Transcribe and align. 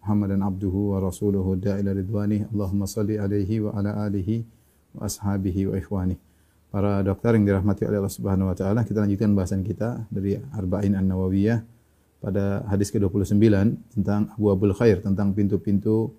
Muhammadan 0.00 0.40
abduhu 0.40 0.96
wa 0.96 0.98
rasuluhu 1.04 1.60
da'ila 1.60 1.92
ridwani. 1.92 2.48
Allahumma 2.48 2.88
salli 2.88 3.20
alaihi 3.20 3.60
wa 3.60 3.76
ala 3.76 4.08
alihi 4.08 4.42
wa 4.96 5.04
ashabihi 5.04 5.68
wa 5.68 5.74
ikhwani. 5.76 6.16
Para 6.72 7.04
dokter 7.04 7.36
yang 7.36 7.44
dirahmati 7.44 7.84
oleh 7.84 8.00
Allah 8.00 8.14
Subhanahu 8.14 8.48
wa 8.48 8.56
taala, 8.56 8.80
kita 8.86 9.04
lanjutkan 9.04 9.36
bahasan 9.36 9.60
kita 9.60 10.08
dari 10.08 10.40
Arba'in 10.56 10.96
An-Nawawiyah 10.96 11.60
pada 12.22 12.64
hadis 12.70 12.88
ke-29 12.94 13.36
tentang 13.92 14.32
Abu 14.32 14.48
Abul 14.48 14.72
Khair, 14.72 15.04
tentang 15.04 15.36
pintu-pintu 15.36 16.14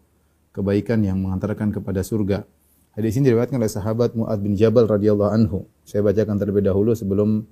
kebaikan 0.51 1.01
yang 1.01 1.17
mengantarkan 1.23 1.71
kepada 1.71 2.03
surga. 2.03 2.43
Hadis 2.91 3.15
ini 3.15 3.31
diriwayatkan 3.31 3.55
oleh 3.55 3.71
sahabat 3.71 4.13
Muad 4.13 4.43
bin 4.43 4.53
Jabal 4.59 4.85
radhiyallahu 4.85 5.31
anhu. 5.31 5.63
Saya 5.87 6.03
bacakan 6.03 6.35
terlebih 6.35 6.67
dahulu 6.67 6.91
sebelum 6.91 7.47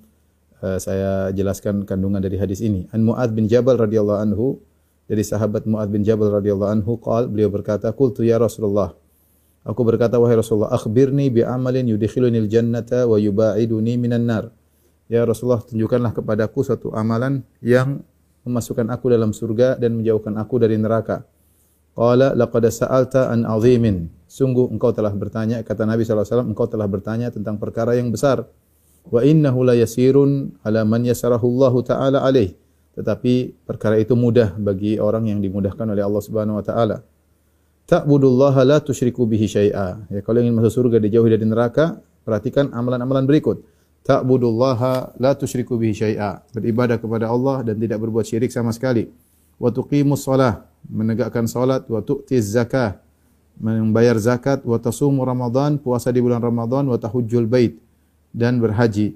uh, 0.59 0.77
saya 0.77 1.31
jelaskan 1.31 1.87
kandungan 1.87 2.19
dari 2.19 2.35
hadis 2.35 2.59
ini. 2.59 2.91
An 2.91 3.07
Muad 3.07 3.31
bin 3.31 3.47
Jabal 3.47 3.79
radhiyallahu 3.79 4.19
anhu 4.19 4.59
dari 5.09 5.25
sahabat 5.25 5.65
Muad 5.65 5.89
bin 5.89 6.05
Jabal 6.05 6.29
radhiyallahu 6.29 6.69
anhu 6.69 7.01
qal 7.01 7.25
beliau 7.25 7.49
berkata 7.49 7.89
qultu 7.89 8.21
ya 8.21 8.37
Rasulullah 8.37 8.93
Aku 9.67 9.83
berkata 9.83 10.15
wahai 10.15 10.39
Rasulullah 10.39 10.71
akhbirni 10.71 11.27
bi 11.29 11.43
amalin 11.43 11.83
yudkhilunil 11.91 12.47
jannata 12.47 13.03
wa 13.03 13.19
yubaiduni 13.19 13.99
minan 13.99 14.23
nar. 14.23 14.43
Ya 15.11 15.27
Rasulullah 15.27 15.59
tunjukkanlah 15.61 16.15
kepadaku 16.15 16.63
satu 16.63 16.95
amalan 16.95 17.43
yang 17.59 17.99
memasukkan 18.47 18.87
aku 18.87 19.11
dalam 19.11 19.35
surga 19.35 19.75
dan 19.75 19.99
menjauhkan 19.99 20.37
aku 20.39 20.63
dari 20.63 20.79
neraka. 20.79 21.27
Qala 21.91 22.31
laqad 22.33 22.71
sa'alta 22.71 23.27
an 23.29 23.43
azimin. 23.43 24.07
Sungguh 24.29 24.71
engkau 24.71 24.95
telah 24.95 25.11
bertanya 25.11 25.59
kata 25.65 25.83
Nabi 25.83 26.05
SAW 26.07 26.49
engkau 26.49 26.69
telah 26.69 26.87
bertanya 26.87 27.27
tentang 27.33 27.59
perkara 27.59 27.93
yang 27.99 28.13
besar. 28.13 28.47
Wa 29.09 29.25
innahu 29.25 29.67
la 29.67 29.75
yasirun 29.75 30.55
ala 30.63 30.81
man 30.87 31.03
yasarahu 31.03 31.45
Allah 31.59 31.73
taala 31.83 32.17
alaih. 32.23 32.55
Tetapi 32.99 33.63
perkara 33.63 33.95
itu 33.95 34.11
mudah 34.11 34.59
bagi 34.59 34.99
orang 34.99 35.31
yang 35.31 35.39
dimudahkan 35.39 35.87
oleh 35.87 36.03
Allah 36.03 36.19
Subhanahu 36.19 36.59
wa 36.59 36.65
taala. 36.67 36.99
Ta'budullaha 37.87 38.67
la 38.67 38.83
tusyriku 38.83 39.23
bihi 39.23 39.47
syai'a. 39.47 40.03
Ya 40.11 40.19
kalau 40.19 40.43
ingin 40.43 40.51
masuk 40.51 40.83
surga 40.83 40.99
dijauhi 40.99 41.31
dari 41.31 41.47
neraka, 41.47 42.03
perhatikan 42.27 42.67
amalan-amalan 42.75 43.23
berikut. 43.23 43.63
Ta'budullaha 44.03 45.15
la 45.15 45.31
tusyriku 45.31 45.79
bihi 45.79 45.95
syai'a. 45.95 46.43
Beribadah 46.51 46.99
kepada 46.99 47.31
Allah 47.31 47.63
dan 47.63 47.79
tidak 47.79 48.03
berbuat 48.03 48.27
syirik 48.27 48.51
sama 48.51 48.75
sekali. 48.75 49.07
Wa 49.55 49.71
tuqimus 49.71 50.27
shalah, 50.27 50.67
menegakkan 50.91 51.47
salat, 51.47 51.87
wa 51.87 52.03
tu'tiz 52.03 52.51
zakah, 52.51 52.99
membayar 53.55 54.19
zakat, 54.19 54.59
wa 54.67 54.75
tasumu 54.75 55.23
Ramadan, 55.23 55.79
puasa 55.79 56.11
di 56.11 56.19
bulan 56.19 56.43
Ramadan, 56.43 56.83
wa 56.91 56.99
tahujjul 56.99 57.47
bait 57.47 57.79
dan 58.35 58.59
berhaji. 58.59 59.15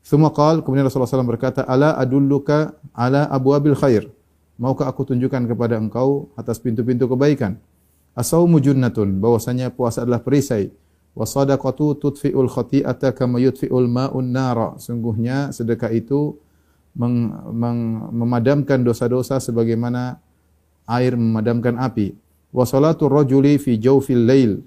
Thumma 0.00 0.32
qal, 0.32 0.64
kemudian 0.64 0.88
Rasulullah 0.88 1.10
SAW 1.10 1.28
berkata, 1.28 1.62
"Ala 1.68 1.94
adulluka 1.96 2.74
ala 2.96 3.28
abwabil 3.28 3.76
khair." 3.76 4.08
Maukah 4.60 4.92
aku 4.92 5.08
tunjukkan 5.08 5.48
kepada 5.48 5.80
engkau 5.80 6.28
atas 6.36 6.60
pintu-pintu 6.60 7.08
kebaikan? 7.08 7.56
Asaumu 8.12 8.60
junnatun, 8.60 9.16
bahwasanya 9.16 9.72
puasa 9.72 10.04
adalah 10.04 10.20
perisai. 10.20 10.68
Wa 11.16 11.24
sadaqatu 11.24 11.96
tudfi'ul 11.96 12.50
khati'ata 12.50 13.16
kama 13.16 13.40
yudfi'ul 13.40 13.88
ma'un 13.88 14.28
nara. 14.28 14.76
Sungguhnya 14.76 15.50
sedekah 15.50 15.90
itu 15.90 16.36
meng, 16.94 17.32
meng, 17.56 18.12
memadamkan 18.12 18.84
dosa-dosa 18.84 19.40
sebagaimana 19.40 20.20
air 20.86 21.16
memadamkan 21.16 21.78
api. 21.80 22.14
Wa 22.50 22.66
salatu 22.66 23.06
rajuli 23.06 23.56
fi 23.56 23.78
jawfil 23.78 24.26
lail. 24.26 24.60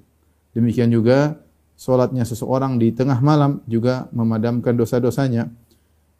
Demikian 0.55 0.89
juga 0.89 1.37
salatnya 1.73 2.23
seseorang 2.23 2.77
di 2.77 2.93
tengah 2.93 3.19
malam 3.19 3.59
juga 3.67 4.07
memadamkan 4.13 4.77
dosa-dosanya. 4.77 5.49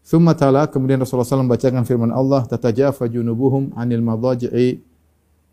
Thumma 0.03 0.35
tala, 0.35 0.67
kemudian 0.67 0.99
Rasulullah 0.99 1.23
SAW 1.23 1.47
membacakan 1.47 1.87
firman 1.87 2.11
Allah, 2.11 2.43
tatajafa 2.43 3.07
junubuhum 3.07 3.71
anil 3.79 4.03
madaji'i 4.03 4.83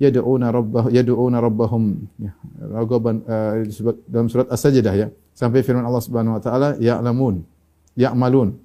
yad'una 0.02 0.50
rabbah 0.50 0.90
yad'una 0.90 1.38
rabbahum. 1.38 2.02
Ya 2.18 2.34
ragaban 2.58 3.22
uh, 3.30 3.62
dalam 4.10 4.26
surat 4.26 4.50
as-sajdah 4.50 4.94
ya. 4.96 5.08
Sampai 5.36 5.62
firman 5.62 5.86
Allah 5.86 6.02
Subhanahu 6.02 6.40
wa 6.40 6.42
taala 6.42 6.68
ya'lamun 6.82 7.46
ya'malun. 7.94 8.58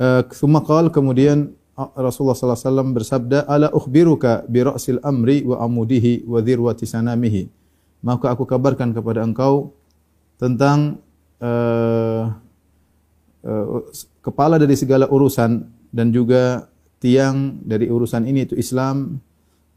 Uh, 0.00 0.24
thumma 0.32 0.64
qala 0.64 0.88
kemudian 0.88 1.52
Rasulullah 1.76 2.36
sallallahu 2.36 2.56
alaihi 2.60 2.68
wasallam 2.72 2.90
bersabda 2.92 3.38
ala 3.48 3.68
ukhbiruka 3.72 4.44
bi 4.48 4.60
ra'sil 4.64 5.00
amri 5.04 5.44
wa 5.44 5.60
amudihi 5.64 6.24
wa 6.24 6.40
dhirwati 6.40 6.88
sanamihi. 6.88 7.48
Maka 8.00 8.32
aku 8.32 8.48
kabarkan 8.48 8.96
kepada 8.96 9.20
engkau 9.20 9.76
tentang 10.40 10.96
uh, 11.44 12.32
uh, 13.44 13.84
kepala 14.24 14.56
dari 14.56 14.72
segala 14.72 15.04
urusan 15.04 15.68
dan 15.92 16.08
juga 16.08 16.64
tiang 16.96 17.60
dari 17.60 17.92
urusan 17.92 18.24
ini 18.24 18.48
itu 18.48 18.56
Islam 18.56 19.20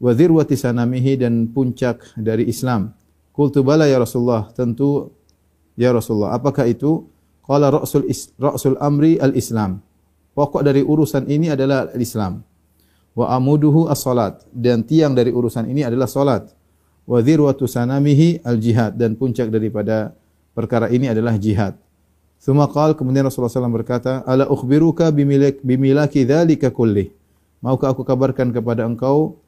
wa 0.00 0.12
dhirwati 0.16 0.56
sanamihi 0.56 1.20
dan 1.20 1.52
puncak 1.52 2.16
dari 2.16 2.48
Islam. 2.48 2.96
Qultu 3.34 3.60
bala 3.60 3.84
ya 3.84 4.00
Rasulullah, 4.00 4.48
tentu 4.56 5.12
ya 5.76 5.92
Rasulullah. 5.92 6.32
Apakah 6.32 6.64
itu? 6.64 7.04
Qala 7.44 7.68
ra'sul 7.68 8.08
ra'sul 8.40 8.80
amri 8.80 9.20
al-Islam. 9.20 9.84
Pokok 10.32 10.64
dari 10.64 10.80
urusan 10.80 11.28
ini 11.28 11.52
adalah 11.52 11.92
Islam. 11.92 12.40
Wa 13.12 13.36
amuduhu 13.36 13.86
as-salat 13.92 14.42
dan 14.48 14.82
tiang 14.82 15.12
dari 15.12 15.28
urusan 15.28 15.68
ini 15.68 15.84
adalah 15.84 16.08
salat. 16.08 16.48
Wa 17.04 17.20
dhirwatu 17.20 17.68
sanamihi 17.68 18.40
al-jihad 18.42 18.96
dan 18.96 19.14
puncak 19.14 19.52
daripada 19.52 20.16
perkara 20.54 20.88
ini 20.88 21.10
adalah 21.10 21.34
jihad. 21.36 21.76
Thumma 22.40 22.70
qala 22.70 22.94
kemudian 22.94 23.26
Rasulullah 23.26 23.52
SAW 23.52 23.72
berkata, 23.72 24.22
"Ala 24.24 24.46
ukhbiruka 24.48 25.10
bimilak 25.10 25.60
bimilaki 25.60 26.24
dzalika 26.24 26.70
kullih." 26.70 27.10
Maukah 27.64 27.96
aku 27.96 28.04
kabarkan 28.04 28.52
kepada 28.52 28.84
engkau 28.84 29.40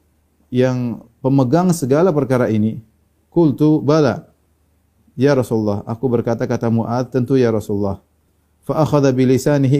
yang 0.49 1.05
pemegang 1.21 1.69
segala 1.69 2.09
perkara 2.09 2.49
ini? 2.49 2.81
Kultu 3.29 3.77
bala. 3.77 4.33
Ya 5.13 5.37
Rasulullah, 5.37 5.85
aku 5.85 6.09
berkata 6.09 6.45
kata 6.49 6.69
Mu'ad, 6.69 7.13
tentu 7.13 7.37
ya 7.37 7.53
Rasulullah. 7.53 8.01
Fa 8.65 8.81
akhadha 8.81 9.13
bi 9.13 9.25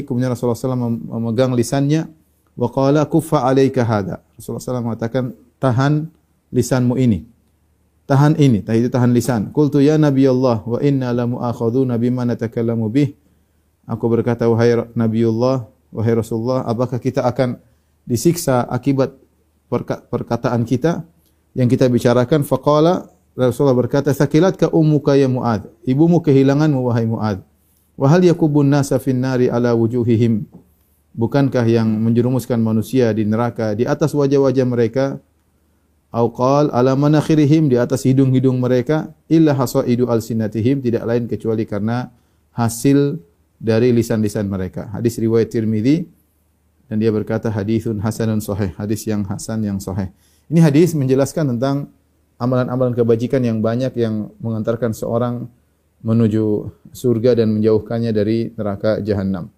kemudian 0.06 0.34
Rasulullah 0.34 0.58
SAW 0.58 0.78
memegang 1.18 1.54
lisannya 1.54 2.10
wa 2.58 2.70
qala 2.70 3.06
kuffa 3.10 3.46
alayka 3.46 3.86
hada. 3.86 4.22
Rasulullah 4.38 4.62
SAW 4.62 4.86
mengatakan, 4.86 5.34
tahan 5.58 6.10
lisanmu 6.54 6.98
ini. 6.98 7.26
Tahan 8.08 8.40
ini, 8.40 8.64
itu 8.64 8.88
tahan 8.88 9.12
lisan. 9.12 9.52
Kultu 9.52 9.84
ya 9.84 10.00
Nabi 10.00 10.24
Allah, 10.32 10.64
wa 10.64 10.80
inna 10.80 11.12
la 11.12 11.28
mu'akhaduna 11.28 12.00
bima 12.00 12.24
natakallamu 12.24 12.88
bih. 12.88 13.12
Aku 13.84 14.08
berkata, 14.08 14.48
wahai 14.48 14.80
Nabiullah, 14.96 15.68
wahai 15.92 16.16
Rasulullah, 16.16 16.64
apakah 16.64 17.04
kita 17.04 17.28
akan 17.28 17.60
disiksa 18.08 18.64
akibat 18.64 19.12
perkataan 20.08 20.64
kita 20.64 21.04
yang 21.52 21.68
kita 21.68 21.92
bicarakan 21.92 22.48
faqala 22.48 23.12
Rasulullah 23.36 23.76
berkata 23.76 24.16
sakilatka 24.16 24.72
ummuka 24.72 25.20
ya 25.20 25.28
Muad 25.28 25.68
ibumu 25.84 26.24
kehilanganmu 26.24 26.88
wahai 26.88 27.04
Muad 27.04 27.44
wa 28.00 28.08
hal 28.08 28.24
yakubun 28.24 28.72
nasa 28.72 28.96
fin 28.96 29.20
nari 29.20 29.52
ala 29.52 29.76
wujuhihim 29.76 30.48
bukankah 31.12 31.68
yang 31.68 31.90
menjerumuskan 32.00 32.64
manusia 32.64 33.12
di 33.12 33.28
neraka 33.28 33.76
di 33.76 33.84
atas 33.84 34.16
wajah-wajah 34.16 34.66
mereka 34.66 35.06
au 36.12 36.32
qal 36.32 36.72
ala 36.72 36.96
manakhirihim 36.96 37.68
di 37.72 37.76
atas 37.76 38.08
hidung-hidung 38.08 38.58
mereka 38.58 39.12
illa 39.28 39.52
hasaidu 39.52 40.08
alsinatihim 40.08 40.80
tidak 40.80 41.04
lain 41.04 41.28
kecuali 41.28 41.68
karena 41.68 42.08
hasil 42.56 43.20
dari 43.58 43.92
lisan-lisan 43.92 44.48
mereka 44.48 44.88
hadis 44.96 45.20
riwayat 45.20 45.52
Tirmizi 45.52 46.18
dan 46.88 47.04
dia 47.04 47.12
berkata 47.12 47.52
hadisun 47.52 48.00
hasanun 48.00 48.40
sahih, 48.40 48.72
hadis 48.80 49.04
yang 49.04 49.28
hasan 49.28 49.60
yang 49.64 49.78
sahih. 49.78 50.08
Ini 50.48 50.64
hadis 50.64 50.96
menjelaskan 50.96 51.56
tentang 51.56 51.92
amalan-amalan 52.40 52.96
kebajikan 52.96 53.44
yang 53.44 53.60
banyak 53.60 53.92
yang 54.00 54.32
mengantarkan 54.40 54.96
seorang 54.96 55.52
menuju 56.00 56.72
surga 56.96 57.44
dan 57.44 57.52
menjauhkannya 57.52 58.12
dari 58.16 58.56
neraka 58.56 59.04
jahanam. 59.04 59.52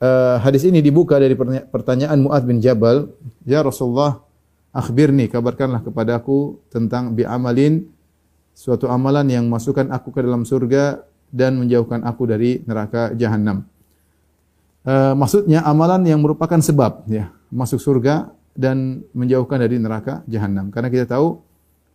Uh, 0.00 0.36
hadis 0.44 0.64
ini 0.68 0.84
dibuka 0.84 1.16
dari 1.16 1.32
pertanyaan 1.68 2.20
Muad 2.20 2.44
bin 2.44 2.60
Jabal, 2.60 3.08
"Ya 3.48 3.64
Rasulullah, 3.64 4.20
akhbirni, 4.70 5.26
kabarkanlah 5.30 5.82
kepadaku 5.82 6.58
tentang 6.70 7.14
bi 7.14 7.26
amalin 7.26 7.86
suatu 8.54 8.90
amalan 8.90 9.26
yang 9.30 9.44
masukkan 9.46 9.88
aku 9.90 10.14
ke 10.14 10.20
dalam 10.22 10.42
surga 10.46 11.02
dan 11.30 11.58
menjauhkan 11.58 12.02
aku 12.06 12.26
dari 12.26 12.62
neraka 12.66 13.14
jahanam." 13.14 13.66
Uh, 14.80 15.12
maksudnya 15.12 15.60
amalan 15.68 16.08
yang 16.08 16.24
merupakan 16.24 16.56
sebab 16.56 17.04
ya 17.04 17.28
masuk 17.52 17.76
surga 17.76 18.32
dan 18.54 19.06
menjauhkan 19.16 19.58
dari 19.62 19.76
neraka 19.78 20.22
jahanam. 20.26 20.68
Karena 20.68 20.88
kita 20.90 21.06
tahu 21.08 21.40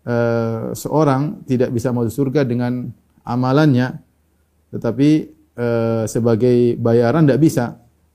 eh, 0.07 0.71
seorang 0.73 1.45
tidak 1.45 1.69
bisa 1.69 1.91
masuk 1.91 2.13
surga 2.25 2.41
dengan 2.47 2.89
amalannya, 3.25 3.99
tetapi 4.73 5.09
eh, 5.55 6.03
sebagai 6.07 6.79
bayaran 6.79 7.27
tidak 7.27 7.41
bisa. 7.41 7.65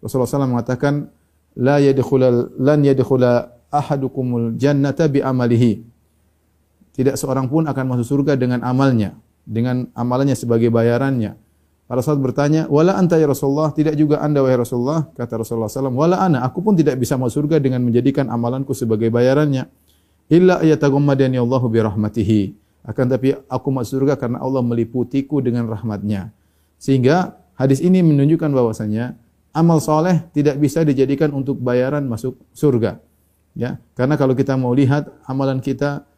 Rasulullah 0.01 0.29
SAW 0.29 0.55
mengatakan, 0.57 1.13
la 1.61 1.77
yadkhulal 1.79 2.57
lan 2.57 2.81
yadkhula 2.83 3.60
ahadukumul 3.71 4.59
jannata 4.59 5.07
bi 5.07 5.23
amalihi. 5.23 5.83
Tidak 6.91 7.15
seorang 7.17 7.47
pun 7.47 7.65
akan 7.71 7.85
masuk 7.87 8.07
surga 8.19 8.35
dengan 8.37 8.61
amalnya, 8.67 9.17
dengan 9.47 9.89
amalannya 9.95 10.35
sebagai 10.35 10.69
bayarannya. 10.69 11.39
Para 11.91 12.07
sahabat 12.07 12.31
bertanya, 12.31 12.71
"Wala 12.71 12.95
anta 12.95 13.19
ya 13.19 13.27
Rasulullah?" 13.27 13.75
Tidak 13.75 13.99
juga 13.99 14.23
Anda 14.23 14.47
wahai 14.47 14.63
Rasulullah? 14.63 15.11
Kata 15.11 15.43
Rasulullah 15.43 15.67
SAW, 15.67 15.91
"Wala 15.91 16.23
ana, 16.23 16.47
aku 16.47 16.63
pun 16.63 16.79
tidak 16.79 16.95
bisa 17.03 17.19
masuk 17.19 17.43
surga 17.47 17.59
dengan 17.59 17.83
menjadikan 17.83 18.31
amalanku 18.31 18.71
sebagai 18.79 19.11
bayarannya. 19.11 19.67
Illa 20.31 20.63
ayataghammadani 20.63 21.43
Allahu 21.43 21.67
bi 21.67 21.83
rahmatihi." 21.83 22.43
Akan 22.87 23.11
tapi 23.11 23.35
aku 23.35 23.69
masuk 23.75 24.07
surga 24.07 24.15
karena 24.15 24.39
Allah 24.39 24.63
meliputiku 24.63 25.43
dengan 25.43 25.67
rahmatnya. 25.67 26.31
Sehingga 26.79 27.35
hadis 27.59 27.83
ini 27.83 28.07
menunjukkan 28.07 28.55
bahwasanya 28.55 29.19
amal 29.51 29.83
soleh 29.83 30.31
tidak 30.31 30.63
bisa 30.63 30.87
dijadikan 30.87 31.35
untuk 31.35 31.59
bayaran 31.59 32.07
masuk 32.07 32.39
surga. 32.55 33.03
Ya, 33.61 33.77
karena 33.93 34.17
kalau 34.17 34.33
kita 34.33 34.57
mau 34.57 34.73
lihat 34.73 35.13
amalan 35.29 35.61
kita 35.61 36.09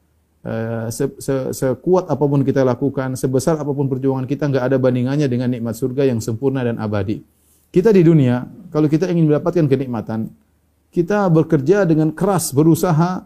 Eh, 0.43 0.91
se, 0.91 1.07
se, 1.23 1.55
sekuat 1.55 2.11
apa 2.11 2.25
pun 2.27 2.43
kita 2.43 2.67
lakukan, 2.67 3.15
sebesar 3.15 3.63
apa 3.63 3.71
pun 3.71 3.87
perjuangan 3.87 4.27
kita, 4.27 4.51
nggak 4.51 4.65
ada 4.67 4.75
bandingannya 4.75 5.31
dengan 5.31 5.47
nikmat 5.47 5.79
surga 5.79 6.03
yang 6.03 6.19
sempurna 6.19 6.67
dan 6.67 6.83
abadi. 6.83 7.23
Kita 7.71 7.95
di 7.95 8.03
dunia, 8.03 8.43
kalau 8.75 8.91
kita 8.91 9.07
ingin 9.07 9.31
mendapatkan 9.31 9.71
kenikmatan, 9.71 10.35
kita 10.91 11.31
bekerja 11.31 11.87
dengan 11.87 12.11
keras, 12.11 12.51
berusaha, 12.51 13.23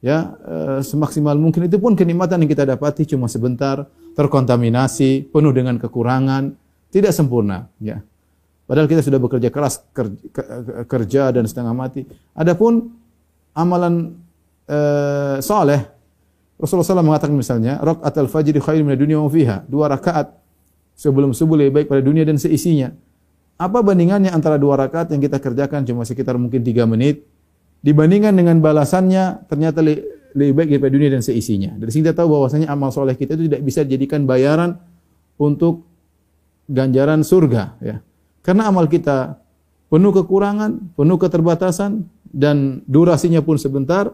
ya 0.00 0.18
e, 0.40 0.56
semaksimal 0.80 1.36
mungkin. 1.36 1.68
Itu 1.68 1.76
pun 1.76 1.92
kenikmatan 1.92 2.42
yang 2.42 2.50
kita 2.50 2.64
dapati 2.64 3.04
cuma 3.12 3.28
sebentar, 3.28 3.84
terkontaminasi, 4.16 5.28
penuh 5.30 5.52
dengan 5.52 5.76
kekurangan, 5.76 6.56
tidak 6.88 7.12
sempurna. 7.12 7.68
Ya. 7.76 8.00
Padahal 8.64 8.88
kita 8.88 9.04
sudah 9.04 9.20
bekerja 9.20 9.52
keras, 9.52 9.84
kerja 10.88 11.28
dan 11.28 11.44
setengah 11.44 11.76
mati. 11.76 12.08
Adapun 12.32 13.03
amalan 13.54 14.18
e, 14.66 14.78
soleh, 15.40 15.80
Rasulullah 16.58 16.86
SAW 16.86 17.06
mengatakan 17.06 17.34
misalnya, 17.34 17.78
rakaat 17.82 18.14
al-fajr 18.14 18.58
khairu 18.58 18.82
minad 18.86 19.00
dunya 19.00 19.18
wa 19.18 19.30
fiha. 19.30 19.62
Dua 19.66 19.90
rakaat 19.90 20.34
sebelum 20.94 21.34
subuh 21.34 21.58
lebih 21.58 21.82
baik 21.82 21.86
pada 21.90 22.02
dunia 22.02 22.22
dan 22.22 22.38
seisinya. 22.38 22.94
Apa 23.54 23.82
bandingannya 23.82 24.34
antara 24.34 24.58
dua 24.58 24.78
rakaat 24.78 25.14
yang 25.14 25.22
kita 25.22 25.38
kerjakan 25.38 25.86
cuma 25.86 26.02
sekitar 26.02 26.34
mungkin 26.34 26.66
tiga 26.66 26.86
menit 26.90 27.22
dibandingkan 27.86 28.34
dengan 28.34 28.58
balasannya 28.58 29.46
ternyata 29.46 29.78
lebih 30.34 30.52
baik 30.58 30.68
daripada 30.74 30.92
dunia 30.94 31.10
dan 31.14 31.22
seisinya. 31.22 31.70
Dari 31.78 31.90
sini 31.94 32.10
kita 32.10 32.18
tahu 32.18 32.34
bahwasanya 32.34 32.66
amal 32.66 32.90
soleh 32.90 33.14
kita 33.14 33.38
itu 33.38 33.46
tidak 33.46 33.62
bisa 33.62 33.86
dijadikan 33.86 34.26
bayaran 34.26 34.74
untuk 35.38 35.86
ganjaran 36.66 37.22
surga 37.22 37.78
ya. 37.78 37.96
Karena 38.42 38.68
amal 38.68 38.90
kita 38.90 39.38
penuh 39.88 40.10
kekurangan, 40.10 40.98
penuh 40.98 41.16
keterbatasan 41.20 42.10
dan 42.34 42.82
durasinya 42.90 43.38
pun 43.38 43.54
sebentar, 43.54 44.10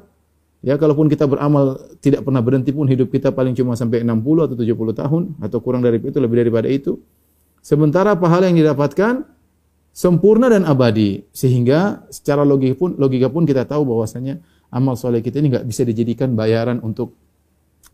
Ya, 0.61 0.76
kalaupun 0.76 1.08
kita 1.08 1.25
beramal 1.25 1.81
tidak 2.05 2.20
pernah 2.20 2.44
berhenti 2.44 2.69
pun 2.69 2.84
hidup 2.84 3.08
kita 3.08 3.32
paling 3.32 3.56
cuma 3.56 3.72
sampai 3.81 4.05
60 4.05 4.44
atau 4.44 4.56
70 4.61 4.93
tahun 4.93 5.22
atau 5.40 5.58
kurang 5.64 5.81
dari 5.81 5.96
itu 5.96 6.20
lebih 6.20 6.44
daripada 6.44 6.69
itu. 6.69 7.00
Sementara 7.64 8.12
pahala 8.12 8.52
yang 8.52 8.61
didapatkan 8.61 9.25
sempurna 9.96 10.52
dan 10.52 10.69
abadi 10.69 11.25
sehingga 11.32 12.05
secara 12.12 12.44
logika 12.44 12.76
pun 12.76 12.93
logika 13.00 13.32
pun 13.32 13.49
kita 13.49 13.64
tahu 13.64 13.88
bahwasanya 13.88 14.37
amal 14.69 15.00
soleh 15.00 15.25
kita 15.25 15.40
ini 15.40 15.49
nggak 15.49 15.64
bisa 15.64 15.81
dijadikan 15.88 16.37
bayaran 16.37 16.76
untuk 16.84 17.16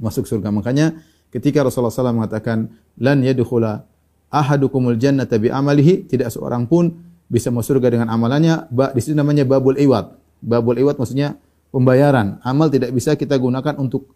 masuk 0.02 0.26
surga. 0.26 0.50
Makanya 0.50 0.98
ketika 1.30 1.62
Rasulullah 1.62 1.94
SAW 1.94 2.18
mengatakan 2.18 2.66
lan 2.98 3.22
yadkhula 3.22 3.86
ahadukumul 4.26 4.98
jannata 4.98 5.38
bi 5.38 5.54
amalihi 5.54 6.10
tidak 6.10 6.34
seorang 6.34 6.66
pun 6.66 7.05
bisa 7.26 7.50
masuk 7.50 7.78
surga 7.78 7.98
dengan 7.98 8.08
amalannya. 8.10 8.70
Di 8.94 9.00
situ 9.02 9.14
namanya 9.14 9.42
babul 9.46 9.76
iwat. 9.78 10.14
Babul 10.42 10.78
iwat 10.80 10.98
maksudnya 10.98 11.38
pembayaran. 11.74 12.38
Amal 12.46 12.70
tidak 12.70 12.94
bisa 12.94 13.14
kita 13.18 13.34
gunakan 13.36 13.74
untuk 13.78 14.14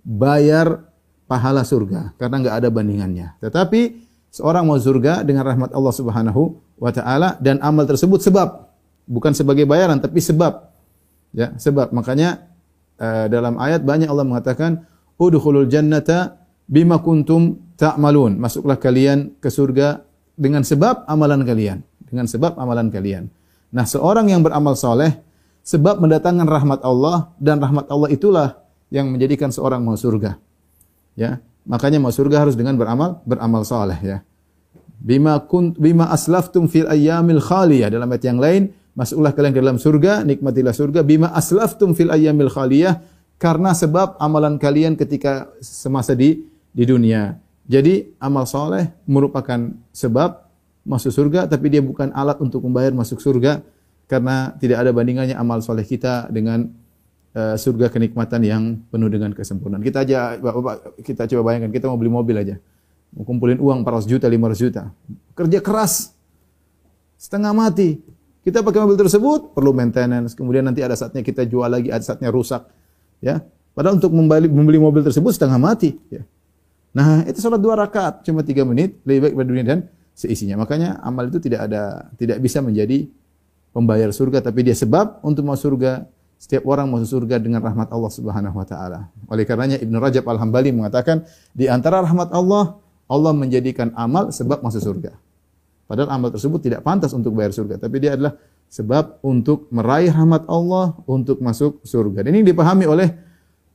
bayar 0.00 0.88
pahala 1.30 1.62
surga 1.62 2.16
karena 2.18 2.42
enggak 2.42 2.56
ada 2.58 2.68
bandingannya. 2.72 3.38
Tetapi 3.38 3.80
seorang 4.32 4.66
mau 4.66 4.80
surga 4.80 5.22
dengan 5.22 5.46
rahmat 5.46 5.70
Allah 5.70 5.94
Subhanahu 5.94 6.58
wa 6.80 6.90
taala 6.90 7.36
dan 7.38 7.60
amal 7.60 7.84
tersebut 7.84 8.24
sebab 8.24 8.72
bukan 9.04 9.36
sebagai 9.36 9.68
bayaran 9.68 10.00
tapi 10.00 10.18
sebab. 10.18 10.72
Ya, 11.30 11.54
sebab. 11.54 11.94
Makanya 11.94 12.50
uh, 12.98 13.30
dalam 13.30 13.54
ayat 13.62 13.86
banyak 13.86 14.10
Allah 14.10 14.26
mengatakan 14.26 14.82
udkhulul 15.14 15.70
jannata 15.70 16.42
bima 16.66 16.98
kuntum 16.98 17.74
ta'malun. 17.78 18.34
Masuklah 18.38 18.80
kalian 18.80 19.38
ke 19.38 19.46
surga 19.46 20.02
dengan 20.34 20.64
sebab 20.66 21.04
amalan 21.06 21.44
kalian, 21.44 21.84
dengan 22.10 22.26
sebab 22.26 22.58
amalan 22.58 22.90
kalian. 22.90 23.30
Nah, 23.70 23.86
seorang 23.86 24.28
yang 24.28 24.42
beramal 24.42 24.74
soleh 24.74 25.22
sebab 25.62 26.02
mendatangkan 26.02 26.44
rahmat 26.50 26.80
Allah 26.82 27.30
dan 27.38 27.62
rahmat 27.62 27.86
Allah 27.86 28.10
itulah 28.10 28.48
yang 28.90 29.08
menjadikan 29.08 29.54
seorang 29.54 29.80
mau 29.80 29.94
surga. 29.94 30.36
Ya, 31.14 31.38
makanya 31.62 32.02
mau 32.02 32.10
surga 32.10 32.42
harus 32.42 32.58
dengan 32.58 32.74
beramal 32.74 33.22
beramal 33.22 33.62
saleh 33.62 33.98
ya. 34.02 34.18
Bima 35.00 35.38
kun 35.40 35.72
bima 35.78 36.10
aslaftum 36.12 36.66
fil 36.68 36.90
ayyamil 36.90 37.40
khaliyah 37.40 37.88
dalam 37.88 38.10
ayat 38.10 38.24
yang 38.26 38.36
lain 38.36 38.62
masuklah 38.92 39.32
kalian 39.32 39.54
ke 39.56 39.60
dalam 39.62 39.78
surga 39.80 40.26
nikmatilah 40.28 40.74
surga 40.76 41.00
bima 41.06 41.32
aslaftum 41.32 41.96
fil 41.96 42.12
ayyamil 42.12 42.52
khaliyah 42.52 43.00
karena 43.40 43.72
sebab 43.72 44.20
amalan 44.20 44.60
kalian 44.60 44.98
ketika 44.98 45.48
semasa 45.62 46.12
di 46.12 46.44
di 46.74 46.84
dunia. 46.84 47.38
Jadi 47.70 48.18
amal 48.18 48.50
soleh 48.50 48.90
merupakan 49.06 49.70
sebab 49.94 50.49
masuk 50.84 51.12
surga 51.12 51.46
tapi 51.46 51.68
dia 51.68 51.84
bukan 51.84 52.10
alat 52.16 52.40
untuk 52.40 52.64
membayar 52.64 52.90
masuk 52.96 53.20
surga 53.20 53.60
karena 54.10 54.56
tidak 54.58 54.82
ada 54.82 54.90
bandingannya 54.90 55.36
amal 55.38 55.62
soleh 55.62 55.86
kita 55.86 56.26
dengan 56.32 56.66
uh, 57.36 57.54
surga 57.54 57.92
kenikmatan 57.94 58.40
yang 58.42 58.62
penuh 58.90 59.06
dengan 59.06 59.30
kesempurnaan. 59.30 59.86
Kita 59.86 60.02
aja, 60.02 60.34
Bapak, 60.40 60.98
kita 61.06 61.30
coba 61.30 61.52
bayangkan, 61.54 61.70
kita 61.70 61.86
mau 61.86 61.94
beli 61.94 62.10
mobil 62.10 62.36
aja. 62.42 62.58
Mau 63.14 63.22
kumpulin 63.22 63.62
uang 63.62 63.86
400 63.86 64.10
juta, 64.10 64.26
500 64.26 64.64
juta. 64.66 64.82
Kerja 65.38 65.58
keras. 65.62 66.10
Setengah 67.14 67.54
mati. 67.54 68.02
Kita 68.42 68.66
pakai 68.66 68.82
mobil 68.82 68.98
tersebut, 68.98 69.54
perlu 69.54 69.70
maintenance. 69.70 70.34
Kemudian 70.34 70.66
nanti 70.66 70.82
ada 70.82 70.98
saatnya 70.98 71.22
kita 71.22 71.46
jual 71.46 71.70
lagi, 71.70 71.94
ada 71.94 72.02
saatnya 72.02 72.34
rusak. 72.34 72.66
Ya, 73.22 73.46
Padahal 73.74 74.02
untuk 74.02 74.10
membeli, 74.10 74.50
membeli 74.50 74.78
mobil 74.82 75.02
tersebut 75.06 75.30
setengah 75.30 75.58
mati. 75.58 75.94
Ya. 76.10 76.26
Nah, 76.90 77.22
itu 77.22 77.38
sholat 77.38 77.62
dua 77.62 77.78
rakaat, 77.78 78.26
cuma 78.26 78.42
tiga 78.42 78.66
menit, 78.66 78.98
lebih 79.06 79.30
baik 79.30 79.34
pada 79.38 79.46
dunia 79.46 79.64
dan 79.64 79.78
seisinya. 80.20 80.60
Makanya 80.60 81.00
amal 81.00 81.32
itu 81.32 81.40
tidak 81.40 81.72
ada, 81.72 82.12
tidak 82.20 82.36
bisa 82.44 82.60
menjadi 82.60 83.08
pembayar 83.72 84.12
surga 84.12 84.44
tapi 84.44 84.68
dia 84.68 84.76
sebab 84.76 85.24
untuk 85.24 85.48
masuk 85.48 85.72
surga. 85.72 86.04
Setiap 86.40 86.64
orang 86.64 86.88
masuk 86.88 87.20
surga 87.20 87.36
dengan 87.36 87.60
rahmat 87.60 87.92
Allah 87.92 88.08
Subhanahu 88.08 88.56
wa 88.56 88.64
taala. 88.64 89.12
Oleh 89.28 89.44
karenanya 89.44 89.76
Ibnu 89.76 90.00
Rajab 90.00 90.24
Al-Hambali 90.24 90.72
mengatakan 90.72 91.28
di 91.52 91.68
antara 91.68 92.00
rahmat 92.00 92.32
Allah 92.32 92.80
Allah 93.12 93.32
menjadikan 93.36 93.92
amal 93.92 94.32
sebab 94.32 94.64
masuk 94.64 94.80
surga. 94.80 95.12
Padahal 95.84 96.08
amal 96.16 96.32
tersebut 96.32 96.62
tidak 96.64 96.80
pantas 96.80 97.12
untuk 97.12 97.36
bayar 97.36 97.52
surga, 97.52 97.76
tapi 97.76 98.00
dia 98.00 98.16
adalah 98.16 98.40
sebab 98.70 99.18
untuk 99.26 99.66
meraih 99.74 100.14
rahmat 100.14 100.46
Allah 100.46 100.96
untuk 101.04 101.42
masuk 101.42 101.82
surga. 101.82 102.24
Dan 102.24 102.38
ini 102.38 102.54
dipahami 102.54 102.86
oleh 102.86 103.12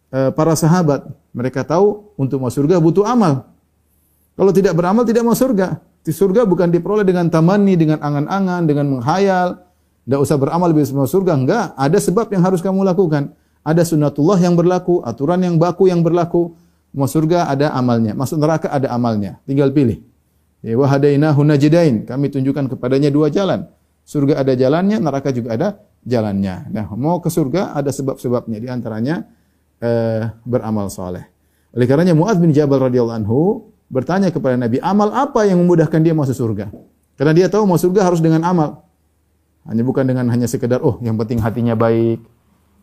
uh, 0.09 0.31
para 0.31 0.55
sahabat. 0.55 1.05
Mereka 1.35 1.67
tahu 1.67 2.15
untuk 2.15 2.39
masuk 2.39 2.65
surga 2.65 2.79
butuh 2.79 3.03
amal. 3.05 3.51
Kalau 4.33 4.49
tidak 4.55 4.73
beramal 4.73 5.03
tidak 5.03 5.27
masuk 5.27 5.51
surga. 5.51 5.83
Di 6.05 6.13
surga 6.13 6.45
bukan 6.45 6.69
diperoleh 6.69 7.01
dengan 7.01 7.25
tamani, 7.33 7.73
dengan 7.73 7.97
angan-angan, 7.97 8.69
dengan 8.69 8.85
menghayal, 8.93 9.65
tidak 10.05 10.19
usah 10.21 10.37
beramal 10.37 10.69
bisa 10.69 10.93
masuk 10.93 11.25
surga. 11.25 11.33
Enggak. 11.33 11.65
Ada 11.73 11.97
sebab 11.97 12.29
yang 12.29 12.45
harus 12.45 12.61
kamu 12.61 12.85
lakukan. 12.85 13.33
Ada 13.65 13.81
sunnatullah 13.81 14.37
yang 14.37 14.53
berlaku, 14.53 15.01
aturan 15.01 15.41
yang 15.41 15.57
baku 15.57 15.89
yang 15.89 16.05
berlaku. 16.05 16.53
Masuk 16.93 17.25
surga 17.25 17.49
ada 17.49 17.73
amalnya. 17.73 18.13
Masuk 18.13 18.37
neraka 18.37 18.69
ada 18.69 18.93
amalnya. 18.93 19.41
Tinggal 19.49 19.73
pilih. 19.73 20.05
Ya, 20.61 20.77
hadainahu 20.77 21.41
najdain. 21.41 22.05
Kami 22.05 22.29
tunjukkan 22.29 22.77
kepadanya 22.77 23.09
dua 23.09 23.33
jalan. 23.33 23.65
Surga 24.05 24.45
ada 24.45 24.53
jalannya, 24.53 25.01
neraka 25.01 25.33
juga 25.33 25.57
ada 25.57 25.67
jalannya. 26.05 26.69
Nah, 26.69 26.85
mau 26.93 27.17
ke 27.17 27.33
surga 27.33 27.73
ada 27.73 27.89
sebab-sebabnya. 27.89 28.61
Di 28.61 28.69
antaranya 28.69 29.25
eh, 29.81 30.29
beramal 30.45 30.93
soleh. 30.93 31.25
Oleh 31.73 31.89
karenanya 31.89 32.13
Muaz 32.13 32.37
bin 32.37 32.53
Jabal 32.53 32.77
radhiyallahu 32.77 33.17
anhu 33.25 33.73
bertanya 33.89 34.33
kepada 34.33 34.57
Nabi, 34.57 34.81
amal 34.81 35.13
apa 35.13 35.45
yang 35.45 35.61
memudahkan 35.61 35.99
dia 36.01 36.13
masuk 36.15 36.35
surga? 36.35 36.71
Karena 37.15 37.31
dia 37.31 37.47
tahu 37.47 37.63
masuk 37.69 37.91
surga 37.91 38.01
harus 38.11 38.19
dengan 38.19 38.43
amal. 38.43 38.83
Hanya 39.65 39.81
bukan 39.81 40.05
dengan 40.05 40.29
hanya 40.29 40.45
sekedar 40.45 40.83
oh 40.85 41.01
yang 41.01 41.17
penting 41.17 41.41
hatinya 41.41 41.73
baik, 41.73 42.21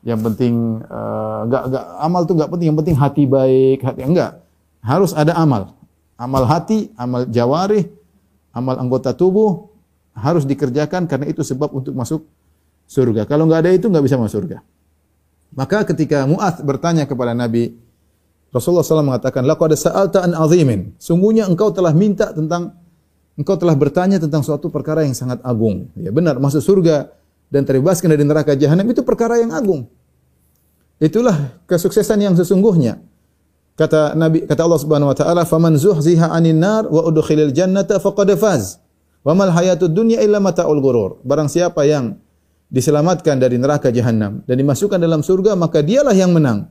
yang 0.03 0.19
penting 0.19 0.83
uh, 0.91 1.47
enggak 1.47 1.63
enggak 1.71 1.85
amal 2.03 2.21
itu 2.27 2.33
enggak 2.35 2.51
penting, 2.51 2.67
yang 2.73 2.79
penting 2.79 2.97
hati 2.99 3.23
baik, 3.29 3.79
hati 3.87 4.01
enggak. 4.03 4.33
Harus 4.83 5.15
ada 5.15 5.37
amal. 5.39 5.79
Amal 6.19 6.43
hati, 6.47 6.91
amal 6.99 7.27
jawari, 7.31 7.87
amal 8.51 8.79
anggota 8.79 9.15
tubuh 9.15 9.71
harus 10.13 10.43
dikerjakan 10.43 11.07
karena 11.07 11.31
itu 11.31 11.47
sebab 11.47 11.71
untuk 11.71 11.95
masuk 11.95 12.27
surga. 12.91 13.31
Kalau 13.31 13.47
enggak 13.47 13.63
ada 13.63 13.71
itu 13.71 13.87
enggak 13.87 14.05
bisa 14.11 14.19
masuk 14.19 14.43
surga. 14.43 14.59
Maka 15.53 15.85
ketika 15.85 16.25
Mu'adz 16.25 16.65
bertanya 16.65 17.05
kepada 17.05 17.37
Nabi, 17.37 17.77
Rasulullah 18.53 18.85
SAW 18.85 19.09
mengatakan, 19.09 19.49
"Laqad 19.49 19.73
sa'alta 19.73 20.29
an 20.29 20.37
azimin." 20.37 20.93
Sungguhnya 21.01 21.49
engkau 21.49 21.73
telah 21.73 21.97
minta 21.97 22.31
tentang 22.37 22.77
engkau 23.35 23.57
telah 23.57 23.73
bertanya 23.73 24.21
tentang 24.21 24.45
suatu 24.45 24.69
perkara 24.69 25.09
yang 25.09 25.17
sangat 25.17 25.41
agung. 25.41 25.89
Ya 25.97 26.13
benar, 26.13 26.37
masuk 26.37 26.61
surga 26.61 27.09
dan 27.49 27.65
terbebaskan 27.65 28.13
dari 28.13 28.25
neraka 28.29 28.53
jahanam 28.53 28.85
itu 28.93 29.01
perkara 29.01 29.41
yang 29.41 29.57
agung. 29.57 29.89
Itulah 31.01 31.59
kesuksesan 31.65 32.21
yang 32.21 32.37
sesungguhnya. 32.37 33.01
Kata 33.73 34.13
Nabi 34.13 34.45
kata 34.45 34.69
Allah 34.69 34.81
Subhanahu 34.85 35.11
wa 35.11 35.17
taala, 35.17 35.43
"Faman 35.49 35.81
zuhziha 35.81 36.29
'anil 36.29 36.61
nar 36.61 36.85
wa 36.93 37.09
udkhilal 37.09 37.57
jannata 37.57 37.97
faqad 37.97 38.37
faz." 38.37 38.79
Wa 39.25 39.33
mal 39.33 39.49
hayatud 39.49 39.97
dunya 39.97 40.21
illa 40.21 40.43
mata'ul 40.43 40.83
ghurur. 40.83 41.25
Barang 41.25 41.49
siapa 41.49 41.89
yang 41.89 42.21
diselamatkan 42.69 43.41
dari 43.41 43.57
neraka 43.57 43.89
jahanam 43.89 44.45
dan 44.45 44.57
dimasukkan 44.61 44.99
dalam 45.01 45.25
surga, 45.25 45.57
maka 45.57 45.81
dialah 45.81 46.13
yang 46.13 46.37
menang. 46.37 46.69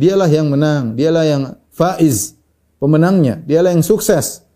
Dialah 0.00 0.32
yang 0.32 0.48
menang, 0.48 0.96
dialah 0.96 1.24
yang 1.28 1.42
faiz, 1.68 2.32
pemenangnya, 2.80 3.44
dialah 3.44 3.76
yang 3.76 3.84
sukses. 3.84 4.48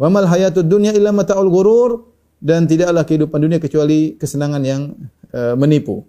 Wa 0.00 0.08
mal 0.08 0.24
hayatud 0.24 0.64
dunya 0.64 0.96
illa 0.96 1.12
mata'ul 1.12 1.52
ghurur 1.52 2.08
dan 2.40 2.64
tidaklah 2.64 3.04
kehidupan 3.04 3.36
dunia 3.36 3.60
kecuali 3.60 4.16
kesenangan 4.16 4.62
yang 4.64 4.96
uh, 5.36 5.52
menipu. 5.52 6.00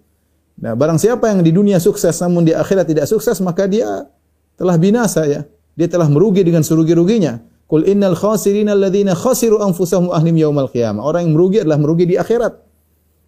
Nah, 0.58 0.72
barang 0.72 0.96
siapa 0.96 1.28
yang 1.28 1.44
di 1.44 1.52
dunia 1.52 1.76
sukses 1.76 2.16
namun 2.24 2.48
di 2.48 2.56
akhirat 2.56 2.88
tidak 2.88 3.04
sukses, 3.04 3.36
maka 3.44 3.68
dia 3.68 4.08
telah 4.56 4.80
binasa 4.80 5.28
ya. 5.28 5.44
Dia 5.76 5.86
telah 5.86 6.08
merugi 6.08 6.40
dengan 6.42 6.64
serugi-ruginya. 6.64 7.38
Qul 7.68 7.84
innal 7.84 8.16
khasirina 8.16 8.72
alladziina 8.72 9.12
khasiru 9.12 9.60
anfusahum 9.60 10.08
ahlim 10.10 10.40
yaumal 10.40 10.72
qiyamah. 10.72 11.04
Orang 11.04 11.28
yang 11.28 11.36
merugi 11.36 11.60
adalah 11.60 11.76
merugi 11.76 12.08
di 12.08 12.16
akhirat. 12.16 12.56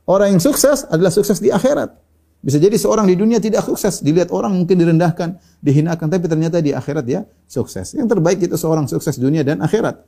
Orang 0.08 0.34
yang 0.34 0.42
sukses 0.42 0.88
adalah 0.88 1.12
sukses 1.12 1.38
di 1.38 1.52
akhirat. 1.52 1.92
Bisa 2.40 2.56
jadi 2.56 2.72
seorang 2.72 3.04
di 3.04 3.20
dunia 3.20 3.36
tidak 3.36 3.68
sukses, 3.68 4.00
dilihat 4.00 4.32
orang 4.32 4.56
mungkin 4.56 4.80
direndahkan, 4.80 5.36
dihinakan, 5.60 6.08
tapi 6.08 6.24
ternyata 6.24 6.64
di 6.64 6.72
akhirat 6.72 7.04
dia 7.04 7.28
sukses. 7.44 7.92
Yang 7.92 8.16
terbaik 8.16 8.40
itu 8.40 8.56
seorang 8.56 8.88
sukses 8.88 9.20
dunia 9.20 9.44
dan 9.44 9.60
akhirat. 9.60 10.00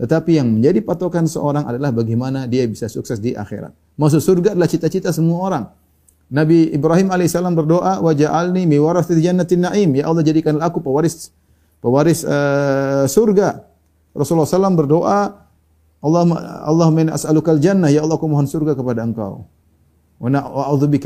Tetapi 0.00 0.40
yang 0.40 0.48
menjadi 0.48 0.84
patokan 0.84 1.24
seorang 1.24 1.64
adalah 1.64 1.92
bagaimana 1.92 2.44
dia 2.44 2.68
bisa 2.68 2.88
sukses 2.88 3.16
di 3.16 3.32
akhirat. 3.32 3.72
Masuk 3.96 4.20
surga 4.20 4.56
adalah 4.56 4.68
cita-cita 4.68 5.12
semua 5.12 5.40
orang. 5.40 5.64
Nabi 6.32 6.72
Ibrahim 6.72 7.12
alaihissalam 7.12 7.52
berdoa, 7.52 8.00
"Wa 8.00 8.12
ja'alni 8.12 8.64
mi 8.64 8.76
warathil 8.80 9.20
jannatin 9.20 9.64
na'im." 9.64 9.92
Ya 9.96 10.08
Allah 10.08 10.24
jadikanlah 10.24 10.68
aku 10.68 10.80
pewaris 10.80 11.32
pewaris 11.80 12.24
uh, 12.24 13.04
surga. 13.08 13.66
Rasulullah 14.16 14.48
SAW 14.48 14.76
berdoa, 14.76 15.20
Allah 16.00 16.22
Allah 16.64 16.88
min 16.92 17.12
as'alukal 17.12 17.60
jannah, 17.60 17.92
ya 17.92 18.04
Allah 18.04 18.16
aku 18.16 18.24
mohon 18.24 18.48
surga 18.48 18.72
kepada 18.72 19.04
engkau. 19.04 19.44
Wa 20.20 20.28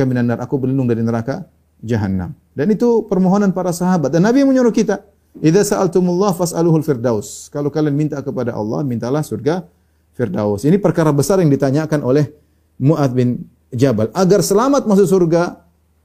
minan 0.02 0.26
nar. 0.26 0.42
Aku 0.42 0.58
berlindung 0.58 0.90
dari 0.90 0.98
neraka 1.06 1.46
jahanam. 1.78 2.34
Dan 2.50 2.66
itu 2.74 3.06
permohonan 3.06 3.54
para 3.54 3.70
sahabat. 3.70 4.10
Dan 4.10 4.26
Nabi 4.26 4.42
menyuruh 4.42 4.74
kita, 4.74 5.06
"Idza 5.38 5.74
sa'altumullah 5.74 6.34
fas'aluhul 6.34 6.82
firdaus." 6.82 7.46
Kalau 7.54 7.70
kalian 7.70 7.94
minta 7.94 8.18
kepada 8.18 8.50
Allah, 8.50 8.82
mintalah 8.82 9.22
surga 9.22 9.62
firdaus. 10.18 10.66
Ini 10.66 10.82
perkara 10.82 11.14
besar 11.14 11.38
yang 11.38 11.50
ditanyakan 11.50 12.02
oleh 12.02 12.26
Mu'ad 12.82 13.14
bin 13.14 13.46
Jabal. 13.70 14.10
Agar 14.14 14.42
selamat 14.42 14.86
masuk 14.86 15.06
surga, 15.06 15.62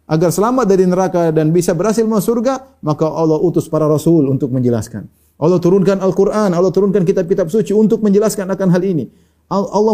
agar 0.10 0.30
selamat 0.30 0.66
dari 0.70 0.86
neraka 0.86 1.34
dan 1.34 1.50
bisa 1.50 1.74
berhasil 1.74 2.06
masuk 2.06 2.38
surga, 2.38 2.78
maka 2.82 3.06
Allah 3.10 3.38
utus 3.42 3.66
para 3.70 3.90
rasul 3.90 4.30
untuk 4.30 4.54
menjelaskan. 4.54 5.06
Allah 5.40 5.58
turunkan 5.62 6.04
Al-Quran, 6.04 6.52
Allah 6.52 6.74
turunkan 6.74 7.08
kitab-kitab 7.08 7.48
suci 7.48 7.72
untuk 7.72 8.04
menjelaskan 8.04 8.50
akan 8.50 8.68
hal 8.76 8.84
ini. 8.84 9.08
Allah 9.50 9.94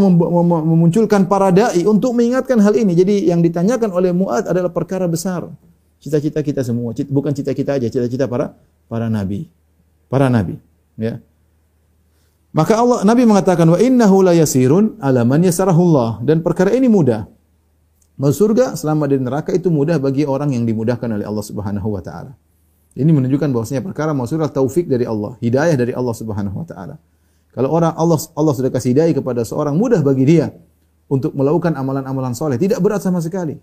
memunculkan 0.68 1.32
para 1.32 1.48
dai 1.48 1.88
untuk 1.88 2.12
mengingatkan 2.12 2.60
hal 2.60 2.76
ini. 2.76 2.92
Jadi 2.92 3.32
yang 3.32 3.40
ditanyakan 3.40 3.88
oleh 3.96 4.12
Muad 4.12 4.52
adalah 4.52 4.68
perkara 4.68 5.08
besar. 5.08 5.48
Cita-cita 6.04 6.44
kita 6.44 6.60
semua, 6.62 6.92
bukan 6.92 7.32
cita-cita 7.32 7.80
aja, 7.80 7.88
cita-cita 7.88 8.28
para 8.28 8.52
para 8.92 9.08
nabi. 9.08 9.48
Para 10.12 10.28
nabi, 10.28 10.60
ya. 11.00 11.24
Maka 12.56 12.80
Allah 12.80 13.04
Nabi 13.04 13.28
mengatakan 13.28 13.68
wa 13.68 13.76
innahu 13.76 14.24
la 14.24 14.32
yasirun 14.32 14.96
ala 15.04 15.28
man 15.28 15.44
yasarahullah 15.44 16.24
dan 16.24 16.40
perkara 16.40 16.72
ini 16.72 16.88
mudah. 16.88 17.28
Masuk 18.16 18.56
surga 18.56 18.80
selama 18.80 19.12
di 19.12 19.20
neraka 19.20 19.52
itu 19.52 19.68
mudah 19.68 20.00
bagi 20.00 20.24
orang 20.24 20.56
yang 20.56 20.64
dimudahkan 20.64 21.20
oleh 21.20 21.28
Allah 21.28 21.44
Subhanahu 21.44 21.92
wa 21.92 22.00
taala. 22.00 22.32
Ini 22.96 23.12
menunjukkan 23.12 23.52
bahwasanya 23.52 23.84
perkara 23.84 24.16
masuk 24.16 24.40
surga 24.40 24.56
taufik 24.56 24.88
dari 24.88 25.04
Allah, 25.04 25.36
hidayah 25.44 25.76
dari 25.76 25.92
Allah 25.92 26.16
Subhanahu 26.16 26.56
wa 26.56 26.64
taala. 26.64 26.96
Kalau 27.56 27.72
orang 27.72 27.96
Allah 27.96 28.20
Allah 28.36 28.54
sudah 28.54 28.68
kasih 28.68 28.92
hidayah 28.92 29.16
kepada 29.16 29.48
seorang 29.48 29.80
mudah 29.80 30.04
bagi 30.04 30.28
dia 30.28 30.52
untuk 31.08 31.32
melakukan 31.32 31.72
amalan-amalan 31.72 32.36
soleh, 32.36 32.60
tidak 32.60 32.84
berat 32.84 33.00
sama 33.00 33.24
sekali. 33.24 33.56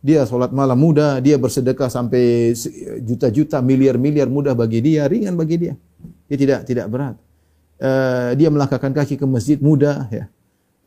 Dia 0.00 0.24
sholat 0.24 0.50
malam 0.50 0.80
mudah, 0.80 1.20
dia 1.20 1.36
bersedekah 1.36 1.92
sampai 1.92 2.56
juta-juta, 3.04 3.60
miliar-miliar 3.60 4.26
mudah 4.26 4.56
bagi 4.56 4.80
dia, 4.80 5.04
ringan 5.04 5.36
bagi 5.36 5.56
dia. 5.60 5.74
Dia 6.26 6.36
tidak 6.40 6.60
tidak 6.64 6.86
berat. 6.88 7.14
Uh, 7.80 8.32
dia 8.32 8.48
melangkahkan 8.48 8.96
kaki 8.96 9.20
ke 9.20 9.26
masjid 9.28 9.60
mudah, 9.60 10.08
ya. 10.08 10.24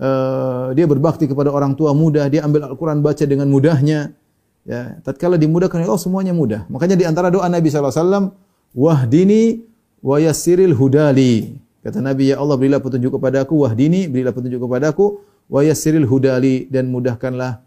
Uh, 0.01 0.73
dia 0.73 0.89
berbakti 0.89 1.29
kepada 1.29 1.53
orang 1.53 1.77
tua 1.77 1.93
mudah, 1.93 2.25
dia 2.25 2.41
ambil 2.41 2.65
Al-Quran 2.73 3.05
baca 3.05 3.23
dengan 3.23 3.45
mudahnya. 3.47 4.17
Ya, 4.65 4.97
tatkala 5.05 5.37
dimudahkan 5.37 5.77
oleh 5.77 5.87
Allah 5.93 6.01
semuanya 6.01 6.33
mudah. 6.33 6.65
Makanya 6.73 6.97
di 6.97 7.05
antara 7.05 7.29
doa 7.29 7.45
Nabi 7.45 7.69
SAW, 7.69 8.33
wahdini 8.73 9.61
wa 10.01 10.17
yassiril 10.17 10.73
hudali. 10.73 11.62
Kata 11.83 11.99
Nabi, 11.99 12.31
ya 12.31 12.39
Allah 12.39 12.55
berilah 12.55 12.79
petunjuk 12.79 13.19
kepadaku, 13.19 13.59
wahdini, 13.59 14.07
berilah 14.07 14.31
petunjuk 14.31 14.63
kepadaku, 14.63 15.19
wa 15.51 15.59
yassiril 15.59 16.07
hudali 16.07 16.71
dan 16.71 16.87
mudahkanlah 16.87 17.59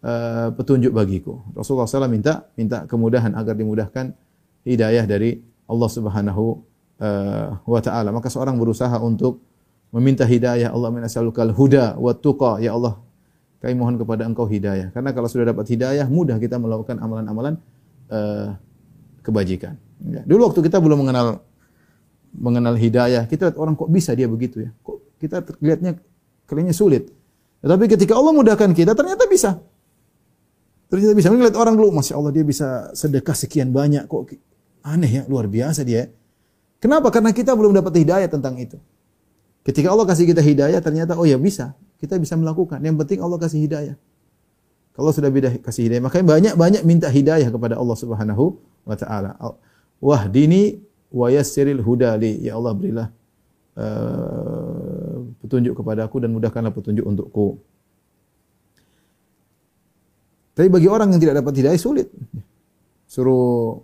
uh, 0.00 0.48
petunjuk 0.56 0.88
bagiku. 0.96 1.44
Rasulullah 1.52 1.84
SAW 1.84 2.08
minta 2.08 2.48
minta 2.56 2.88
kemudahan 2.88 3.36
agar 3.36 3.52
dimudahkan 3.52 4.16
hidayah 4.64 5.04
dari 5.04 5.44
Allah 5.68 5.88
Subhanahu 5.92 6.44
uh, 7.04 7.60
wa 7.68 7.80
taala. 7.84 8.08
Maka 8.16 8.32
seorang 8.32 8.56
berusaha 8.56 8.96
untuk 8.96 9.44
meminta 9.92 10.24
hidayah, 10.24 10.72
Allah 10.72 10.88
minasalukal 10.88 11.52
huda 11.52 12.00
wa 12.00 12.16
tuqa, 12.16 12.64
ya 12.64 12.72
Allah 12.72 12.96
kami 13.60 13.76
mohon 13.76 14.00
kepada 14.00 14.24
Engkau 14.24 14.48
hidayah. 14.48 14.88
Karena 14.88 15.12
kalau 15.12 15.28
sudah 15.28 15.52
dapat 15.52 15.68
hidayah, 15.68 16.08
mudah 16.08 16.40
kita 16.40 16.56
melakukan 16.56 16.96
amalan-amalan 16.96 17.60
uh, 18.08 18.56
kebajikan. 19.20 19.76
Ya. 20.00 20.24
Dulu 20.24 20.48
waktu 20.48 20.64
kita 20.64 20.80
belum 20.80 21.04
mengenal 21.04 21.44
mengenal 22.34 22.78
hidayah, 22.78 23.26
kita 23.26 23.50
lihat 23.50 23.58
orang 23.58 23.74
kok 23.74 23.90
bisa 23.90 24.14
dia 24.14 24.30
begitu 24.30 24.62
ya. 24.66 24.70
Kok 24.82 24.96
kita 25.18 25.42
lihatnya 25.60 25.98
kayaknya 26.46 26.74
sulit. 26.74 27.10
Tetapi 27.60 27.84
ketika 27.92 28.16
Allah 28.16 28.32
mudahkan 28.32 28.72
kita, 28.72 28.96
ternyata 28.96 29.28
bisa. 29.28 29.60
Ternyata 30.88 31.12
bisa. 31.12 31.28
Melihat 31.30 31.56
orang 31.60 31.76
dulu, 31.76 31.92
Masya 31.92 32.16
Allah 32.16 32.32
dia 32.32 32.42
bisa 32.42 32.90
sedekah 32.96 33.36
sekian 33.36 33.70
banyak. 33.70 34.08
Kok 34.08 34.34
aneh 34.82 35.10
ya, 35.20 35.22
luar 35.28 35.46
biasa 35.46 35.84
dia. 35.84 36.08
Kenapa? 36.80 37.12
Karena 37.12 37.36
kita 37.36 37.52
belum 37.52 37.76
dapat 37.76 38.00
hidayah 38.00 38.26
tentang 38.32 38.56
itu. 38.56 38.80
Ketika 39.60 39.92
Allah 39.92 40.08
kasih 40.08 40.24
kita 40.24 40.40
hidayah, 40.40 40.80
ternyata 40.80 41.20
oh 41.20 41.28
ya 41.28 41.36
bisa. 41.36 41.76
Kita 42.00 42.16
bisa 42.16 42.32
melakukan. 42.40 42.80
Yang 42.80 42.96
penting 43.04 43.18
Allah 43.20 43.36
kasih 43.36 43.60
hidayah. 43.60 43.96
Kalau 44.96 45.12
sudah 45.12 45.28
beda 45.28 45.52
kasih 45.60 45.86
hidayah, 45.86 46.02
makanya 46.02 46.24
banyak-banyak 46.26 46.82
minta 46.88 47.12
hidayah 47.12 47.52
kepada 47.52 47.76
Allah 47.76 47.96
Subhanahu 48.00 48.56
wa 48.88 48.96
taala. 48.96 49.36
Wahdini 50.00 50.80
wa 51.10 51.26
yassiril 51.28 51.82
huda 51.82 52.14
li. 52.16 52.42
Ya 52.46 52.56
Allah 52.56 52.72
berilah 52.72 53.08
uh, 53.76 55.26
petunjuk 55.44 55.76
kepadaku 55.76 56.22
dan 56.22 56.30
mudahkanlah 56.34 56.70
petunjuk 56.70 57.04
untukku. 57.04 57.58
Tapi 60.54 60.68
bagi 60.68 60.88
orang 60.90 61.14
yang 61.14 61.20
tidak 61.22 61.40
dapat 61.40 61.52
hidayah 61.56 61.80
sulit. 61.80 62.08
Suruh 63.10 63.80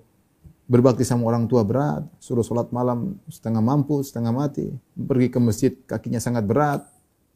berbakti 0.66 1.06
sama 1.06 1.30
orang 1.30 1.46
tua 1.46 1.62
berat, 1.62 2.02
suruh 2.18 2.42
sholat 2.42 2.74
malam 2.74 3.22
setengah 3.30 3.62
mampu, 3.62 4.02
setengah 4.02 4.34
mati, 4.34 4.66
pergi 4.94 5.30
ke 5.30 5.38
masjid 5.38 5.72
kakinya 5.86 6.18
sangat 6.18 6.42
berat, 6.42 6.82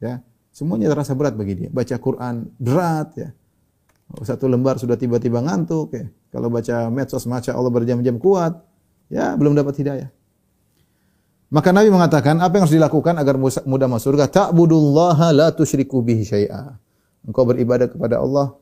ya 0.03 0.19
semuanya 0.51 0.91
terasa 0.91 1.15
berat 1.15 1.39
bagi 1.39 1.55
dia. 1.55 1.69
Baca 1.71 1.95
Quran 1.95 2.51
berat, 2.59 3.09
ya 3.15 3.29
satu 4.19 4.51
lembar 4.51 4.75
sudah 4.75 4.99
tiba-tiba 4.99 5.39
ngantuk, 5.39 5.95
ya 5.95 6.05
kalau 6.31 6.51
baca 6.51 6.91
medsos 6.91 7.23
maca 7.23 7.55
Allah 7.55 7.71
berjam-jam 7.71 8.19
kuat, 8.19 8.59
Ya, 9.11 9.35
belum 9.35 9.51
dapat 9.53 9.75
hidayah. 9.75 10.07
Maka 11.51 11.75
Nabi 11.75 11.91
mengatakan, 11.91 12.39
apa 12.39 12.55
yang 12.55 12.63
harus 12.63 12.79
dilakukan 12.79 13.19
agar 13.19 13.35
mudah 13.67 13.87
masuk 13.91 14.15
surga? 14.15 14.31
Ta'budullaha 14.31 15.35
la 15.35 15.51
tusyriku 15.51 15.99
bihi 15.99 16.23
syai'a. 16.23 16.79
Engkau 17.27 17.43
beribadah 17.43 17.91
kepada 17.91 18.23
Allah 18.23 18.55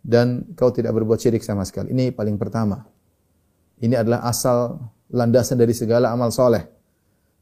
dan 0.00 0.48
kau 0.56 0.72
tidak 0.72 0.96
berbuat 0.96 1.20
syirik 1.20 1.44
sama 1.44 1.68
sekali. 1.68 1.92
Ini 1.92 2.16
paling 2.16 2.40
pertama. 2.40 2.88
Ini 3.84 4.00
adalah 4.00 4.24
asal 4.24 4.80
landasan 5.12 5.60
dari 5.60 5.76
segala 5.76 6.08
amal 6.08 6.32
soleh. 6.32 6.64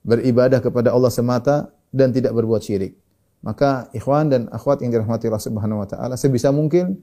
Beribadah 0.03 0.59
kepada 0.59 0.91
Allah 0.91 1.15
semata 1.15 1.71
dan 1.95 2.11
tidak 2.11 2.35
berbuat 2.35 2.59
syirik. 2.59 2.99
Maka 3.47 3.87
ikhwan 3.95 4.27
dan 4.27 4.51
akhwat 4.51 4.83
yang 4.83 4.91
dirahmati 4.91 5.31
Allah 5.31 5.39
Subhanahu 5.39 5.87
wa 5.87 5.87
taala, 5.87 6.19
sebisa 6.19 6.51
mungkin 6.51 6.99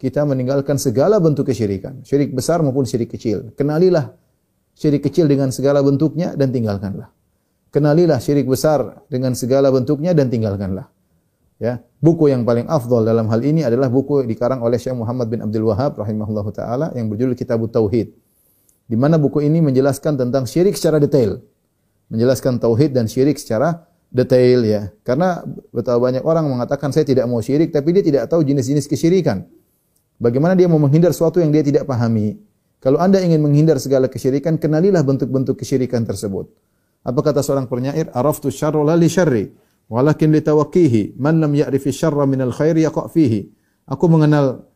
kita 0.00 0.24
meninggalkan 0.24 0.80
segala 0.80 1.20
bentuk 1.20 1.52
kesyirikan, 1.52 2.00
syirik 2.08 2.32
besar 2.32 2.64
maupun 2.64 2.88
syirik 2.88 3.12
kecil. 3.12 3.52
Kenalilah 3.52 4.16
syirik 4.76 5.08
kecil 5.08 5.24
dengan 5.26 5.48
segala 5.48 5.80
bentuknya 5.80 6.36
dan 6.36 6.52
tinggalkanlah. 6.52 7.08
Kenalilah 7.72 8.20
syirik 8.20 8.46
besar 8.46 9.02
dengan 9.08 9.32
segala 9.32 9.72
bentuknya 9.72 10.12
dan 10.12 10.28
tinggalkanlah. 10.28 10.92
Ya, 11.56 11.80
buku 12.04 12.28
yang 12.28 12.44
paling 12.44 12.68
afdal 12.68 13.08
dalam 13.08 13.32
hal 13.32 13.40
ini 13.40 13.64
adalah 13.64 13.88
buku 13.88 14.28
dikarang 14.28 14.60
oleh 14.60 14.76
Syekh 14.76 14.92
Muhammad 14.92 15.32
bin 15.32 15.40
Abdul 15.40 15.64
Wahab 15.72 15.96
rahimahullahu 15.96 16.52
taala 16.52 16.92
yang 16.92 17.08
berjudul 17.08 17.32
Kitabut 17.32 17.72
Tauhid. 17.72 18.12
Di 18.86 18.94
mana 18.94 19.16
buku 19.18 19.42
ini 19.42 19.58
menjelaskan 19.64 20.20
tentang 20.20 20.44
syirik 20.46 20.78
secara 20.78 21.02
detail. 21.02 21.42
Menjelaskan 22.06 22.62
tauhid 22.62 22.94
dan 22.94 23.10
syirik 23.10 23.34
secara 23.34 23.82
detail 24.14 24.62
ya. 24.62 24.94
Karena 25.02 25.42
betapa 25.74 25.98
banyak 25.98 26.22
orang 26.22 26.46
mengatakan 26.46 26.94
saya 26.94 27.02
tidak 27.02 27.26
mau 27.26 27.42
syirik 27.42 27.74
tapi 27.74 27.90
dia 27.90 28.04
tidak 28.06 28.30
tahu 28.30 28.46
jenis-jenis 28.46 28.86
kesyirikan. 28.86 29.42
Bagaimana 30.22 30.54
dia 30.54 30.70
mau 30.70 30.78
menghindar 30.78 31.10
sesuatu 31.10 31.42
yang 31.42 31.50
dia 31.50 31.66
tidak 31.66 31.82
pahami. 31.82 32.38
Kalau 32.86 33.02
Anda 33.02 33.18
ingin 33.18 33.42
menghindar 33.42 33.82
segala 33.82 34.06
kesyirikan, 34.06 34.62
kenalilah 34.62 35.02
bentuk-bentuk 35.02 35.58
kesyirikan 35.58 36.06
tersebut. 36.06 36.46
Apa 37.02 37.18
kata 37.18 37.42
seorang 37.42 37.66
penyair? 37.66 38.06
Araftu 38.14 38.46
syarra 38.46 38.78
la 38.86 38.94
li 38.94 39.10
syarri, 39.10 39.50
walakin 39.90 40.30
li 40.30 40.38
tawaqqihi. 40.38 41.18
Man 41.18 41.42
lam 41.42 41.50
ya'rifi 41.50 41.90
syarra 41.90 42.30
minal 42.30 42.54
khairi 42.54 42.86
yaqa' 42.86 43.10
fihi. 43.10 43.50
Aku 43.90 44.06
mengenal 44.06 44.70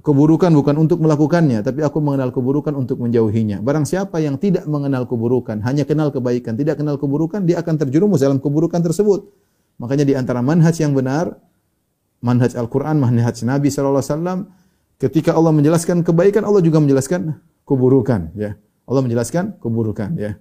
keburukan 0.00 0.48
bukan 0.48 0.80
untuk 0.80 1.04
melakukannya, 1.04 1.60
tapi 1.60 1.84
aku 1.84 2.00
mengenal 2.00 2.32
keburukan 2.32 2.72
untuk 2.72 2.96
menjauhinya. 3.04 3.60
Barang 3.60 3.84
siapa 3.84 4.16
yang 4.24 4.40
tidak 4.40 4.64
mengenal 4.64 5.04
keburukan, 5.04 5.60
hanya 5.60 5.84
kenal 5.84 6.08
kebaikan, 6.08 6.56
tidak 6.56 6.80
kenal 6.80 6.96
keburukan, 6.96 7.44
dia 7.44 7.60
akan 7.60 7.76
terjerumus 7.76 8.24
dalam 8.24 8.40
keburukan 8.40 8.80
tersebut. 8.80 9.28
Makanya 9.76 10.08
di 10.08 10.16
antara 10.16 10.40
manhaj 10.40 10.80
yang 10.80 10.96
benar, 10.96 11.36
manhaj 12.24 12.56
Al-Quran, 12.56 12.96
manhaj 12.96 13.44
Nabi 13.44 13.68
SAW, 13.68 14.48
ketika 15.02 15.34
Allah 15.34 15.50
menjelaskan 15.50 16.06
kebaikan, 16.06 16.46
Allah 16.46 16.62
juga 16.62 16.78
menjelaskan 16.78 17.34
keburukan. 17.66 18.30
Ya, 18.38 18.54
Allah 18.86 19.02
menjelaskan 19.02 19.58
keburukan. 19.58 20.14
Ya. 20.14 20.38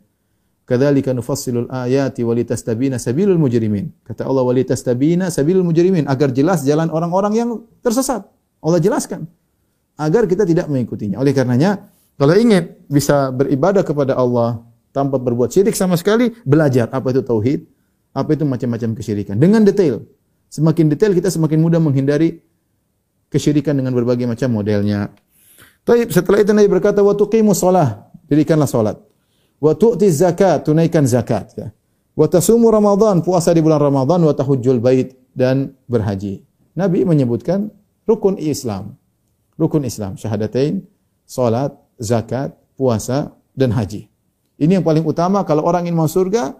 Kadzalika 0.69 1.11
nufassilul 1.11 1.67
ayati 1.67 2.21
walitastabina 2.21 3.01
sabilul 3.01 3.41
mujrimin. 3.41 3.91
Kata 4.05 4.23
Allah 4.23 4.45
walitastabina 4.45 5.33
sabilul 5.33 5.65
mujrimin 5.65 6.05
agar 6.05 6.29
jelas 6.31 6.61
jalan 6.61 6.87
orang-orang 6.93 7.33
yang 7.33 7.49
tersesat. 7.81 8.23
Allah 8.61 8.77
jelaskan 8.77 9.25
agar 9.97 10.29
kita 10.29 10.45
tidak 10.45 10.69
mengikutinya. 10.69 11.17
Oleh 11.17 11.33
karenanya, 11.33 11.89
kalau 12.15 12.37
ingin 12.37 12.77
bisa 12.85 13.33
beribadah 13.33 13.81
kepada 13.81 14.13
Allah 14.13 14.61
tanpa 14.93 15.17
berbuat 15.17 15.49
syirik 15.49 15.73
sama 15.73 15.97
sekali, 15.97 16.31
belajar 16.45 16.87
apa 16.93 17.09
itu 17.09 17.25
tauhid, 17.25 17.65
apa 18.13 18.29
itu 18.37 18.45
macam-macam 18.45 18.95
kesyirikan 18.95 19.35
dengan 19.41 19.65
detail. 19.65 20.05
Semakin 20.53 20.93
detail 20.93 21.11
kita 21.11 21.33
semakin 21.33 21.59
mudah 21.59 21.81
menghindari 21.81 22.43
kesyirikan 23.31 23.79
dengan 23.79 23.95
berbagai 23.95 24.27
macam 24.27 24.51
modelnya. 24.51 25.09
Tapi 25.87 26.11
setelah 26.11 26.43
itu 26.43 26.51
Nabi 26.51 26.69
berkata 26.69 27.01
wa 27.01 27.15
tuqimus 27.15 27.63
shalah, 27.63 28.11
dirikanlah 28.27 28.69
salat. 28.69 28.99
Wa 29.57 29.73
tu'ti 29.73 30.11
zakat, 30.11 30.67
tunaikan 30.67 31.07
zakat 31.07 31.55
ya. 31.55 31.67
Wa 32.13 32.27
tasumu 32.27 32.67
Ramadan, 32.69 33.23
puasa 33.23 33.55
di 33.55 33.63
bulan 33.63 33.79
Ramadan 33.79 34.21
wa 34.21 34.33
tahujjul 34.35 34.83
bait 34.83 35.15
dan 35.31 35.73
berhaji. 35.87 36.43
Nabi 36.75 37.07
menyebutkan 37.07 37.71
rukun 38.05 38.35
Islam 38.35 39.01
rukun 39.61 39.85
Islam, 39.85 40.17
syahadatain, 40.17 40.81
salat, 41.29 41.69
zakat, 42.01 42.57
puasa 42.73 43.37
dan 43.53 43.69
haji. 43.69 44.09
Ini 44.57 44.81
yang 44.81 44.85
paling 44.85 45.05
utama 45.05 45.45
kalau 45.45 45.61
orang 45.61 45.85
ingin 45.85 46.01
masuk 46.01 46.25
surga, 46.25 46.57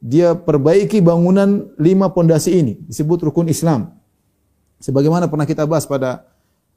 dia 0.00 0.32
perbaiki 0.32 1.04
bangunan 1.04 1.68
lima 1.76 2.08
pondasi 2.08 2.56
ini, 2.56 2.80
disebut 2.88 3.28
rukun 3.28 3.52
Islam. 3.52 3.92
Sebagaimana 4.82 5.30
pernah 5.30 5.46
kita 5.46 5.62
bahas 5.62 5.86
pada 5.86 6.26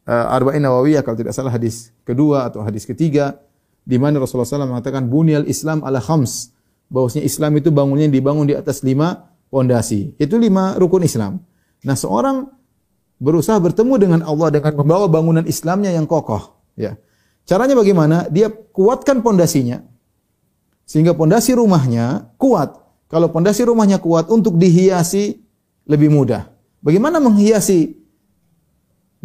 uh, 0.05 0.35
Arba'in 0.37 0.61
Nawawiyah 0.61 1.01
kalau 1.01 1.17
tidak 1.17 1.33
salah 1.33 1.49
hadis 1.49 1.89
kedua 2.05 2.45
atau 2.45 2.61
hadis 2.61 2.85
ketiga 2.85 3.41
di 3.81 3.97
mana 3.97 4.21
Rasulullah 4.21 4.45
SAW 4.45 4.69
mengatakan 4.69 5.09
bunyal 5.09 5.45
Islam 5.49 5.81
ala 5.81 5.97
khams 5.97 6.53
bahwasanya 6.89 7.25
Islam 7.25 7.57
itu 7.57 7.73
bangunnya 7.73 8.05
dibangun 8.09 8.45
di 8.45 8.53
atas 8.53 8.85
lima 8.85 9.33
pondasi. 9.49 10.13
Itu 10.21 10.37
lima 10.37 10.77
rukun 10.77 11.01
Islam. 11.01 11.41
Nah, 11.85 11.97
seorang 11.97 12.49
berusaha 13.21 13.57
bertemu 13.61 13.93
dengan 13.97 14.19
Allah 14.25 14.53
dengan 14.53 14.73
membawa 14.77 15.05
bangunan 15.09 15.45
Islamnya 15.45 15.93
yang 15.93 16.05
kokoh. 16.05 16.61
Ya. 16.77 16.97
Caranya 17.45 17.77
bagaimana? 17.77 18.25
Dia 18.29 18.49
kuatkan 18.49 19.21
pondasinya 19.21 19.85
sehingga 20.85 21.13
pondasi 21.17 21.53
rumahnya 21.57 22.33
kuat. 22.37 22.73
Kalau 23.05 23.29
pondasi 23.29 23.65
rumahnya 23.65 24.01
kuat 24.01 24.29
untuk 24.33 24.57
dihiasi 24.57 25.41
lebih 25.85 26.09
mudah. 26.09 26.54
Bagaimana 26.85 27.17
menghiasi 27.17 27.97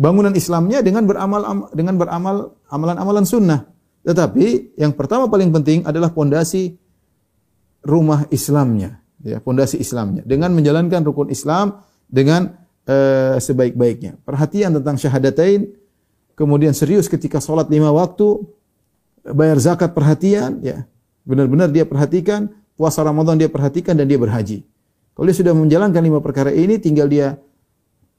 bangunan 0.01 0.33
Islamnya 0.33 0.81
dengan 0.81 1.05
beramal 1.05 1.69
dengan 1.77 2.01
beramal 2.01 2.57
amalan-amalan 2.73 3.29
sunnah. 3.29 3.69
Tetapi 4.01 4.81
yang 4.81 4.97
pertama 4.97 5.29
paling 5.29 5.53
penting 5.53 5.85
adalah 5.85 6.09
pondasi 6.09 6.81
rumah 7.85 8.25
Islamnya, 8.33 9.05
ya, 9.21 9.45
pondasi 9.45 9.77
Islamnya 9.77 10.25
dengan 10.25 10.57
menjalankan 10.57 11.05
rukun 11.05 11.29
Islam 11.29 11.85
dengan 12.09 12.49
uh, 12.89 13.37
sebaik-baiknya. 13.37 14.17
Perhatian 14.25 14.81
tentang 14.81 14.97
syahadatain, 14.97 15.69
kemudian 16.33 16.73
serius 16.73 17.13
ketika 17.13 17.45
sholat 17.45 17.69
lima 17.69 17.93
waktu, 17.93 18.41
bayar 19.37 19.61
zakat 19.61 19.93
perhatian, 19.93 20.65
ya 20.65 20.89
benar-benar 21.29 21.69
dia 21.69 21.85
perhatikan, 21.85 22.49
puasa 22.73 23.05
Ramadan 23.05 23.37
dia 23.37 23.53
perhatikan 23.53 24.01
dan 24.01 24.09
dia 24.09 24.17
berhaji. 24.17 24.65
Kalau 25.13 25.29
dia 25.29 25.37
sudah 25.37 25.53
menjalankan 25.53 26.01
lima 26.01 26.25
perkara 26.25 26.49
ini, 26.57 26.81
tinggal 26.81 27.05
dia 27.05 27.37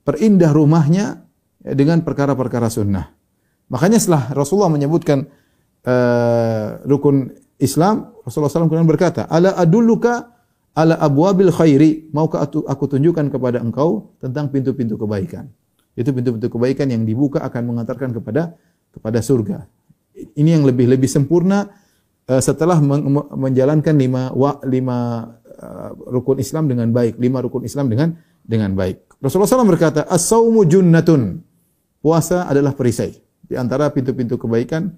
perindah 0.02 0.52
rumahnya 0.54 1.26
ya, 1.62 1.74
dengan 1.74 2.02
perkara-perkara 2.02 2.68
sunnah. 2.70 3.14
Makanya 3.72 4.02
setelah 4.02 4.36
Rasulullah 4.36 4.72
menyebutkan 4.74 5.30
uh, 5.88 6.84
rukun 6.84 7.32
Islam, 7.62 8.12
Rasulullah 8.26 8.52
SAW 8.52 8.68
kemudian 8.68 8.90
berkata, 8.90 9.30
Ala 9.30 9.56
adulluka 9.56 10.34
ala 10.76 10.98
abwabil 11.00 11.52
khairi, 11.54 12.12
maukah 12.12 12.48
aku 12.48 12.84
tunjukkan 12.88 13.32
kepada 13.32 13.62
engkau 13.62 14.16
tentang 14.20 14.50
pintu-pintu 14.50 14.98
kebaikan. 15.00 15.48
Itu 15.96 16.16
pintu-pintu 16.16 16.48
kebaikan 16.48 16.88
yang 16.90 17.04
dibuka 17.04 17.44
akan 17.44 17.72
mengantarkan 17.76 18.16
kepada 18.16 18.56
kepada 18.92 19.20
surga. 19.20 19.68
Ini 20.36 20.60
yang 20.60 20.64
lebih 20.68 20.92
lebih 20.92 21.08
sempurna 21.08 21.68
uh, 22.28 22.42
setelah 22.44 22.80
menjalankan 23.36 23.96
lima 23.96 24.32
wa, 24.32 24.60
lima 24.68 25.28
uh, 25.48 25.92
rukun 26.12 26.40
Islam 26.40 26.68
dengan 26.72 26.92
baik, 26.92 27.20
lima 27.20 27.40
rukun 27.44 27.64
Islam 27.68 27.88
dengan 27.92 28.16
dengan 28.46 28.74
baik. 28.74 29.22
Rasulullah 29.22 29.50
SAW 29.50 29.70
berkata, 29.70 30.06
"As-saumu 30.10 30.66
junnatun." 30.66 31.42
Puasa 32.02 32.50
adalah 32.50 32.74
perisai. 32.74 33.14
Di 33.46 33.54
antara 33.54 33.94
pintu-pintu 33.94 34.42
kebaikan 34.42 34.90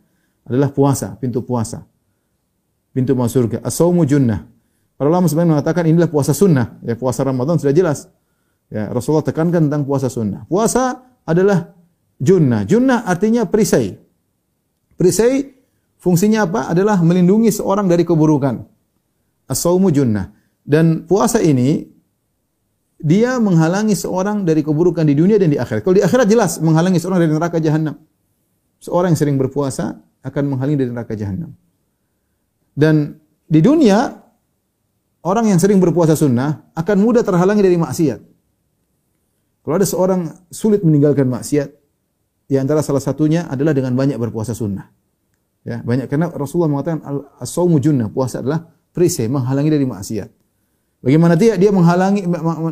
adalah 0.48 0.72
puasa, 0.72 1.20
pintu 1.20 1.44
puasa. 1.44 1.84
Pintu 2.96 3.12
masuk 3.18 3.50
surga. 3.50 3.58
As-saumu 3.66 4.08
junnah. 4.08 4.48
Para 4.96 5.10
ulama 5.10 5.28
sebenarnya 5.28 5.60
mengatakan 5.60 5.84
inilah 5.90 6.08
puasa 6.08 6.32
sunnah. 6.32 6.80
Ya, 6.86 6.96
puasa 6.96 7.26
Ramadan 7.26 7.60
sudah 7.60 7.74
jelas. 7.76 8.08
Ya, 8.72 8.88
Rasulullah 8.94 9.26
tekankan 9.26 9.68
tentang 9.68 9.84
puasa 9.84 10.08
sunnah. 10.08 10.46
Puasa 10.48 11.02
adalah 11.28 11.74
junnah. 12.22 12.64
Junnah 12.64 13.04
artinya 13.04 13.44
perisai. 13.50 13.98
Perisai 14.96 15.60
fungsinya 15.98 16.46
apa? 16.48 16.72
Adalah 16.72 17.02
melindungi 17.02 17.52
seorang 17.52 17.90
dari 17.90 18.08
keburukan. 18.08 18.64
As-saumu 19.50 19.90
junnah. 19.92 20.32
Dan 20.64 21.04
puasa 21.10 21.44
ini 21.44 21.84
dia 23.04 23.36
menghalangi 23.36 24.00
seorang 24.00 24.48
dari 24.48 24.64
keburukan 24.64 25.04
di 25.04 25.12
dunia 25.12 25.36
dan 25.36 25.52
di 25.52 25.60
akhirat. 25.60 25.84
Kalau 25.84 26.00
di 26.00 26.04
akhirat 26.08 26.24
jelas 26.32 26.64
menghalangi 26.64 27.04
seorang 27.04 27.20
dari 27.20 27.36
neraka 27.36 27.60
jahanam. 27.60 28.00
Seorang 28.80 29.12
yang 29.12 29.20
sering 29.20 29.36
berpuasa 29.36 30.00
akan 30.24 30.44
menghalangi 30.56 30.80
dari 30.80 30.90
neraka 30.96 31.12
jahanam. 31.20 31.52
Dan 32.72 33.20
di 33.44 33.60
dunia 33.60 34.08
orang 35.28 35.52
yang 35.52 35.60
sering 35.60 35.84
berpuasa 35.84 36.16
sunnah 36.16 36.72
akan 36.80 36.98
mudah 37.04 37.28
terhalangi 37.28 37.60
dari 37.60 37.76
maksiat. 37.76 38.24
Kalau 39.68 39.76
ada 39.76 39.88
seorang 39.88 40.48
sulit 40.48 40.80
meninggalkan 40.84 41.28
maksiat, 41.28 41.70
di 42.48 42.56
antara 42.56 42.80
salah 42.84 43.04
satunya 43.04 43.52
adalah 43.52 43.76
dengan 43.76 43.96
banyak 44.00 44.16
berpuasa 44.16 44.56
sunnah. 44.56 44.88
Ya, 45.64 45.80
banyak 45.80 46.12
karena 46.12 46.28
Rasulullah 46.32 46.72
mengatakan 46.72 47.00
as-saumu 47.40 47.80
junnah, 47.80 48.12
puasa 48.12 48.44
adalah 48.44 48.68
perisai 48.92 49.32
menghalangi 49.32 49.72
dari 49.72 49.88
maksiat. 49.88 50.43
Bagaimana 51.04 51.36
dia 51.36 51.60
dia 51.60 51.70
menghalangi 51.70 52.24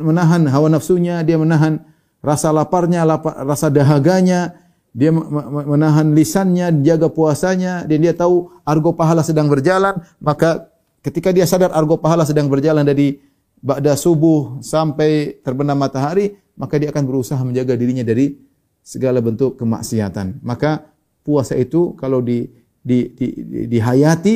menahan 0.02 0.48
hawa 0.48 0.72
nafsunya, 0.72 1.20
dia 1.22 1.36
menahan 1.36 1.84
rasa 2.24 2.56
laparnya, 2.56 3.04
lapar, 3.04 3.44
rasa 3.44 3.68
dahaganya, 3.68 4.56
dia 4.96 5.12
menahan 5.12 6.16
lisannya, 6.16 6.72
jaga 6.80 7.12
puasanya, 7.12 7.84
dan 7.84 8.00
dia 8.00 8.16
tahu 8.16 8.48
argo 8.64 8.96
pahala 8.96 9.20
sedang 9.20 9.52
berjalan, 9.52 10.00
maka 10.24 10.72
Ketika 11.02 11.34
dia 11.34 11.50
sadar 11.50 11.74
argo 11.74 11.98
pahala 11.98 12.22
sedang 12.30 12.46
berjalan 12.46 12.86
dari 12.86 13.18
ba'da 13.58 13.98
subuh 13.98 14.62
sampai 14.62 15.42
terbenam 15.42 15.74
matahari, 15.74 16.38
maka 16.54 16.78
dia 16.78 16.94
akan 16.94 17.04
berusaha 17.10 17.42
menjaga 17.42 17.74
dirinya 17.74 18.06
dari 18.06 18.38
segala 18.86 19.18
bentuk 19.18 19.58
kemaksiatan. 19.58 20.46
Maka 20.46 20.94
puasa 21.26 21.58
itu 21.58 21.98
kalau 21.98 22.22
di, 22.22 22.46
di, 22.86 23.10
di, 23.18 23.28
di 23.34 23.60
dihayati, 23.66 24.36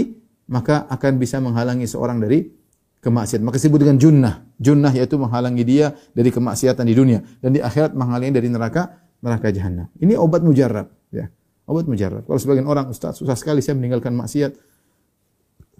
maka 0.49 0.89
akan 0.89 1.21
bisa 1.21 1.37
menghalangi 1.37 1.85
seorang 1.85 2.17
dari 2.17 2.49
kemaksiatan. 3.05 3.45
Maka 3.45 3.61
disebut 3.61 3.79
dengan 3.85 4.01
junnah. 4.01 4.41
Junnah 4.57 4.89
yaitu 4.89 5.21
menghalangi 5.21 5.61
dia 5.61 5.93
dari 6.17 6.33
kemaksiatan 6.33 6.81
di 6.81 6.95
dunia 6.97 7.21
dan 7.39 7.53
di 7.53 7.61
akhirat 7.61 7.93
menghalangi 7.93 8.33
dari 8.33 8.49
neraka 8.49 8.97
neraka 9.21 9.53
jahanam. 9.53 9.85
Ini 10.01 10.17
obat 10.17 10.41
mujarab, 10.41 10.89
ya. 11.13 11.29
Obat 11.69 11.85
mujarab. 11.85 12.25
Kalau 12.25 12.39
sebagian 12.41 12.65
orang, 12.65 12.89
Ustaz, 12.89 13.21
susah 13.21 13.37
sekali 13.37 13.61
saya 13.61 13.77
meninggalkan 13.77 14.13
maksiat 14.13 14.57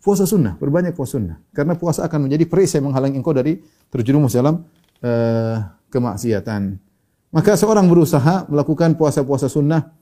puasa 0.01 0.29
sunnah, 0.29 0.53
berbanyak 0.61 0.93
puasa 0.93 1.17
sunnah. 1.17 1.41
Karena 1.49 1.73
puasa 1.73 2.05
akan 2.05 2.29
menjadi 2.29 2.45
perisai 2.45 2.81
menghalangi 2.81 3.17
engkau 3.17 3.33
dari 3.33 3.57
terjerumus 3.89 4.37
dalam 4.37 4.65
uh, 5.01 5.57
kemaksiatan. 5.89 6.77
Maka 7.33 7.57
seorang 7.57 7.85
berusaha 7.89 8.45
melakukan 8.49 8.93
puasa-puasa 8.97 9.49
sunnah 9.49 9.93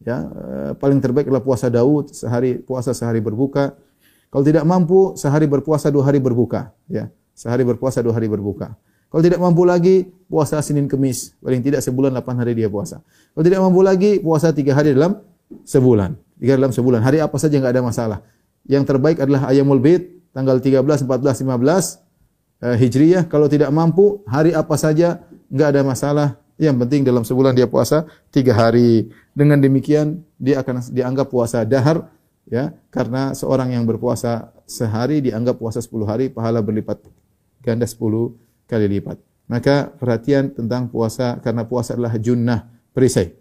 Ya, 0.00 0.24
eh, 0.24 0.72
paling 0.80 0.96
terbaik 0.96 1.28
adalah 1.28 1.44
puasa 1.44 1.68
Daud, 1.68 2.08
sehari 2.16 2.56
puasa 2.56 2.96
sehari 2.96 3.20
berbuka. 3.20 3.76
Kalau 4.30 4.46
tidak 4.46 4.62
mampu, 4.62 5.18
sehari 5.18 5.50
berpuasa 5.50 5.90
dua 5.90 6.06
hari 6.06 6.22
berbuka. 6.22 6.70
Ya, 6.86 7.10
sehari 7.34 7.66
berpuasa 7.66 7.98
dua 7.98 8.14
hari 8.14 8.30
berbuka. 8.30 8.78
Kalau 9.10 9.22
tidak 9.26 9.42
mampu 9.42 9.66
lagi, 9.66 10.06
puasa 10.30 10.62
Senin 10.62 10.86
Kemis. 10.86 11.34
Paling 11.42 11.66
tidak 11.66 11.82
sebulan 11.82 12.14
8 12.14 12.46
hari 12.46 12.54
dia 12.54 12.70
puasa. 12.70 13.02
Kalau 13.34 13.42
tidak 13.42 13.58
mampu 13.58 13.82
lagi, 13.82 14.22
puasa 14.22 14.54
tiga 14.54 14.78
hari 14.78 14.94
dalam 14.94 15.18
sebulan. 15.66 16.14
Tiga 16.38 16.54
hari 16.54 16.60
dalam 16.62 16.74
sebulan. 16.74 17.02
Hari 17.02 17.18
apa 17.18 17.34
saja 17.42 17.58
nggak 17.58 17.74
ada 17.74 17.82
masalah. 17.82 18.18
Yang 18.70 18.84
terbaik 18.86 19.18
adalah 19.18 19.50
Ayamul 19.50 19.82
Bid, 19.82 20.30
tanggal 20.30 20.62
13, 20.62 21.10
14, 21.10 21.42
15 21.42 21.42
eh, 22.62 22.76
Hijriyah. 22.86 23.22
Kalau 23.26 23.50
tidak 23.50 23.74
mampu, 23.74 24.22
hari 24.30 24.54
apa 24.54 24.78
saja 24.78 25.26
nggak 25.50 25.68
ada 25.74 25.82
masalah. 25.82 26.28
Yang 26.54 26.86
penting 26.86 27.02
dalam 27.02 27.26
sebulan 27.26 27.58
dia 27.58 27.66
puasa 27.66 28.06
tiga 28.30 28.54
hari. 28.54 29.10
Dengan 29.34 29.58
demikian 29.58 30.22
dia 30.38 30.62
akan 30.62 30.86
dianggap 30.94 31.34
puasa 31.34 31.66
dahar 31.66 32.06
ya 32.50 32.74
karena 32.90 33.32
seorang 33.32 33.72
yang 33.72 33.86
berpuasa 33.86 34.50
sehari 34.66 35.22
dianggap 35.22 35.56
puasa 35.62 35.78
10 35.78 36.04
hari 36.04 36.26
pahala 36.28 36.58
berlipat 36.60 37.00
ganda 37.62 37.86
10 37.86 37.96
kali 38.66 38.86
lipat. 38.98 39.16
Maka 39.50 39.90
perhatian 39.90 40.54
tentang 40.54 40.90
puasa 40.90 41.38
karena 41.42 41.66
puasa 41.66 41.94
adalah 41.98 42.14
junnah 42.18 42.70
perisai. 42.94 43.34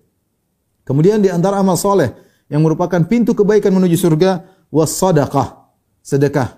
Kemudian 0.82 1.22
di 1.22 1.30
antara 1.30 1.62
amal 1.62 1.78
soleh 1.78 2.10
yang 2.50 2.65
merupakan 2.65 2.98
pintu 3.06 3.38
kebaikan 3.38 3.69
menuju 3.69 3.93
surga 3.93 4.41
was 4.74 4.98
sadaqah, 4.98 5.69
sedekah. 6.02 6.58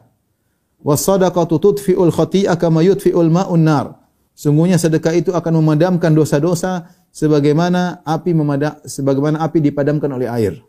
Was 0.80 1.04
sadaqatu 1.04 1.60
tudfi'ul 1.60 2.16
khati'ah 2.16 2.56
kama 2.56 2.80
yudfi'ul 2.80 3.28
ma'un 3.28 3.60
nar. 3.60 4.00
Sungguhnya 4.32 4.80
sedekah 4.80 5.14
itu 5.20 5.36
akan 5.36 5.60
memadamkan 5.60 6.16
dosa-dosa 6.16 6.88
sebagaimana 7.12 8.02
api 8.08 8.32
memadam 8.32 8.80
sebagaimana 8.88 9.44
api 9.44 9.60
dipadamkan 9.60 10.10
oleh 10.16 10.32
air. 10.32 10.64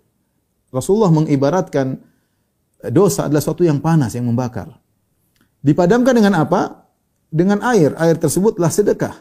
Rasulullah 0.72 1.12
mengibaratkan 1.12 2.00
dosa 2.88 3.28
adalah 3.28 3.44
sesuatu 3.44 3.62
yang 3.62 3.78
panas 3.78 4.16
yang 4.16 4.26
membakar. 4.26 4.72
Dipadamkan 5.62 6.16
dengan 6.16 6.34
apa? 6.40 6.82
dengan 7.32 7.64
air. 7.64 7.96
Air 7.96 8.20
tersebutlah 8.20 8.68
sedekah. 8.68 9.16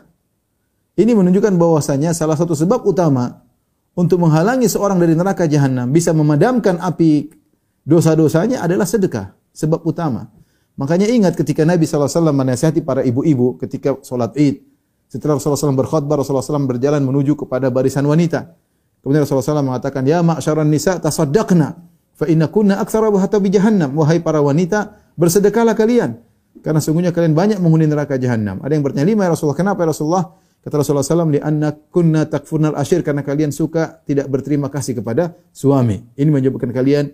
Ini 0.99 1.15
menunjukkan 1.15 1.55
bahwasanya 1.55 2.11
salah 2.11 2.35
satu 2.35 2.51
sebab 2.51 2.83
utama 2.83 3.47
untuk 3.95 4.19
menghalangi 4.19 4.67
seorang 4.67 4.99
dari 4.99 5.15
neraka 5.15 5.47
jahanam 5.47 5.87
bisa 5.87 6.11
memadamkan 6.11 6.77
api 6.83 7.31
dosa-dosanya 7.87 8.59
adalah 8.59 8.83
sedekah. 8.83 9.31
Sebab 9.55 9.87
utama. 9.87 10.27
Makanya 10.75 11.07
ingat 11.07 11.39
ketika 11.39 11.63
Nabi 11.63 11.87
SAW 11.87 12.31
menasihati 12.31 12.83
para 12.83 13.03
ibu-ibu 13.03 13.55
ketika 13.59 13.95
sholat 14.03 14.35
id. 14.35 14.63
Setelah 15.11 15.35
Rasulullah 15.35 15.59
SAW 15.59 15.75
berkhutbah, 15.75 16.15
Rasulullah 16.23 16.43
SAW 16.43 16.71
berjalan 16.71 17.03
menuju 17.03 17.35
kepada 17.35 17.67
barisan 17.67 18.07
wanita. 18.07 18.55
Kemudian 19.01 19.25
Rasulullah 19.25 19.61
SAW 19.61 19.65
mengatakan, 19.65 20.05
Ya 20.05 20.21
ma'asyaran 20.21 20.69
nisa 20.69 21.01
tasaddaqna. 21.01 21.67
Fa 22.13 22.25
inna 22.29 22.53
kunna 22.53 22.77
aktsara 22.77 23.09
bi 23.11 23.49
jahannam. 23.49 23.97
Wahai 23.97 24.21
para 24.21 24.45
wanita, 24.45 25.13
bersedekahlah 25.17 25.73
kalian. 25.73 26.21
Karena 26.61 26.77
sungguhnya 26.77 27.09
kalian 27.09 27.33
banyak 27.33 27.57
menghuni 27.57 27.89
neraka 27.89 28.21
jahanam. 28.21 28.61
Ada 28.61 28.77
yang 28.77 28.83
bertanya, 28.85 29.07
lima 29.09 29.25
ya 29.25 29.33
Rasulullah, 29.33 29.57
kenapa 29.57 29.81
ya 29.81 29.87
Rasulullah? 29.89 30.25
Kata 30.61 30.77
Rasulullah 30.77 31.01
SAW, 31.01 31.33
li'anna 31.33 31.73
kunna 31.89 32.29
takfurnal 32.29 32.77
asyir, 32.77 33.01
karena 33.01 33.25
kalian 33.25 33.49
suka 33.49 34.05
tidak 34.05 34.29
berterima 34.29 34.69
kasih 34.69 35.01
kepada 35.01 35.33
suami. 35.49 36.05
Ini 36.13 36.29
menyebabkan 36.29 36.69
kalian 36.69 37.09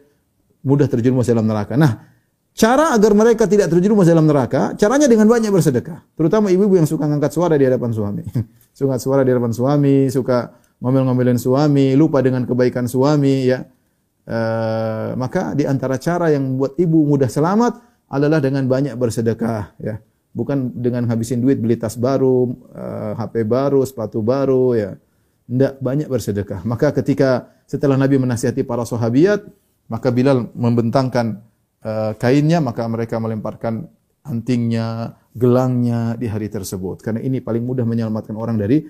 mudah 0.67 0.91
terjerumus 0.91 1.31
dalam 1.31 1.47
neraka. 1.47 1.79
Nah, 1.79 2.11
cara 2.51 2.91
agar 2.91 3.15
mereka 3.15 3.47
tidak 3.47 3.71
terjerumus 3.71 4.03
dalam 4.03 4.27
neraka, 4.27 4.75
caranya 4.75 5.07
dengan 5.07 5.31
banyak 5.31 5.47
bersedekah. 5.47 6.03
Terutama 6.19 6.51
ibu-ibu 6.51 6.75
yang 6.75 6.89
suka 6.89 7.07
ngangkat 7.07 7.31
suara 7.31 7.55
di 7.55 7.63
hadapan 7.63 7.95
suami. 7.95 8.27
suka 8.83 8.99
suara 8.99 9.23
di 9.23 9.31
hadapan 9.31 9.55
suami, 9.55 10.11
suka 10.11 10.51
ngomel-ngomelin 10.81 11.41
suami, 11.41 11.97
lupa 11.97 12.21
dengan 12.21 12.45
kebaikan 12.45 12.85
suami, 12.85 13.49
ya. 13.49 13.65
Uh, 14.27 15.15
maka 15.15 15.55
di 15.55 15.63
antara 15.63 15.95
cara 15.95 16.27
yang 16.27 16.43
membuat 16.43 16.75
ibu 16.75 17.07
mudah 17.07 17.31
selamat 17.31 17.79
adalah 18.11 18.43
dengan 18.43 18.67
banyak 18.67 18.99
bersedekah 18.99 19.71
ya. 19.79 20.03
Bukan 20.35 20.75
dengan 20.75 21.07
habisin 21.07 21.39
duit 21.39 21.57
beli 21.57 21.79
tas 21.79 21.95
baru, 21.97 22.51
uh, 22.75 22.77
eh, 22.77 23.11
HP 23.17 23.47
baru, 23.47 23.81
sepatu 23.87 24.19
baru 24.21 24.75
ya. 24.75 24.91
Tidak 25.47 25.79
banyak 25.79 26.11
bersedekah. 26.11 26.67
Maka 26.67 26.91
ketika 26.91 27.55
setelah 27.65 27.95
Nabi 27.95 28.19
menasihati 28.19 28.67
para 28.67 28.83
sahabiat, 28.83 29.47
maka 29.87 30.11
Bilal 30.11 30.51
membentangkan 30.53 31.39
uh, 31.81 32.13
kainnya, 32.19 32.59
maka 32.59 32.83
mereka 32.85 33.17
melemparkan 33.17 33.87
antingnya, 34.27 35.15
gelangnya 35.31 36.19
di 36.19 36.27
hari 36.27 36.51
tersebut. 36.51 36.99
Karena 36.99 37.23
ini 37.23 37.39
paling 37.39 37.63
mudah 37.63 37.87
menyelamatkan 37.87 38.35
orang 38.35 38.59
dari 38.59 38.83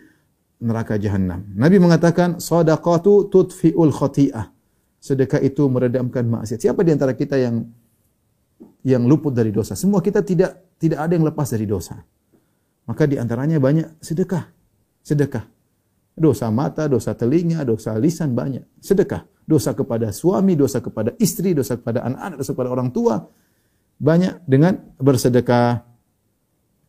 neraka 0.62 0.98
jahanam. 0.98 1.46
Nabi 1.54 1.78
mengatakan, 1.78 2.42
"Shadaqatu 2.42 3.30
tudfi'ul 3.30 3.94
khati'ah." 3.94 4.54
Sedekah 4.98 5.40
itu 5.46 5.70
meredamkan 5.70 6.26
maksiat. 6.26 6.60
Siapa 6.68 6.82
di 6.82 6.92
antara 6.92 7.14
kita 7.14 7.38
yang 7.38 7.64
yang 8.82 9.06
luput 9.06 9.36
dari 9.36 9.54
dosa. 9.54 9.78
Semua 9.78 10.02
kita 10.02 10.26
tidak 10.26 10.76
tidak 10.82 11.00
ada 11.06 11.14
yang 11.14 11.26
lepas 11.28 11.48
dari 11.54 11.70
dosa. 11.70 12.02
Maka 12.88 13.04
di 13.06 13.20
antaranya 13.20 13.60
banyak 13.60 14.00
sedekah. 14.00 14.48
Sedekah. 15.04 15.46
Dosa 16.18 16.50
mata, 16.50 16.90
dosa 16.90 17.14
telinga, 17.14 17.62
dosa 17.62 17.94
lisan 18.00 18.34
banyak. 18.34 18.66
Sedekah. 18.82 19.28
Dosa 19.48 19.72
kepada 19.78 20.12
suami, 20.12 20.58
dosa 20.58 20.82
kepada 20.82 21.14
istri, 21.22 21.54
dosa 21.54 21.78
kepada 21.78 22.04
anak-anak, 22.04 22.36
dosa 22.42 22.52
kepada 22.56 22.70
orang 22.74 22.90
tua. 22.90 23.16
Banyak 24.02 24.44
dengan 24.50 24.76
bersedekah. 24.98 25.84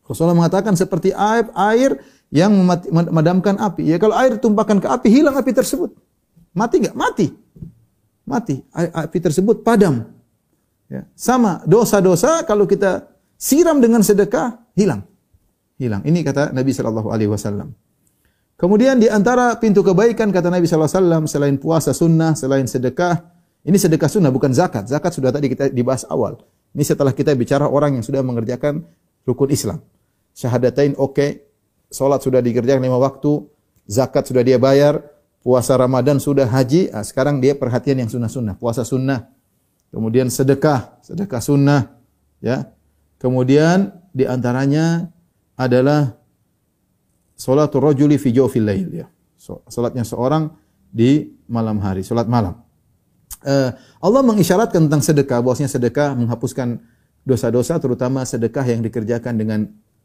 Rasulullah 0.09 0.33
mengatakan 0.33 0.73
seperti 0.73 1.13
air, 1.13 1.45
air 1.53 2.01
yang 2.29 2.53
memadamkan 2.89 3.57
api. 3.57 3.89
Ya 3.89 3.97
kalau 3.97 4.13
air 4.17 4.37
tumpahkan 4.37 4.77
ke 4.77 4.87
api, 4.87 5.07
hilang 5.09 5.35
api 5.37 5.51
tersebut. 5.53 5.93
Mati 6.53 6.75
enggak? 6.81 6.95
Mati. 6.97 7.27
Mati. 8.25 8.55
Api 8.73 9.17
tersebut 9.17 9.65
padam. 9.65 10.05
Ya. 10.89 11.05
Sama 11.13 11.61
dosa-dosa 11.65 12.45
kalau 12.45 12.65
kita 12.65 13.09
siram 13.37 13.81
dengan 13.81 14.01
sedekah 14.05 14.61
hilang. 14.73 15.05
Hilang. 15.77 16.01
Ini 16.05 16.19
kata 16.25 16.53
Nabi 16.53 16.73
sallallahu 16.73 17.09
alaihi 17.09 17.29
wasallam. 17.29 17.73
Kemudian 18.59 18.99
di 18.99 19.07
antara 19.07 19.55
pintu 19.55 19.81
kebaikan 19.81 20.35
kata 20.35 20.51
Nabi 20.51 20.67
sallallahu 20.67 20.91
alaihi 20.91 21.01
wasallam 21.01 21.23
selain 21.31 21.55
puasa 21.55 21.95
sunnah, 21.95 22.35
selain 22.35 22.67
sedekah, 22.67 23.23
ini 23.63 23.79
sedekah 23.79 24.11
sunnah 24.11 24.29
bukan 24.29 24.51
zakat. 24.51 24.85
Zakat 24.91 25.15
sudah 25.15 25.31
tadi 25.31 25.47
kita 25.47 25.71
dibahas 25.71 26.03
awal. 26.11 26.43
Ini 26.75 26.83
setelah 26.85 27.15
kita 27.15 27.33
bicara 27.33 27.65
orang 27.65 27.97
yang 27.97 28.05
sudah 28.05 28.21
mengerjakan 28.21 28.85
rukun 29.23 29.49
Islam. 29.49 29.79
Syahadatain 30.35 30.93
oke, 30.99 31.15
okay. 31.15 31.48
Salat 31.89 32.21
sudah 32.21 32.39
dikerjakan 32.39 32.81
lima 32.81 33.01
waktu, 33.01 33.45
zakat 33.89 34.29
sudah 34.29 34.45
dia 34.45 34.61
bayar, 34.61 35.01
puasa 35.41 35.75
Ramadan 35.75 36.21
sudah 36.21 36.45
haji, 36.45 36.93
nah, 36.93 37.03
sekarang 37.03 37.41
dia 37.41 37.57
perhatian 37.57 37.99
yang 37.99 38.09
sunnah-sunnah, 38.09 38.55
puasa 38.55 38.85
sunnah, 38.85 39.29
Kemudian 39.89 40.29
sedekah, 40.29 41.01
sedekah 41.01 41.41
sunnah, 41.41 41.97
ya. 42.45 42.69
Kemudian 43.17 43.89
di 44.13 44.23
antaranya 44.23 45.09
adalah 45.57 46.13
salatul 47.33 47.89
rajuli 47.89 48.15
fi 48.21 48.29
jawfil 48.29 48.63
lail 48.63 48.89
ya. 48.93 49.07
Salatnya 49.67 50.05
seorang 50.05 50.53
di 50.93 51.33
malam 51.49 51.81
hari, 51.81 52.05
salat 52.05 52.29
malam. 52.29 52.61
Uh, 53.41 53.73
Allah 53.97 54.21
mengisyaratkan 54.21 54.87
tentang 54.87 55.01
sedekah, 55.01 55.41
bahwasanya 55.41 55.71
sedekah 55.73 56.13
menghapuskan 56.13 56.79
dosa-dosa 57.25 57.81
terutama 57.81 58.23
sedekah 58.23 58.63
yang 58.69 58.85
dikerjakan 58.85 59.41
dengan 59.41 59.59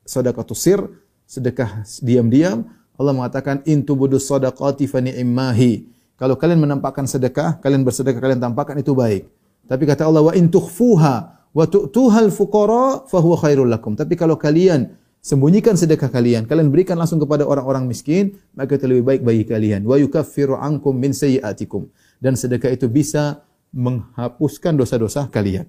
sedekah 0.08 0.48
sir, 0.56 0.80
sedekah 1.24 1.84
diam-diam. 2.04 2.68
Allah 2.94 3.10
mengatakan 3.10 3.60
intubudus 3.66 4.30
sadaqati 4.30 4.87
fa 4.87 5.02
ni'mahi. 5.02 5.90
Kalau 6.14 6.38
kalian 6.38 6.62
menampakkan 6.62 7.10
sedekah, 7.10 7.58
kalian 7.58 7.82
bersedekah, 7.82 8.22
kalian 8.22 8.38
tampakkan 8.38 8.78
itu 8.78 8.94
baik. 8.94 9.26
Tapi 9.66 9.82
kata 9.82 10.06
Allah 10.06 10.22
wa 10.22 10.32
in 10.37 10.46
tukhfuha 10.46 11.14
wa 11.50 11.64
tu'tuhal 11.66 12.30
fuqara 12.30 13.02
huwa 13.10 13.37
khairul 13.40 13.66
lakum. 13.66 13.98
Tapi 13.98 14.14
kalau 14.14 14.38
kalian 14.38 14.94
sembunyikan 15.24 15.74
sedekah 15.74 16.12
kalian, 16.12 16.46
kalian 16.46 16.68
berikan 16.70 16.94
langsung 17.00 17.18
kepada 17.18 17.48
orang-orang 17.48 17.88
miskin, 17.88 18.38
maka 18.54 18.76
itu 18.78 18.87
lebih 18.87 19.04
baik 19.08 19.20
bagi 19.24 19.44
kalian. 19.48 19.82
Wa 19.88 19.98
yukaffiru 19.98 20.54
ankum 20.54 20.94
min 20.94 21.10
sayyi'atikum. 21.16 21.88
Dan 22.22 22.38
sedekah 22.38 22.70
itu 22.70 22.87
bisa 22.87 23.42
menghapuskan 23.74 24.78
dosa-dosa 24.78 25.26
kalian. 25.32 25.66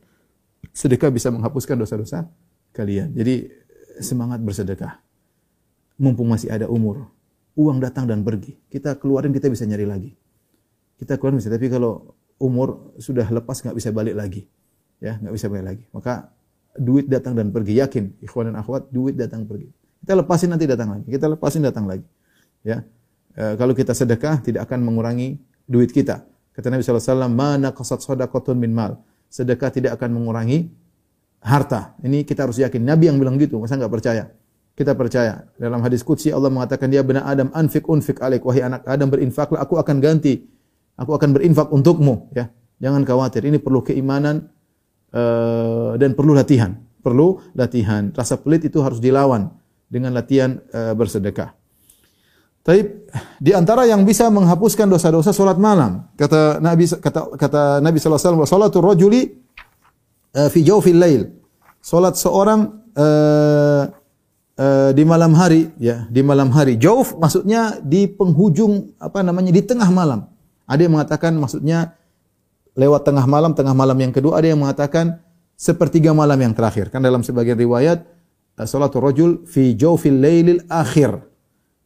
Sedekah 0.75 1.09
bisa 1.09 1.33
menghapuskan 1.33 1.79
dosa-dosa 1.79 2.29
kalian. 2.75 3.15
Jadi 3.15 3.49
semangat 4.03 4.43
bersedekah. 4.43 5.04
Mumpung 5.95 6.27
masih 6.27 6.51
ada 6.51 6.67
umur. 6.67 7.07
Uang 7.55 7.79
datang 7.79 8.03
dan 8.03 8.21
pergi. 8.21 8.59
Kita 8.67 8.99
keluarin 8.99 9.31
kita 9.31 9.47
bisa 9.47 9.63
nyari 9.63 9.87
lagi. 9.87 10.11
Kita 10.99 11.15
keluarin 11.15 11.39
bisa. 11.39 11.51
Tapi 11.51 11.67
kalau 11.71 12.15
umur 12.35 12.95
sudah 12.99 13.27
lepas 13.31 13.63
nggak 13.63 13.75
bisa 13.75 13.95
balik 13.95 14.15
lagi. 14.15 14.43
Ya, 14.99 15.15
nggak 15.19 15.33
bisa 15.35 15.47
balik 15.47 15.65
lagi. 15.65 15.83
Maka 15.95 16.35
duit 16.75 17.07
datang 17.07 17.35
dan 17.35 17.51
pergi. 17.51 17.79
Yakin, 17.79 18.19
ikhwan 18.23 18.51
dan 18.51 18.59
akhwat, 18.59 18.91
duit 18.91 19.15
datang 19.15 19.47
pergi. 19.47 19.71
Kita 20.03 20.13
lepasin 20.19 20.51
nanti 20.51 20.67
datang 20.67 20.99
lagi. 20.99 21.07
Kita 21.07 21.25
lepasin 21.31 21.61
datang 21.63 21.87
lagi. 21.87 22.05
Ya. 22.61 22.83
E, 23.33 23.55
kalau 23.57 23.73
kita 23.73 23.95
sedekah 23.95 24.43
tidak 24.43 24.67
akan 24.69 24.83
mengurangi 24.83 25.39
duit 25.65 25.89
kita. 25.89 26.27
Kata 26.55 26.71
Nabi 26.71 26.85
SAW, 26.85 27.27
mana 27.27 27.75
kasat 27.75 28.03
sodakotun 28.03 28.55
min 28.55 28.71
mal. 28.71 29.01
Sedekah 29.27 29.73
tidak 29.73 29.97
akan 29.99 30.15
mengurangi 30.15 30.71
harta. 31.43 31.97
Ini 31.99 32.23
kita 32.23 32.47
harus 32.47 32.61
yakin. 32.61 32.79
Nabi 32.85 33.11
yang 33.11 33.17
bilang 33.19 33.35
gitu, 33.41 33.59
masa 33.59 33.75
nggak 33.75 33.91
percaya? 33.91 34.31
Kita 34.75 34.91
percaya. 34.91 35.47
Dalam 35.55 35.79
hadis 35.79 36.03
Qudsi 36.03 36.35
Allah 36.35 36.51
mengatakan 36.51 36.91
dia 36.91 36.99
benar 36.99 37.23
Adam 37.23 37.47
anfik 37.55 37.87
unfik 37.87 38.19
alik. 38.19 38.43
Wahai 38.43 38.67
anak 38.67 38.83
Adam 38.83 39.07
berinfaklah, 39.07 39.63
aku 39.63 39.79
akan 39.79 40.03
ganti 40.03 40.43
Aku 40.95 41.11
akan 41.11 41.35
berinfak 41.35 41.67
untukmu, 41.75 42.31
ya. 42.31 42.47
Jangan 42.79 43.07
khawatir. 43.07 43.43
Ini 43.47 43.59
perlu 43.59 43.83
keimanan 43.83 44.51
uh, 45.11 45.95
dan 45.99 46.15
perlu 46.15 46.35
latihan. 46.35 46.75
Perlu 47.03 47.39
latihan. 47.55 48.11
Rasa 48.11 48.39
pelit 48.39 48.67
itu 48.67 48.79
harus 48.83 48.99
dilawan 48.99 49.51
dengan 49.87 50.15
latihan 50.15 50.59
uh, 50.71 50.91
bersedekah. 50.95 51.55
Tapi 52.65 52.81
di 53.39 53.51
antara 53.53 53.85
yang 53.85 54.03
bisa 54.03 54.27
menghapuskan 54.27 54.91
dosa-dosa 54.91 55.31
salat 55.31 55.55
malam. 55.59 56.03
Kata 56.17 56.59
Nabi 56.59 56.89
kata 56.89 57.37
kata 57.37 57.61
Nabi 57.79 57.97
sallallahu 58.01 58.19
alaihi 58.19 58.39
wasallam, 58.43 58.63
"Salatul 58.67 58.85
rajuli 58.87 59.21
uh, 60.35 60.49
fi 60.51 60.59
jawfil 60.63 60.99
lail." 60.99 61.21
Salat 61.79 62.19
seorang 62.19 62.91
uh, 62.97 63.83
uh, 64.59 64.91
di 64.91 65.03
malam 65.03 65.31
hari 65.35 65.71
ya, 65.79 66.07
di 66.11 66.21
malam 66.25 66.51
hari. 66.51 66.75
Jauf 66.79 67.15
maksudnya 67.15 67.79
di 67.83 68.07
penghujung 68.07 68.95
apa 68.99 69.23
namanya 69.23 69.51
di 69.51 69.61
tengah 69.63 69.87
malam. 69.91 70.27
Ada 70.65 70.89
yang 70.89 70.93
mengatakan 70.97 71.37
maksudnya 71.37 71.93
lewat 72.75 73.07
tengah 73.07 73.25
malam, 73.29 73.53
tengah 73.53 73.75
malam 73.77 73.95
yang 74.01 74.11
kedua, 74.11 74.41
ada 74.41 74.49
yang 74.49 74.59
mengatakan 74.59 75.21
sepertiga 75.55 76.11
malam 76.11 76.35
yang 76.41 76.51
terakhir. 76.51 76.91
Kan 76.91 77.05
dalam 77.05 77.23
sebagian 77.23 77.55
riwayat 77.55 78.03
salatul 78.65 79.03
rajul 79.05 79.31
fi 79.47 79.75
jawfil 79.75 80.19
lailil 80.19 80.63
akhir. 80.67 81.23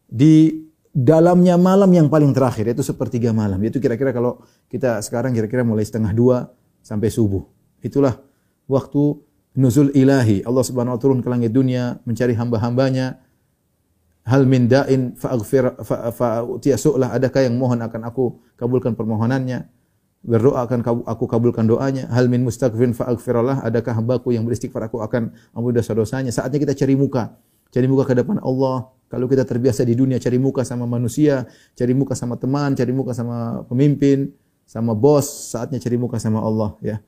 Di 0.10 0.66
dalamnya 0.90 1.54
malam 1.54 1.94
yang 1.94 2.10
paling 2.10 2.34
terakhir 2.34 2.66
yaitu 2.66 2.82
sepertiga 2.82 3.30
malam. 3.30 3.62
Itu 3.62 3.78
kira-kira 3.78 4.10
kalau 4.10 4.42
kita 4.68 5.00
sekarang 5.06 5.38
kira-kira 5.38 5.62
mulai 5.62 5.86
setengah 5.86 6.12
dua 6.12 6.50
sampai 6.82 7.14
subuh. 7.14 7.46
Itulah 7.80 8.18
waktu 8.66 9.22
nuzul 9.56 9.94
ilahi. 9.96 10.46
Allah 10.46 10.64
Subhanahu 10.66 10.98
wa 10.98 11.02
turun 11.02 11.20
ke 11.24 11.30
langit 11.30 11.54
dunia 11.54 11.98
mencari 12.06 12.34
hamba-hambanya. 12.36 13.22
Hal 14.30 14.46
min 14.46 14.70
da'in 14.70 15.18
fa'aghfir 15.18 15.82
fa'utiya 16.14 16.78
su'lah. 16.78 17.16
Adakah 17.18 17.50
yang 17.50 17.58
mohon 17.58 17.82
akan 17.82 18.06
aku 18.06 18.38
kabulkan 18.60 18.94
permohonannya? 18.94 19.66
Berdoa 20.20 20.68
akan 20.68 21.06
aku 21.08 21.26
kabulkan 21.26 21.66
doanya. 21.66 22.06
Hal 22.14 22.30
min 22.30 22.46
mustaghfirin 22.46 22.94
fa'aghfirallah. 22.94 23.66
Adakah 23.66 23.98
hambaku 23.98 24.36
yang 24.36 24.46
beristighfar 24.46 24.86
aku 24.86 25.02
akan 25.02 25.34
ampuni 25.56 25.82
dosa-dosanya? 25.82 26.30
Saatnya 26.30 26.62
kita 26.62 26.74
cari 26.78 26.94
muka. 26.94 27.34
Cari 27.70 27.86
muka 27.86 28.06
ke 28.10 28.18
depan 28.18 28.42
Allah, 28.42 28.90
kalau 29.10 29.26
kita 29.26 29.42
terbiasa 29.42 29.82
di 29.86 29.98
dunia 29.98 30.22
cari 30.22 30.38
muka 30.38 30.62
sama 30.62 30.86
manusia, 30.86 31.46
cari 31.74 31.94
muka 31.98 32.14
sama 32.14 32.38
teman, 32.38 32.78
cari 32.78 32.94
muka 32.94 33.14
sama 33.14 33.66
pemimpin, 33.66 34.34
sama 34.70 34.94
bos, 34.94 35.54
saatnya 35.54 35.82
cari 35.82 35.98
muka 35.98 36.22
sama 36.22 36.46
Allah 36.46 36.78
ya. 36.82 37.02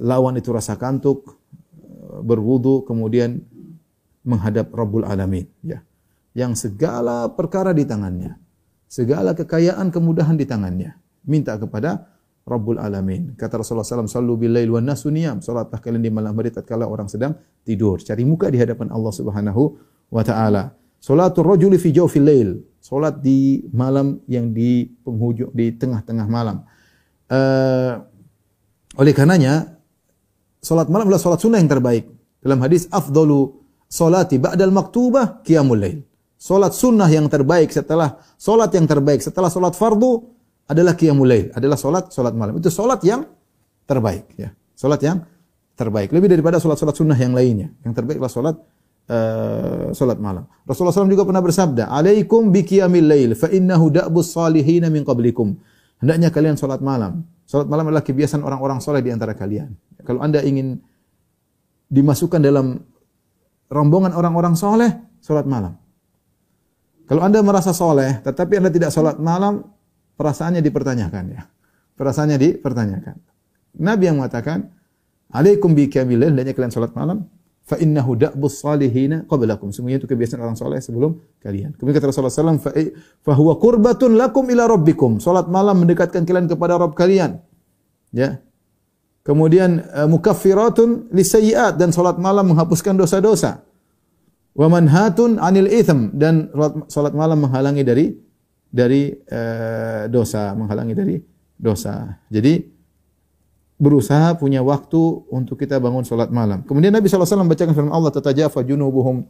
Lawan 0.00 0.38
itu 0.38 0.54
rasa 0.54 0.76
kantuk, 0.78 1.40
berwudu, 2.22 2.82
kemudian 2.84 3.42
menghadap 4.26 4.70
Rabbul 4.74 5.06
Alamin 5.06 5.48
ya. 5.64 5.80
Yang 6.36 6.70
segala 6.70 7.26
perkara 7.34 7.74
di 7.74 7.82
tangannya. 7.82 8.38
Segala 8.90 9.34
kekayaan, 9.34 9.90
kemudahan 9.90 10.38
di 10.38 10.46
tangannya. 10.46 10.94
Minta 11.26 11.58
kepada 11.58 12.06
Rabbul 12.46 12.78
Alamin. 12.82 13.38
Kata 13.38 13.62
Rasulullah 13.62 13.86
SAW, 13.86 14.10
Sallu 14.10 14.34
bil 14.34 14.54
lail 14.54 14.70
wan 14.70 14.86
nasu. 14.86 15.10
Salatlah 15.14 15.78
kalian 15.78 16.02
di 16.02 16.10
malam 16.10 16.34
hari 16.34 16.50
tatkala 16.50 16.86
orang 16.90 17.06
sedang 17.06 17.38
tidur. 17.62 18.02
Cari 18.02 18.26
muka 18.26 18.50
di 18.50 18.58
hadapan 18.58 18.90
Allah 18.90 19.12
Subhanahu 19.14 19.62
wa 20.10 20.22
taala. 20.26 20.74
Salatul 20.98 21.46
rajuli 21.46 21.78
fi 21.78 21.94
jawfil 21.94 22.26
lail. 22.26 22.50
Salat 22.82 23.22
di 23.22 23.64
malam 23.70 24.18
yang 24.26 24.50
di 24.50 24.90
penghujung 25.06 25.54
di 25.54 25.70
tengah-tengah 25.76 26.26
malam. 26.26 26.66
Uh, 27.30 28.09
oleh 28.98 29.12
karenanya 29.14 29.78
salat 30.58 30.90
malam 30.90 31.06
adalah 31.06 31.22
salat 31.22 31.40
sunnah 31.42 31.58
yang 31.62 31.70
terbaik. 31.70 32.10
Dalam 32.40 32.58
hadis 32.64 32.88
afdalu 32.88 33.52
salati 33.86 34.40
ba'dal 34.40 34.72
maktubah 34.72 35.44
qiyamul 35.44 35.78
lail. 35.78 36.00
Salat 36.40 36.72
sunnah 36.72 37.06
yang 37.12 37.28
terbaik 37.28 37.68
setelah 37.68 38.16
salat 38.40 38.72
yang 38.72 38.88
terbaik 38.88 39.20
setelah 39.20 39.52
salat 39.52 39.76
fardu 39.76 40.24
adalah 40.64 40.96
qiyamul 40.96 41.28
lail, 41.28 41.46
adalah 41.52 41.76
salat 41.76 42.08
salat 42.08 42.32
malam. 42.32 42.56
Itu 42.56 42.72
salat 42.72 43.04
yang 43.04 43.28
terbaik 43.84 44.24
ya. 44.40 44.50
Salat 44.72 45.04
yang 45.04 45.20
terbaik. 45.80 46.08
Lebih 46.12 46.28
daripada 46.36 46.60
salat-salat 46.60 46.92
sunnah 46.92 47.16
yang 47.16 47.32
lainnya. 47.32 47.72
Yang 47.84 47.92
terbaik 48.00 48.16
adalah 48.20 48.32
salat 48.32 48.56
uh, 49.08 49.88
salat 49.96 50.20
malam. 50.20 50.44
Rasulullah 50.68 50.92
SAW 50.92 51.08
juga 51.08 51.24
pernah 51.24 51.40
bersabda, 51.40 51.88
"Alaikum 51.88 52.52
bi 52.52 52.60
qiyamil 52.64 53.08
lail 53.08 53.30
fa 53.32 53.48
innahu 53.48 53.88
da'bus 53.88 54.36
salihin 54.36 54.84
min 54.92 55.04
qablikum." 55.04 55.56
Hendaknya 56.00 56.28
kalian 56.28 56.60
salat 56.60 56.84
malam. 56.84 57.24
Salat 57.50 57.66
malam 57.66 57.90
adalah 57.90 58.06
kebiasaan 58.06 58.46
orang-orang 58.46 58.78
soleh 58.78 59.02
di 59.02 59.10
antara 59.10 59.34
kalian. 59.34 59.74
Kalau 60.06 60.22
Anda 60.22 60.38
ingin 60.38 60.78
dimasukkan 61.90 62.38
dalam 62.38 62.78
rombongan 63.66 64.14
orang-orang 64.14 64.54
soleh, 64.54 65.18
salat 65.18 65.50
malam. 65.50 65.74
Kalau 67.10 67.26
Anda 67.26 67.42
merasa 67.42 67.74
soleh, 67.74 68.22
tetapi 68.22 68.62
Anda 68.62 68.70
tidak 68.70 68.94
salat 68.94 69.18
malam, 69.18 69.66
perasaannya 70.14 70.62
dipertanyakan 70.62 71.24
ya. 71.34 71.42
Perasaannya 71.98 72.38
dipertanyakan. 72.38 73.18
Nabi 73.82 74.02
yang 74.06 74.22
mengatakan, 74.22 74.70
"Alaikum 75.34 75.74
bi 75.74 75.90
lail," 75.90 76.30
hendaknya 76.30 76.54
kalian 76.54 76.70
salat 76.70 76.94
malam 76.94 77.26
fa 77.70 77.78
innahu 77.78 78.18
da'bus 78.18 78.66
salihina 78.66 79.22
qablakum. 79.30 79.70
Semuanya 79.70 80.02
itu 80.02 80.10
kebiasaan 80.10 80.42
orang 80.42 80.58
soleh 80.58 80.82
sebelum 80.82 81.22
kalian. 81.38 81.78
Kemudian 81.78 81.94
kata 82.02 82.10
Rasulullah 82.10 82.34
SAW, 82.34 82.58
fa 83.22 83.32
huwa 83.38 83.54
qurbatun 83.62 84.18
lakum 84.18 84.50
ila 84.50 84.66
rabbikum. 84.66 85.22
Salat 85.22 85.46
malam 85.46 85.86
mendekatkan 85.86 86.26
kalian 86.26 86.50
kepada 86.50 86.74
Rabb 86.82 86.98
kalian. 86.98 87.38
Ya. 88.10 88.42
Kemudian 89.22 89.86
uh, 89.94 90.10
mukaffiratun 90.10 91.14
lisayyi'at 91.14 91.78
dan 91.78 91.94
salat 91.94 92.18
malam 92.18 92.50
menghapuskan 92.50 92.98
dosa-dosa. 92.98 93.62
Wa 94.50 94.66
manhatun 94.66 95.38
'anil 95.38 95.70
itsm 95.70 96.10
dan 96.18 96.50
salat 96.90 97.14
malam 97.14 97.46
menghalangi 97.46 97.86
dari 97.86 98.18
dari 98.66 99.14
uh, 99.14 100.10
dosa, 100.10 100.58
menghalangi 100.58 100.94
dari 100.98 101.16
dosa. 101.54 102.18
Jadi 102.26 102.79
berusaha 103.80 104.36
punya 104.36 104.60
waktu 104.60 105.24
untuk 105.32 105.56
kita 105.56 105.80
bangun 105.80 106.04
salat 106.04 106.28
malam. 106.28 106.60
Kemudian 106.68 106.92
Nabi 106.92 107.08
SAW 107.08 107.48
membacakan 107.48 107.72
firman 107.72 107.96
Allah, 107.96 108.12
"Tatajafa 108.12 108.60
junubuhum 108.60 109.24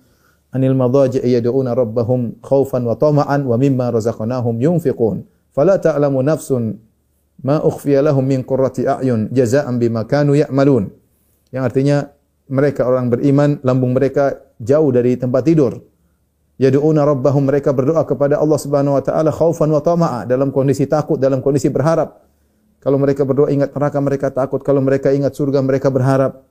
anil 0.50 0.74
madaji' 0.74 1.22
yad'una 1.22 1.70
rabbahum 1.72 2.42
khaufan 2.42 2.82
wa 2.82 2.98
tama'an 2.98 3.46
wa 3.46 3.54
mimma 3.54 3.94
razaqnahum 3.94 4.58
yunfiqun. 4.58 5.22
Fala 5.54 5.78
ta'lamu 5.78 6.18
nafsun 6.26 6.82
ma 7.46 7.62
ukhfiya 7.62 8.02
lahum 8.02 8.26
min 8.26 8.42
qurrati 8.42 8.90
a'yun 8.90 9.30
jazaa'an 9.30 9.78
bima 9.78 10.02
kanu 10.10 10.34
ya'malun." 10.34 10.90
Yang 11.54 11.62
artinya 11.62 11.96
mereka 12.50 12.90
orang 12.90 13.06
beriman 13.14 13.62
lambung 13.62 13.94
mereka 13.94 14.50
jauh 14.58 14.90
dari 14.90 15.14
tempat 15.14 15.46
tidur. 15.46 15.78
Yad'una 16.58 17.06
rabbahum 17.06 17.46
mereka 17.46 17.70
berdoa 17.70 18.02
kepada 18.02 18.36
Allah 18.36 18.58
Subhanahu 18.58 18.98
wa 18.98 19.02
taala 19.06 19.30
khaufan 19.30 19.70
wa 19.70 19.78
tama'a 19.78 20.26
dalam 20.26 20.50
kondisi 20.50 20.90
takut, 20.90 21.22
dalam 21.22 21.38
kondisi 21.38 21.70
berharap. 21.70 22.29
Kalau 22.80 22.96
mereka 22.96 23.28
berdoa 23.28 23.52
ingat 23.52 23.76
neraka 23.76 23.98
mereka 24.00 24.26
takut. 24.32 24.64
Kalau 24.64 24.80
mereka 24.80 25.12
ingat 25.12 25.36
surga 25.36 25.60
mereka 25.60 25.92
berharap. 25.92 26.44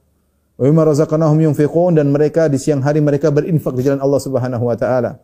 Wa 0.60 0.68
razaqnahum 0.70 1.40
yunfiqun 1.50 1.98
dan 1.98 2.14
mereka 2.14 2.46
di 2.46 2.62
siang 2.62 2.86
hari 2.86 3.02
mereka 3.02 3.34
berinfak 3.34 3.74
di 3.74 3.90
jalan 3.90 3.98
Allah 3.98 4.22
Subhanahu 4.22 4.64
wa 4.70 4.78
taala. 4.78 5.18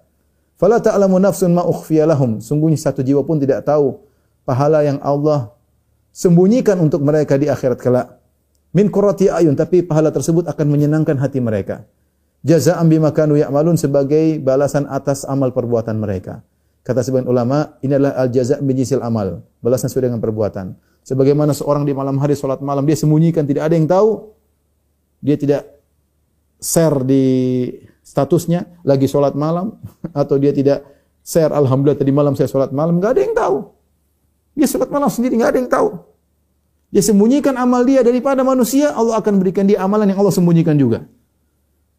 Fala 0.56 0.80
ta'lamu 0.80 1.20
nafsun 1.20 1.52
ma 1.52 1.62
ukhfiya 1.68 2.08
lahum. 2.08 2.40
Sungguhnya 2.40 2.80
satu 2.80 3.04
jiwa 3.04 3.22
pun 3.28 3.38
tidak 3.38 3.68
tahu 3.68 4.00
pahala 4.48 4.82
yang 4.82 4.98
Allah 5.04 5.52
sembunyikan 6.16 6.80
untuk 6.80 7.04
mereka 7.04 7.36
di 7.36 7.52
akhirat 7.52 7.78
kelak. 7.78 8.08
Min 8.72 8.88
qurrati 8.88 9.28
ayun 9.28 9.54
tapi 9.54 9.84
pahala 9.84 10.10
tersebut 10.16 10.48
akan 10.48 10.68
menyenangkan 10.72 11.20
hati 11.20 11.44
mereka. 11.44 11.84
Jazaa'an 12.46 12.88
bima 12.88 13.12
kanu 13.12 13.36
ya'malun 13.36 13.76
sebagai 13.76 14.40
balasan 14.40 14.88
atas 14.88 15.28
amal 15.28 15.52
perbuatan 15.52 15.98
mereka. 16.00 16.46
Kata 16.86 17.02
sebagian 17.02 17.26
ulama, 17.26 17.82
ini 17.82 17.98
adalah 17.98 18.14
al-jaza' 18.22 18.62
binjisil 18.62 19.02
amal. 19.02 19.42
Balasan 19.58 19.90
sesuai 19.90 20.14
dengan 20.14 20.22
perbuatan. 20.22 20.78
Sebagaimana 21.06 21.54
seorang 21.54 21.86
di 21.86 21.94
malam 21.94 22.18
hari 22.18 22.34
sholat 22.34 22.66
malam, 22.66 22.82
dia 22.82 22.98
sembunyikan, 22.98 23.46
tidak 23.46 23.70
ada 23.70 23.78
yang 23.78 23.86
tahu. 23.86 24.34
Dia 25.22 25.38
tidak 25.38 25.62
share 26.58 26.98
di 27.06 27.26
statusnya, 28.02 28.82
lagi 28.82 29.06
sholat 29.06 29.38
malam. 29.38 29.78
Atau 30.20 30.42
dia 30.42 30.50
tidak 30.50 30.82
share, 31.22 31.54
Alhamdulillah 31.54 32.02
tadi 32.02 32.10
malam 32.10 32.34
saya 32.34 32.50
sholat 32.50 32.74
malam. 32.74 32.98
Gak 32.98 33.14
ada 33.14 33.22
yang 33.22 33.38
tahu. 33.38 33.58
Dia 34.58 34.66
sholat 34.66 34.90
malam 34.90 35.14
sendiri, 35.14 35.38
gak 35.38 35.54
ada 35.54 35.60
yang 35.62 35.70
tahu. 35.70 35.90
Dia 36.90 37.06
sembunyikan 37.06 37.54
amal 37.54 37.86
dia 37.86 38.02
daripada 38.02 38.42
manusia, 38.42 38.90
Allah 38.90 39.22
akan 39.22 39.38
berikan 39.38 39.70
dia 39.70 39.86
amalan 39.86 40.10
yang 40.10 40.18
Allah 40.26 40.34
sembunyikan 40.34 40.74
juga. 40.74 41.06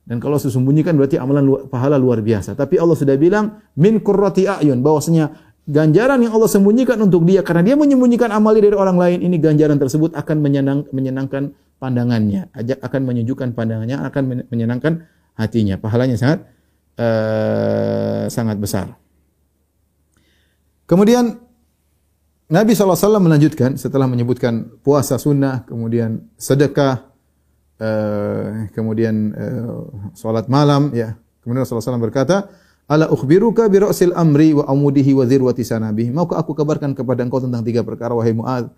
Dan 0.06 0.22
kalau 0.22 0.38
sesembunyikan 0.38 0.94
berarti 0.94 1.18
amalan 1.18 1.66
pahala 1.66 1.98
luar 1.98 2.22
biasa. 2.22 2.54
Tapi 2.54 2.78
Allah 2.78 2.94
sudah 2.94 3.18
bilang 3.18 3.58
min 3.74 3.98
qurrati 3.98 4.46
ayun 4.46 4.78
bahwasanya 4.78 5.45
ganjaran 5.66 6.22
yang 6.22 6.32
Allah 6.32 6.46
sembunyikan 6.46 6.96
untuk 7.02 7.26
dia 7.26 7.42
karena 7.42 7.62
dia 7.66 7.76
menyembunyikan 7.76 8.30
amali 8.30 8.62
dari 8.62 8.76
orang 8.78 8.96
lain 8.96 9.18
ini 9.26 9.36
ganjaran 9.36 9.76
tersebut 9.76 10.14
akan 10.14 10.36
menyenang, 10.38 10.86
menyenangkan 10.94 11.52
pandangannya. 11.82 12.48
Akan 12.80 13.02
menyejukkan 13.02 13.52
pandangannya 13.52 13.98
akan 14.06 14.46
menyenangkan 14.48 15.10
hatinya. 15.34 15.76
Pahalanya 15.76 16.16
sangat 16.16 16.46
uh, 16.96 18.30
sangat 18.30 18.56
besar. 18.62 18.94
Kemudian 20.86 21.42
Nabi 22.46 22.78
SAW 22.78 23.18
melanjutkan 23.18 23.74
setelah 23.74 24.06
menyebutkan 24.06 24.78
puasa 24.86 25.18
sunnah 25.18 25.66
kemudian 25.66 26.30
sedekah 26.38 27.10
uh, 27.82 28.70
kemudian 28.70 29.34
uh, 29.34 30.14
salat 30.14 30.46
malam 30.46 30.94
ya. 30.94 31.18
Kemudian 31.42 31.62
Rasulullah 31.62 31.94
SAW 31.94 32.06
berkata 32.06 32.50
Ala 32.86 33.10
ukhbiruka 33.10 33.66
bi 33.66 33.82
ra'sil 33.82 34.14
amri 34.14 34.54
wa 34.54 34.62
amudihi 34.70 35.10
wa 35.10 35.26
dhirwati 35.26 35.66
sanabihi. 35.66 36.14
Maukah 36.14 36.38
aku 36.38 36.54
kabarkan 36.54 36.94
kepada 36.94 37.26
engkau 37.26 37.42
tentang 37.42 37.66
tiga 37.66 37.82
perkara 37.82 38.14
wahai 38.14 38.30
Muaz? 38.30 38.70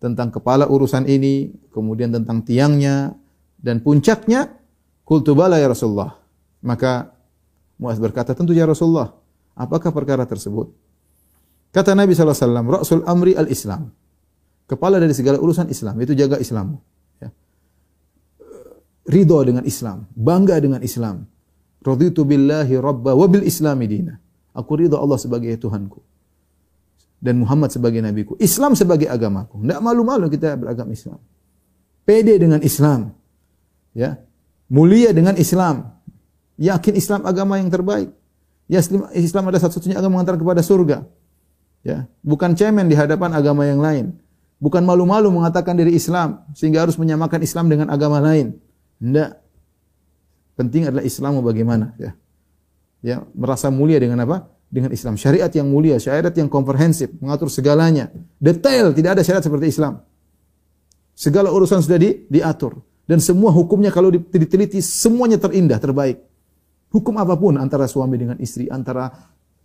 Tentang 0.00 0.32
kepala 0.32 0.64
urusan 0.64 1.04
ini, 1.04 1.52
kemudian 1.68 2.08
tentang 2.08 2.40
tiangnya 2.40 3.12
dan 3.60 3.84
puncaknya. 3.84 4.48
Qultu 5.04 5.36
bala 5.36 5.60
ya 5.60 5.68
Rasulullah. 5.68 6.16
Maka 6.64 7.12
Muaz 7.76 8.00
berkata, 8.00 8.32
tentu 8.32 8.56
ya 8.56 8.64
Rasulullah. 8.64 9.12
Apakah 9.52 9.92
perkara 9.92 10.24
tersebut? 10.24 10.72
Kata 11.70 11.94
Nabi 11.94 12.16
SAW, 12.16 12.64
Rasul 12.66 13.04
amri 13.06 13.36
al-Islam. 13.36 13.92
Kepala 14.66 14.98
dari 14.98 15.14
segala 15.14 15.38
urusan 15.38 15.70
Islam, 15.70 15.94
itu 16.02 16.14
jaga 16.18 16.40
Islam. 16.40 16.78
Ya. 17.22 17.30
Ridho 19.06 19.38
dengan 19.42 19.64
Islam, 19.66 20.06
bangga 20.14 20.58
dengan 20.58 20.82
Islam. 20.82 21.29
Raditu 21.80 22.28
billahi 22.28 22.76
rabba 22.76 23.16
wa 23.16 23.26
bil 23.26 23.44
islami 23.44 23.88
dina. 23.88 24.20
Aku 24.52 24.76
ridha 24.76 25.00
Allah 25.00 25.16
sebagai 25.16 25.48
Tuhanku. 25.56 26.00
Dan 27.20 27.40
Muhammad 27.44 27.68
sebagai 27.72 28.00
nabiku. 28.00 28.36
Islam 28.40 28.72
sebagai 28.72 29.08
agamaku. 29.08 29.60
Tidak 29.60 29.80
malu-malu 29.84 30.28
kita 30.32 30.56
beragama 30.56 30.92
Islam. 30.92 31.20
Pede 32.04 32.36
dengan 32.40 32.60
Islam. 32.64 33.12
Ya. 33.92 34.20
Mulia 34.72 35.12
dengan 35.12 35.36
Islam. 35.36 36.00
Yakin 36.56 36.94
Islam 36.96 37.20
agama 37.28 37.60
yang 37.60 37.68
terbaik. 37.68 38.12
Ya 38.70 38.78
Islam 39.16 39.50
adalah 39.50 39.66
satu-satunya 39.66 39.98
agama 39.98 40.20
mengantar 40.20 40.38
kepada 40.38 40.62
surga. 40.62 41.02
Ya, 41.80 42.04
bukan 42.20 42.52
cemen 42.52 42.86
di 42.86 42.94
hadapan 42.94 43.32
agama 43.32 43.64
yang 43.64 43.80
lain. 43.80 44.20
Bukan 44.60 44.84
malu-malu 44.84 45.32
mengatakan 45.32 45.72
diri 45.72 45.96
Islam 45.96 46.44
sehingga 46.52 46.84
harus 46.84 47.00
menyamakan 47.00 47.40
Islam 47.40 47.72
dengan 47.72 47.88
agama 47.88 48.20
lain. 48.20 48.60
Tidak. 49.00 49.39
Penting 50.60 50.92
adalah 50.92 51.00
Islam 51.00 51.40
bagaimana 51.40 51.96
ya. 51.96 52.12
Ya, 53.00 53.24
merasa 53.32 53.72
mulia 53.72 53.96
dengan 53.96 54.20
apa? 54.28 54.44
Dengan 54.68 54.92
Islam. 54.92 55.16
Syariat 55.16 55.48
yang 55.48 55.72
mulia, 55.72 55.96
syariat 55.96 56.36
yang 56.36 56.52
komprehensif, 56.52 57.08
mengatur 57.16 57.48
segalanya. 57.48 58.12
Detail, 58.36 58.92
tidak 58.92 59.16
ada 59.16 59.22
syariat 59.24 59.40
seperti 59.40 59.72
Islam. 59.72 60.04
Segala 61.16 61.48
urusan 61.48 61.80
sudah 61.80 61.96
di, 61.96 62.28
diatur. 62.28 62.76
Dan 63.08 63.24
semua 63.24 63.48
hukumnya 63.56 63.88
kalau 63.88 64.12
diteliti, 64.12 64.84
semuanya 64.84 65.40
terindah, 65.40 65.80
terbaik. 65.80 66.20
Hukum 66.92 67.16
apa 67.16 67.40
pun 67.40 67.56
antara 67.56 67.88
suami 67.88 68.20
dengan 68.20 68.36
istri, 68.36 68.68
antara 68.68 69.08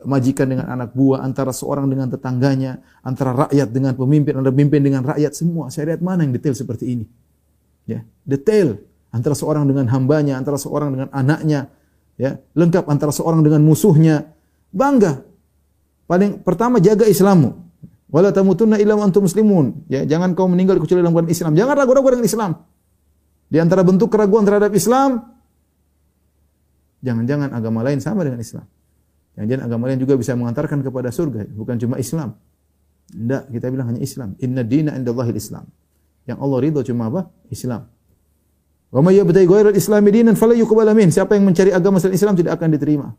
majikan 0.08 0.48
dengan 0.48 0.72
anak 0.72 0.96
buah, 0.96 1.28
antara 1.28 1.52
seorang 1.52 1.92
dengan 1.92 2.08
tetangganya, 2.08 2.80
antara 3.04 3.36
rakyat 3.36 3.68
dengan 3.68 4.00
pemimpin, 4.00 4.40
antara 4.40 4.56
pemimpin 4.56 4.80
dengan 4.80 5.04
rakyat, 5.04 5.36
semua. 5.36 5.68
Syariat 5.68 6.00
mana 6.00 6.24
yang 6.24 6.32
detail 6.32 6.56
seperti 6.56 6.88
ini? 6.88 7.06
Ya, 7.84 8.08
detail 8.24 8.80
antara 9.16 9.32
seorang 9.32 9.64
dengan 9.64 9.88
hambanya, 9.88 10.36
antara 10.36 10.60
seorang 10.60 10.92
dengan 10.92 11.08
anaknya, 11.16 11.72
ya, 12.20 12.36
lengkap 12.52 12.84
antara 12.92 13.16
seorang 13.16 13.40
dengan 13.48 13.64
musuhnya. 13.64 14.36
Bangga. 14.76 15.24
Paling 16.12 16.44
pertama 16.44 16.84
jaga 16.84 17.08
Islammu. 17.08 17.64
Wala 18.12 18.36
tamutunna 18.36 18.76
illa 18.76 19.00
antum 19.00 19.24
muslimun. 19.24 19.88
Ya, 19.88 20.04
jangan 20.04 20.36
kau 20.36 20.52
meninggal 20.52 20.78
kecuali 20.84 21.00
dalam 21.00 21.16
keadaan 21.16 21.32
Islam. 21.32 21.52
Jangan 21.56 21.74
ragu-ragu 21.80 22.08
dengan 22.12 22.28
Islam. 22.28 22.52
Di 23.48 23.58
antara 23.64 23.82
bentuk 23.88 24.12
keraguan 24.12 24.44
terhadap 24.44 24.76
Islam, 24.76 25.32
jangan-jangan 27.00 27.56
agama 27.56 27.88
lain 27.88 28.04
sama 28.04 28.28
dengan 28.28 28.44
Islam. 28.44 28.68
Jangan-jangan 29.40 29.64
agama 29.68 29.84
lain 29.92 30.00
juga 30.00 30.14
bisa 30.20 30.32
mengantarkan 30.36 30.80
kepada 30.84 31.10
surga, 31.12 31.48
bukan 31.56 31.76
cuma 31.80 31.96
Islam. 32.00 32.36
Tidak, 33.12 33.52
kita 33.54 33.68
bilang 33.70 33.96
hanya 33.96 34.02
Islam. 34.02 34.34
Inna 34.42 34.64
dina 34.66 34.92
indallahil 34.98 35.36
Islam. 35.38 35.70
Yang 36.26 36.38
Allah 36.42 36.58
ridho 36.58 36.82
cuma 36.82 37.08
apa? 37.08 37.22
Islam. 37.54 37.86
Wa 38.96 39.04
may 39.04 39.20
yabtaghi 39.20 39.44
ghairal 39.44 39.76
islami 39.76 40.08
dinan 40.08 40.40
fala 40.40 40.56
yuqbal 40.56 40.88
min. 40.96 41.12
Siapa 41.12 41.36
yang 41.36 41.44
mencari 41.44 41.76
agama 41.76 42.00
selain 42.00 42.16
Islam 42.16 42.40
tidak 42.40 42.56
akan 42.56 42.80
diterima. 42.80 43.12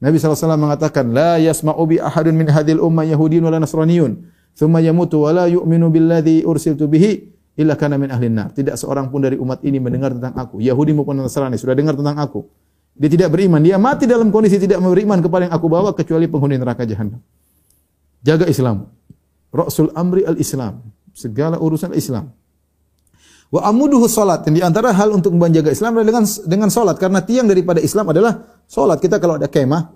Nabi 0.00 0.16
SAW 0.16 0.56
mengatakan, 0.56 1.12
La 1.12 1.36
yasma'u 1.36 1.84
bi 1.84 2.00
ahadun 2.00 2.32
min 2.32 2.48
hadhil 2.48 2.80
ummah 2.80 3.04
yahudin 3.04 3.44
wala 3.44 3.60
nasraniyun. 3.60 4.24
Thumma 4.56 4.80
yamutu 4.80 5.28
wa 5.28 5.36
la 5.36 5.44
yu'minu 5.52 5.92
billadhi 5.92 6.48
ursiltu 6.48 6.88
bihi 6.88 7.28
illa 7.60 7.76
kana 7.76 8.00
min 8.00 8.08
ahlin 8.08 8.32
nar. 8.32 8.48
Tidak 8.56 8.72
seorang 8.72 9.12
pun 9.12 9.20
dari 9.20 9.36
umat 9.36 9.60
ini 9.68 9.76
mendengar 9.76 10.16
tentang 10.16 10.32
aku. 10.32 10.64
Yahudi 10.64 10.96
maupun 10.96 11.20
Nasrani 11.20 11.60
sudah 11.60 11.76
dengar 11.76 11.92
tentang 11.92 12.16
aku. 12.16 12.48
Dia 12.96 13.08
tidak 13.12 13.36
beriman. 13.36 13.60
Dia 13.60 13.76
mati 13.76 14.08
dalam 14.08 14.32
kondisi 14.32 14.56
tidak 14.56 14.80
beriman 14.80 15.20
kepada 15.20 15.48
yang 15.48 15.54
aku 15.54 15.66
bawa 15.68 15.92
kecuali 15.92 16.24
penghuni 16.24 16.56
neraka 16.56 16.88
jahanam. 16.88 17.20
Jaga 18.24 18.48
Islam. 18.48 18.88
Rasul 19.52 19.92
amri 19.92 20.24
al-Islam. 20.24 20.80
Segala 21.12 21.60
urusan 21.60 21.92
Islam. 21.92 22.32
Wa 23.52 23.68
amuduhu 23.68 24.08
salat. 24.08 24.48
Dan 24.48 24.56
di 24.56 24.64
antara 24.64 24.96
hal 24.96 25.12
untuk 25.12 25.36
menjaga 25.36 25.68
Islam 25.68 26.00
adalah 26.00 26.08
dengan 26.08 26.24
dengan 26.48 26.68
salat 26.72 26.96
karena 26.96 27.20
tiang 27.20 27.44
daripada 27.44 27.84
Islam 27.84 28.08
adalah 28.08 28.64
salat. 28.64 28.96
Kita 28.96 29.20
kalau 29.20 29.36
ada 29.36 29.44
kemah 29.44 29.92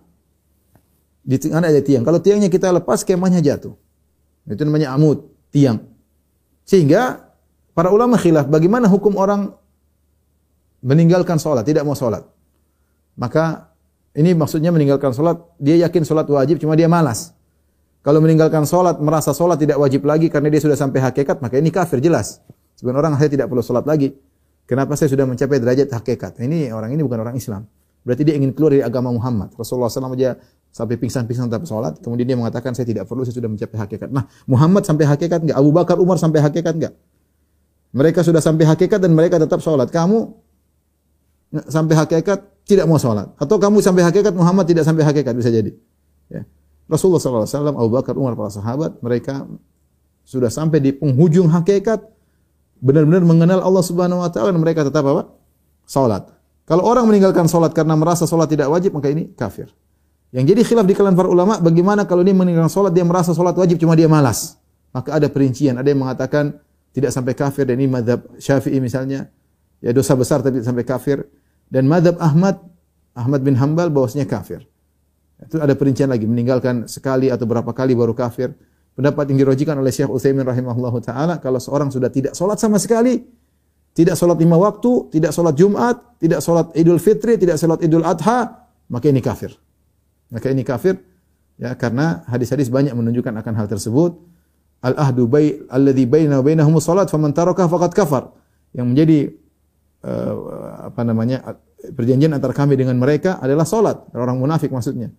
di 1.27 1.37
tengah 1.41 1.65
ada 1.65 1.83
tiang. 1.83 2.05
Kalau 2.05 2.23
tiangnya 2.23 2.47
kita 2.47 2.71
lepas, 2.71 3.03
kemahnya 3.03 3.43
jatuh. 3.43 3.75
Itu 4.47 4.63
namanya 4.63 4.95
amud, 4.95 5.27
tiang. 5.51 5.83
Sehingga 6.63 7.33
para 7.75 7.91
ulama 7.91 8.15
khilaf 8.15 8.47
bagaimana 8.47 8.87
hukum 8.87 9.19
orang 9.19 9.51
meninggalkan 10.87 11.41
salat, 11.43 11.67
tidak 11.67 11.83
mau 11.83 11.99
salat. 11.99 12.23
Maka 13.19 13.75
ini 14.15 14.39
maksudnya 14.39 14.71
meninggalkan 14.71 15.11
salat, 15.11 15.43
dia 15.59 15.75
yakin 15.83 16.07
salat 16.07 16.31
wajib 16.31 16.63
cuma 16.63 16.79
dia 16.79 16.87
malas. 16.87 17.35
Kalau 18.07 18.23
meninggalkan 18.23 18.63
salat 18.63 19.03
merasa 19.03 19.35
salat 19.35 19.59
tidak 19.59 19.83
wajib 19.83 20.07
lagi 20.07 20.31
karena 20.31 20.47
dia 20.47 20.63
sudah 20.63 20.79
sampai 20.79 21.03
hakikat, 21.03 21.43
maka 21.43 21.59
ini 21.59 21.75
kafir 21.75 21.99
jelas. 21.99 22.39
Sebenarnya 22.77 23.09
orang 23.09 23.15
saya 23.17 23.31
tidak 23.33 23.49
perlu 23.49 23.65
sholat 23.65 23.89
lagi. 23.89 24.13
Kenapa 24.69 24.95
saya 24.95 25.09
sudah 25.09 25.25
mencapai 25.25 25.57
derajat 25.59 25.89
hakikat? 25.91 26.43
Ini 26.43 26.71
orang 26.75 26.93
ini 26.93 27.01
bukan 27.01 27.19
orang 27.25 27.37
Islam. 27.39 27.65
Berarti 28.07 28.23
dia 28.23 28.39
ingin 28.39 28.55
keluar 28.55 28.71
dari 28.77 28.85
agama 28.85 29.11
Muhammad. 29.11 29.51
Rasulullah 29.59 29.91
SAW 29.91 30.15
aja 30.15 30.39
sampai 30.71 31.01
pingsan-pingsan 31.01 31.49
tanpa 31.49 31.67
sholat. 31.67 31.99
Kemudian 31.99 32.29
dia 32.29 32.39
mengatakan 32.39 32.77
saya 32.77 32.87
tidak 32.87 33.09
perlu, 33.09 33.25
saya 33.25 33.35
sudah 33.35 33.51
mencapai 33.51 33.79
hakikat. 33.81 34.09
Nah, 34.13 34.29
Muhammad 34.47 34.85
sampai 34.85 35.09
hakikat 35.09 35.43
enggak? 35.43 35.57
Abu 35.57 35.71
Bakar, 35.73 35.97
Umar 35.99 36.21
sampai 36.21 36.45
hakikat 36.45 36.77
enggak? 36.77 36.95
Mereka 37.97 38.21
sudah 38.21 38.45
sampai 38.45 38.69
hakikat 38.69 39.01
dan 39.01 39.17
mereka 39.17 39.41
tetap 39.41 39.65
sholat. 39.65 39.89
Kamu 39.89 40.37
sampai 41.67 41.95
hakikat 41.97 42.45
tidak 42.69 42.85
mau 42.85 43.01
sholat. 43.01 43.33
Atau 43.41 43.57
kamu 43.57 43.81
sampai 43.81 44.05
hakikat, 44.05 44.35
Muhammad 44.37 44.69
tidak 44.69 44.85
sampai 44.85 45.07
hakikat. 45.07 45.33
Bisa 45.33 45.49
jadi. 45.49 45.73
Ya. 46.29 46.43
Rasulullah 46.87 47.19
SAW, 47.23 47.75
Abu 47.75 47.91
Bakar, 47.91 48.15
Umar, 48.15 48.39
para 48.39 48.51
sahabat, 48.51 48.99
mereka 49.03 49.47
sudah 50.27 50.51
sampai 50.51 50.79
di 50.83 50.91
penghujung 50.95 51.51
hakikat, 51.51 52.03
benar-benar 52.81 53.23
mengenal 53.25 53.61
Allah 53.65 53.85
Subhanahu 53.85 54.21
wa 54.23 54.31
taala 54.31 54.53
dan 54.53 54.61
mereka 54.61 54.85
tetap 54.87 55.05
apa? 55.07 55.33
Salat. 55.87 56.29
Kalau 56.67 56.83
orang 56.83 57.07
meninggalkan 57.07 57.47
salat 57.47 57.71
karena 57.71 57.95
merasa 57.95 58.27
salat 58.27 58.51
tidak 58.51 58.67
wajib 58.67 58.95
maka 58.97 59.11
ini 59.11 59.31
kafir. 59.39 59.71
Yang 60.35 60.53
jadi 60.53 60.61
khilaf 60.67 60.87
di 60.91 60.95
kalangan 60.99 61.17
para 61.17 61.29
ulama 61.31 61.55
bagaimana 61.63 62.03
kalau 62.05 62.27
dia 62.27 62.35
meninggalkan 62.35 62.73
salat 62.73 62.93
dia 62.93 63.07
merasa 63.07 63.31
salat 63.33 63.55
wajib 63.55 63.79
cuma 63.79 63.95
dia 63.95 64.11
malas. 64.11 64.59
Maka 64.91 65.15
ada 65.15 65.29
perincian, 65.31 65.79
ada 65.79 65.87
yang 65.87 66.03
mengatakan 66.03 66.57
tidak 66.91 67.13
sampai 67.13 67.37
kafir 67.37 67.69
dan 67.69 67.77
ini 67.77 67.93
madhab 67.93 68.25
Syafi'i 68.41 68.81
misalnya 68.81 69.29
ya 69.85 69.93
dosa 69.93 70.17
besar 70.17 70.41
tapi 70.41 70.59
tidak 70.59 70.73
sampai 70.73 70.85
kafir 70.89 71.19
dan 71.69 71.85
madhab 71.87 72.17
Ahmad 72.19 72.59
Ahmad 73.17 73.41
bin 73.41 73.57
Hambal 73.57 73.89
bahwasanya 73.89 74.29
kafir. 74.29 74.65
Itu 75.37 75.61
ada 75.61 75.77
perincian 75.77 76.09
lagi 76.09 76.25
meninggalkan 76.25 76.89
sekali 76.89 77.29
atau 77.29 77.45
berapa 77.45 77.69
kali 77.73 77.93
baru 77.93 78.17
kafir. 78.17 78.57
Pendapat 78.97 79.29
yang 79.29 79.45
dirojikan 79.45 79.77
oleh 79.77 79.93
Syekh 79.93 80.09
Utsaimin 80.09 80.49
rahimahullahu 80.49 81.05
taala 81.05 81.37
kalau 81.37 81.61
seorang 81.61 81.93
sudah 81.93 82.09
tidak 82.09 82.33
salat 82.33 82.57
sama 82.57 82.81
sekali, 82.81 83.21
tidak 83.93 84.17
salat 84.17 84.41
lima 84.41 84.57
waktu, 84.57 85.13
tidak 85.13 85.37
salat 85.37 85.53
Jumat, 85.53 86.17
tidak 86.17 86.41
salat 86.41 86.73
Idul 86.73 86.97
Fitri, 86.97 87.37
tidak 87.37 87.61
salat 87.61 87.85
Idul 87.85 88.09
Adha, 88.09 88.69
maka 88.89 89.07
ini 89.13 89.21
kafir. 89.21 89.53
Maka 90.33 90.49
ini 90.49 90.65
kafir 90.65 90.97
ya 91.61 91.77
karena 91.77 92.25
hadis-hadis 92.25 92.73
banyak 92.73 92.97
menunjukkan 92.97 93.37
akan 93.37 93.53
hal 93.53 93.69
tersebut. 93.69 94.17
Al 94.81 94.97
ahdu 94.97 95.29
bai 95.29 95.61
alladhi 95.69 96.09
baina 96.09 96.41
wa 96.41 96.45
bainahum 96.49 96.81
salat 96.81 97.13
faman 97.13 97.37
taraka 97.37 97.69
faqad 97.69 97.93
kafar. 97.93 98.33
Yang 98.73 98.87
menjadi 98.89 99.19
uh, 100.09 100.35
apa 100.89 101.05
namanya 101.05 101.61
perjanjian 101.93 102.33
antara 102.33 102.57
kami 102.57 102.81
dengan 102.81 102.97
mereka 102.97 103.45
adalah 103.45 103.69
salat. 103.69 104.09
Orang 104.17 104.41
munafik 104.41 104.73
maksudnya. 104.73 105.13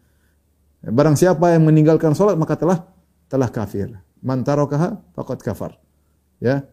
Barang 0.82 1.14
siapa 1.14 1.54
yang 1.54 1.62
meninggalkan 1.62 2.18
salat 2.18 2.42
maka 2.42 2.58
telah 2.58 2.97
telah 3.28 3.52
kafir. 3.52 3.92
Man 4.24 4.44
tarakaha 4.44 5.00
faqad 5.14 5.40
kafar. 5.44 5.72
Ya. 6.42 6.66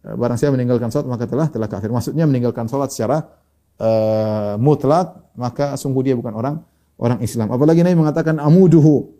Barang 0.00 0.40
siapa 0.40 0.56
meninggalkan 0.56 0.88
salat 0.88 1.08
maka 1.08 1.24
telah 1.28 1.48
telah 1.48 1.68
kafir. 1.68 1.92
Maksudnya 1.92 2.24
meninggalkan 2.24 2.66
salat 2.66 2.88
secara 2.92 3.28
uh, 3.76 4.56
mutlak 4.56 5.32
maka 5.36 5.76
sungguh 5.76 6.12
dia 6.12 6.14
bukan 6.16 6.32
orang 6.32 6.64
orang 7.00 7.20
Islam. 7.24 7.52
Apalagi 7.52 7.84
Nabi 7.84 7.96
mengatakan 7.96 8.36
amuduhu. 8.40 9.16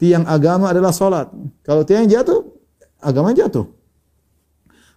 Tiang 0.00 0.24
agama 0.24 0.72
adalah 0.72 0.96
salat. 0.96 1.28
Kalau 1.60 1.84
tiang 1.84 2.08
jatuh, 2.08 2.40
agama 3.04 3.36
jatuh. 3.36 3.68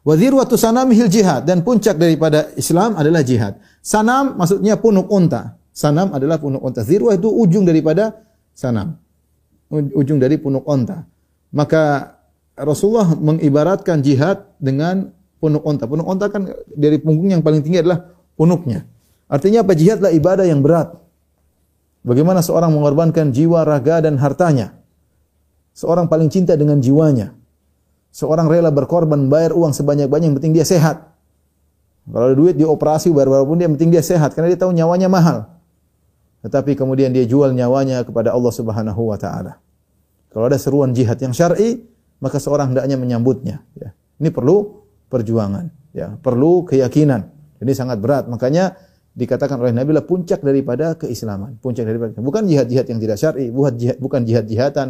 Wa 0.03 0.15
dhirwatu 0.15 0.55
sanamihil 0.55 1.11
jihad 1.11 1.43
dan 1.43 1.63
puncak 1.63 1.95
daripada 1.99 2.51
Islam 2.55 2.95
adalah 2.95 3.19
jihad. 3.23 3.59
Sanam 3.83 4.39
maksudnya 4.39 4.79
punuk 4.79 5.11
unta. 5.11 5.59
Sanam 5.75 6.11
adalah 6.15 6.39
punuk 6.39 6.63
unta. 6.63 6.83
Zirwah 6.87 7.15
itu 7.15 7.27
ujung 7.27 7.67
daripada 7.67 8.15
sanam. 8.55 8.99
Ujung 9.71 10.19
dari 10.19 10.39
punuk 10.39 10.63
unta. 10.67 11.07
Maka 11.53 12.17
Rasulullah 12.57 13.13
mengibaratkan 13.13 14.01
jihad 14.01 14.49
dengan 14.57 15.13
punuk 15.37 15.61
onta. 15.61 15.85
Punuk 15.85 16.09
onta 16.09 16.27
kan 16.33 16.49
dari 16.73 16.97
punggung 16.97 17.29
yang 17.29 17.45
paling 17.45 17.61
tinggi 17.61 17.85
adalah 17.85 18.09
punuknya. 18.33 18.89
Artinya 19.29 19.61
apa? 19.61 19.77
Jihad 19.77 20.01
adalah 20.01 20.13
ibadah 20.17 20.45
yang 20.49 20.65
berat. 20.65 20.97
Bagaimana 22.03 22.43
seorang 22.43 22.73
mengorbankan 22.73 23.31
jiwa, 23.31 23.63
raga 23.63 24.03
dan 24.03 24.19
hartanya. 24.19 24.75
Seorang 25.77 26.11
paling 26.11 26.27
cinta 26.27 26.57
dengan 26.59 26.81
jiwanya. 26.83 27.31
Seorang 28.13 28.45
rela 28.45 28.69
berkorban 28.69 29.31
bayar 29.31 29.55
uang 29.57 29.73
sebanyak-banyak 29.73 30.33
yang 30.33 30.37
penting 30.37 30.53
dia 30.53 30.67
sehat. 30.67 31.13
Kalau 32.03 32.29
ada 32.29 32.35
duit 32.35 32.59
dia 32.59 32.67
operasi 32.67 33.09
bayar 33.15 33.31
berapapun 33.31 33.57
dia 33.57 33.71
penting 33.71 33.89
dia 33.89 34.03
sehat 34.03 34.35
karena 34.35 34.51
dia 34.51 34.59
tahu 34.59 34.75
nyawanya 34.75 35.07
mahal. 35.07 35.47
Tetapi 36.43 36.75
kemudian 36.75 37.15
dia 37.15 37.23
jual 37.23 37.55
nyawanya 37.55 38.03
kepada 38.03 38.35
Allah 38.35 38.51
Subhanahu 38.51 39.01
wa 39.07 39.17
taala. 39.17 39.62
Kalau 40.33 40.49
ada 40.49 40.57
seruan 40.57 40.91
jihad 40.97 41.21
yang 41.21 41.31
syar'i, 41.31 41.85
maka 42.17 42.41
seorang 42.41 42.73
hendaknya 42.73 42.97
menyambutnya, 42.97 43.61
ya. 43.77 43.93
Ini 44.17 44.33
perlu 44.33 44.81
perjuangan, 45.07 45.69
ya, 45.93 46.17
perlu 46.17 46.65
keyakinan. 46.65 47.29
Ini 47.61 47.71
sangat 47.77 48.01
berat. 48.01 48.25
Makanya 48.27 48.73
dikatakan 49.13 49.61
oleh 49.61 49.71
Nabi 49.71 49.93
lah 49.93 50.03
puncak 50.03 50.41
daripada 50.41 50.97
keislaman, 50.97 51.61
puncak 51.61 51.85
daripada 51.85 52.17
bukan 52.17 52.49
jihad-jihad 52.49 52.89
yang 52.89 52.99
tidak 52.99 53.17
syar'i, 53.21 53.53
bukan 53.53 53.73
jihad 53.77 53.97
bukan 54.01 54.21
jihad-jihadatan, 54.25 54.87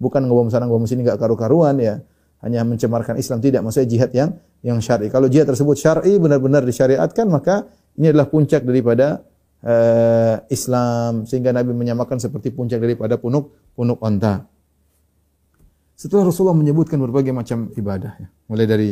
bukan 0.00 0.22
ngomong 0.24 0.48
sana 0.48 0.64
ngomong 0.64 0.88
sini 0.88 1.04
enggak 1.04 1.20
karu-karuan 1.20 1.76
ya. 1.76 2.00
Hanya 2.40 2.64
mencemarkan 2.68 3.16
Islam 3.16 3.40
tidak, 3.40 3.64
maksudnya 3.64 3.88
jihad 3.88 4.10
yang 4.16 4.30
yang 4.64 4.78
syar'i. 4.80 5.12
Kalau 5.12 5.28
jihad 5.28 5.48
tersebut 5.48 5.76
syar'i 5.76 6.16
benar-benar 6.16 6.64
disyariatkan 6.64 7.28
maka 7.28 7.68
ini 7.96 8.12
adalah 8.12 8.28
puncak 8.28 8.64
daripada 8.64 9.24
uh, 9.64 10.36
Islam 10.48 11.24
sehingga 11.28 11.52
Nabi 11.52 11.72
menyamakan 11.72 12.20
seperti 12.20 12.52
puncak 12.52 12.80
daripada 12.80 13.20
punuk 13.20 13.52
punuk 13.76 14.00
onta. 14.00 14.55
Setelah 15.96 16.28
Rasulullah 16.28 16.52
menyebutkan 16.52 17.00
berbagai 17.00 17.32
macam 17.32 17.72
ibadah, 17.72 18.12
ya. 18.20 18.28
mulai 18.52 18.68
dari 18.68 18.90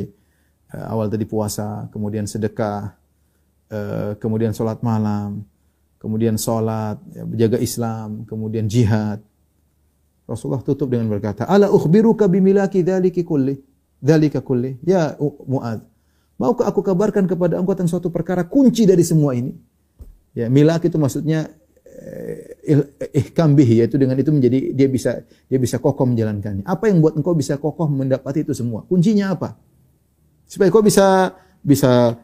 uh, 0.73 0.87
awal 0.89 1.13
tadi 1.13 1.29
puasa, 1.29 1.85
kemudian 1.93 2.25
sedekah, 2.25 2.97
uh, 3.69 4.17
kemudian 4.17 4.57
sholat 4.57 4.81
malam, 4.81 5.45
kemudian 6.01 6.41
sholat, 6.41 6.97
ya, 7.13 7.61
Islam, 7.61 8.25
kemudian 8.25 8.65
jihad. 8.65 9.21
Rasulullah 10.25 10.65
tutup 10.65 10.89
dengan 10.89 11.13
berkata, 11.13 11.45
"Ala 11.45 11.69
ukhbiruka 11.69 12.25
bimilaki 12.25 12.81
dzalika 12.81 13.21
kulli?" 13.21 13.61
Dzalika 14.01 14.41
kulli. 14.41 14.81
Ya 14.85 15.13
Muaz, 15.45 15.85
maukah 16.41 16.69
aku 16.73 16.81
kabarkan 16.81 17.29
kepada 17.29 17.61
engkau 17.61 17.77
tentang 17.77 17.93
suatu 17.93 18.09
perkara 18.09 18.49
kunci 18.49 18.89
dari 18.89 19.05
semua 19.05 19.37
ini? 19.37 19.53
Ya, 20.33 20.49
milak 20.49 20.89
itu 20.89 20.97
maksudnya 20.97 21.53
ihkam 23.13 23.53
bihi 23.53 23.85
yaitu 23.85 24.01
dengan 24.01 24.17
itu 24.17 24.33
menjadi 24.33 24.73
dia 24.73 24.89
bisa 24.89 25.23
dia 25.47 25.59
bisa 25.61 25.77
kokoh 25.77 26.09
menjalankannya. 26.09 26.65
Apa 26.65 26.89
yang 26.89 27.05
buat 27.05 27.15
engkau 27.15 27.37
bisa 27.37 27.61
kokoh 27.61 27.87
mendapati 27.87 28.43
itu 28.43 28.57
semua? 28.57 28.83
Kuncinya 28.89 29.37
apa? 29.37 29.61
Supaya 30.49 30.73
kau 30.73 30.81
bisa 30.81 31.37
bisa 31.61 32.17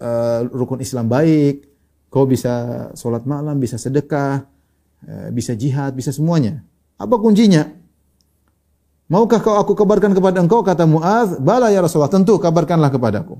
uh, 0.00 0.40
rukun 0.48 0.80
Islam 0.80 1.08
baik, 1.08 1.68
kau 2.08 2.24
bisa 2.24 2.88
sholat 2.96 3.28
malam, 3.28 3.60
bisa 3.60 3.76
sedekah, 3.76 4.44
uh, 5.04 5.28
bisa 5.32 5.52
jihad, 5.52 5.92
bisa 5.92 6.12
semuanya. 6.12 6.64
Apa 6.96 7.20
kuncinya? 7.20 7.68
Maukah 9.04 9.40
kau 9.44 9.60
aku 9.60 9.76
kabarkan 9.76 10.16
kepada 10.16 10.40
engkau 10.40 10.64
kata 10.64 10.88
Muaz? 10.88 11.36
Bala 11.36 11.68
ya 11.68 11.84
Rasulullah, 11.84 12.12
tentu 12.12 12.40
kabarkanlah 12.40 12.88
kepadaku. 12.88 13.36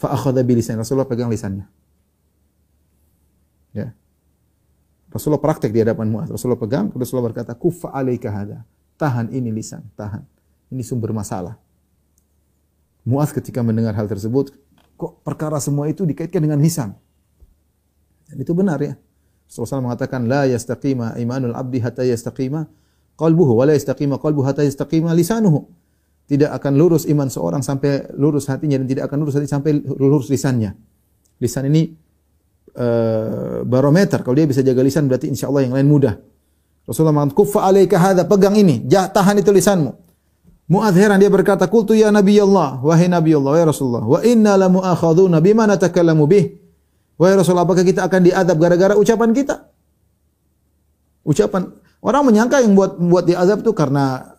Fa 0.00 0.16
akhadha 0.16 0.40
bi 0.40 0.56
Rasulullah 0.56 1.04
pegang 1.04 1.28
lisannya. 1.28 1.68
Ya. 3.76 3.92
Rasulullah 5.10 5.42
praktek 5.42 5.74
di 5.74 5.82
hadapan 5.82 6.06
Muaz. 6.06 6.30
Rasulullah 6.30 6.58
pegang, 6.58 6.94
Rasulullah 6.94 7.34
berkata, 7.34 7.52
"Kufa 7.58 7.90
alaika 7.90 8.30
hada." 8.30 8.62
Tahan 8.94 9.34
ini 9.34 9.50
lisan, 9.50 9.82
tahan. 9.98 10.22
Ini 10.70 10.86
sumber 10.86 11.10
masalah. 11.10 11.58
Muaz 13.02 13.34
ketika 13.34 13.58
mendengar 13.64 13.90
hal 13.98 14.06
tersebut, 14.06 14.54
kok 14.94 15.12
perkara 15.26 15.58
semua 15.58 15.90
itu 15.90 16.06
dikaitkan 16.06 16.38
dengan 16.38 16.62
lisan? 16.62 16.94
Dan 18.30 18.36
itu 18.38 18.54
benar 18.54 18.78
ya. 18.78 18.94
Rasulullah 19.50 19.90
mengatakan, 19.90 20.30
"La 20.30 20.46
yastaqima 20.46 21.18
imanul 21.18 21.58
abdi 21.58 21.82
hatta 21.82 22.06
yastaqima 22.06 22.70
qalbuhu 23.18 23.58
wa 23.58 23.66
la 23.66 23.74
yastaqima 23.74 24.22
qalbuhu 24.22 24.46
hatta 24.46 24.62
yastaqima 24.62 25.10
lisanuhu." 25.10 25.66
Tidak 26.30 26.46
akan 26.46 26.78
lurus 26.78 27.10
iman 27.10 27.26
seorang 27.26 27.58
sampai 27.58 28.14
lurus 28.14 28.46
hatinya 28.46 28.78
dan 28.78 28.86
tidak 28.86 29.10
akan 29.10 29.26
lurus 29.26 29.34
hati 29.34 29.50
sampai 29.50 29.82
lurus 29.82 30.30
lisannya. 30.30 30.78
Lisan 31.42 31.66
ini 31.66 31.90
uh, 32.76 33.66
barometer. 33.66 34.20
Kalau 34.22 34.36
dia 34.36 34.46
bisa 34.46 34.60
jaga 34.60 34.80
lisan 34.84 35.06
berarti 35.10 35.30
insya 35.30 35.48
Allah 35.50 35.66
yang 35.66 35.74
lain 35.74 35.86
mudah. 35.88 36.14
Rasulullah 36.86 37.14
mengatakan, 37.14 37.38
"Kuffa 37.38 37.60
alaika 37.66 37.96
hadza, 37.98 38.26
pegang 38.26 38.58
ini, 38.58 38.82
tahan 38.88 39.38
itu 39.38 39.50
lisanmu." 39.54 39.92
Muadz 40.70 40.94
heran 40.94 41.18
dia 41.18 41.26
berkata, 41.26 41.66
"Qultu 41.66 41.98
ya 41.98 42.14
Nabi 42.14 42.38
Allah, 42.38 42.78
wahai 42.78 43.10
Nabi 43.10 43.34
Allah, 43.34 43.58
wahai 43.58 43.66
Rasulullah, 43.66 44.06
wa 44.06 44.22
inna 44.22 44.54
la 44.54 44.70
mu'akhaduna 44.70 45.42
bima 45.42 45.66
natakallamu 45.66 46.30
bih." 46.30 46.44
Wahai 47.18 47.34
Rasulullah, 47.34 47.66
apakah 47.66 47.82
kita 47.82 48.06
akan 48.06 48.20
diadab 48.22 48.56
gara-gara 48.56 48.94
ucapan 48.94 49.34
kita? 49.34 49.66
Ucapan 51.26 51.68
orang 52.00 52.22
menyangka 52.22 52.62
yang 52.64 52.72
buat 52.78 52.96
buat 52.96 53.26
diazab 53.26 53.60
itu 53.66 53.74
karena 53.74 54.38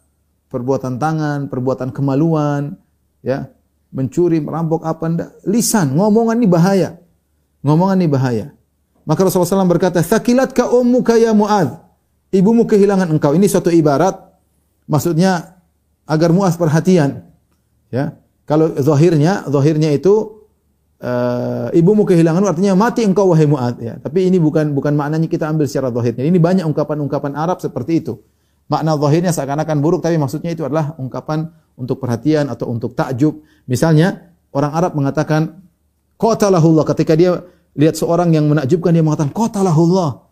perbuatan 0.49 0.97
tangan, 0.97 1.51
perbuatan 1.51 1.93
kemaluan, 1.93 2.79
ya, 3.21 3.51
mencuri, 3.91 4.39
merampok 4.39 4.87
apa 4.87 5.03
ndak. 5.11 5.29
Lisan, 5.45 5.93
ngomongan 5.93 6.41
ini 6.41 6.47
bahaya. 6.47 6.89
Ngomongan 7.61 7.97
ini 8.01 8.09
bahaya. 8.09 8.47
Maka 9.05 9.25
Rasulullah 9.25 9.65
SAW 9.65 9.69
berkata, 9.69 10.01
"Thakilat 10.01 10.53
ka 10.53 10.69
ummuka 10.69 11.17
ya 11.17 11.33
Mu'adz." 11.33 11.77
Ibumu 12.31 12.63
kehilangan 12.63 13.11
engkau. 13.11 13.35
Ini 13.35 13.43
suatu 13.49 13.73
ibarat 13.73 14.15
maksudnya 14.87 15.59
agar 16.07 16.31
Mu'adz 16.31 16.55
perhatian. 16.55 17.27
Ya. 17.91 18.17
Kalau 18.47 18.71
zahirnya, 18.79 19.47
zahirnya 19.47 19.91
itu 19.91 20.41
uh, 21.01 21.67
ibumu 21.75 22.07
kehilangan 22.07 22.43
artinya 22.45 22.73
mati 22.77 23.03
engkau 23.03 23.31
wahai 23.33 23.49
Mu'adz 23.49 23.83
ya. 23.83 23.93
Tapi 23.99 24.31
ini 24.31 24.37
bukan 24.39 24.71
bukan 24.71 24.95
maknanya 24.95 25.27
kita 25.27 25.49
ambil 25.49 25.67
secara 25.67 25.91
zahirnya. 25.91 26.23
Ini 26.23 26.37
banyak 26.39 26.65
ungkapan-ungkapan 26.65 27.35
Arab 27.35 27.59
seperti 27.59 28.05
itu. 28.05 28.21
Makna 28.71 28.95
zahirnya 28.95 29.35
seakan-akan 29.35 29.77
buruk 29.83 29.99
tapi 29.99 30.15
maksudnya 30.15 30.55
itu 30.55 30.63
adalah 30.63 30.95
ungkapan 30.95 31.51
untuk 31.75 31.99
perhatian 31.99 32.47
atau 32.47 32.71
untuk 32.71 32.95
takjub. 32.95 33.43
Misalnya 33.67 34.31
orang 34.55 34.71
Arab 34.71 34.95
mengatakan 34.95 35.59
Qatalahullah 36.21 36.85
ketika 36.93 37.17
dia 37.17 37.41
lihat 37.73 37.97
seorang 37.97 38.29
yang 38.29 38.45
menakjubkan 38.45 38.93
dia 38.93 39.01
mengatakan 39.01 39.33
qatalahullah. 39.33 40.29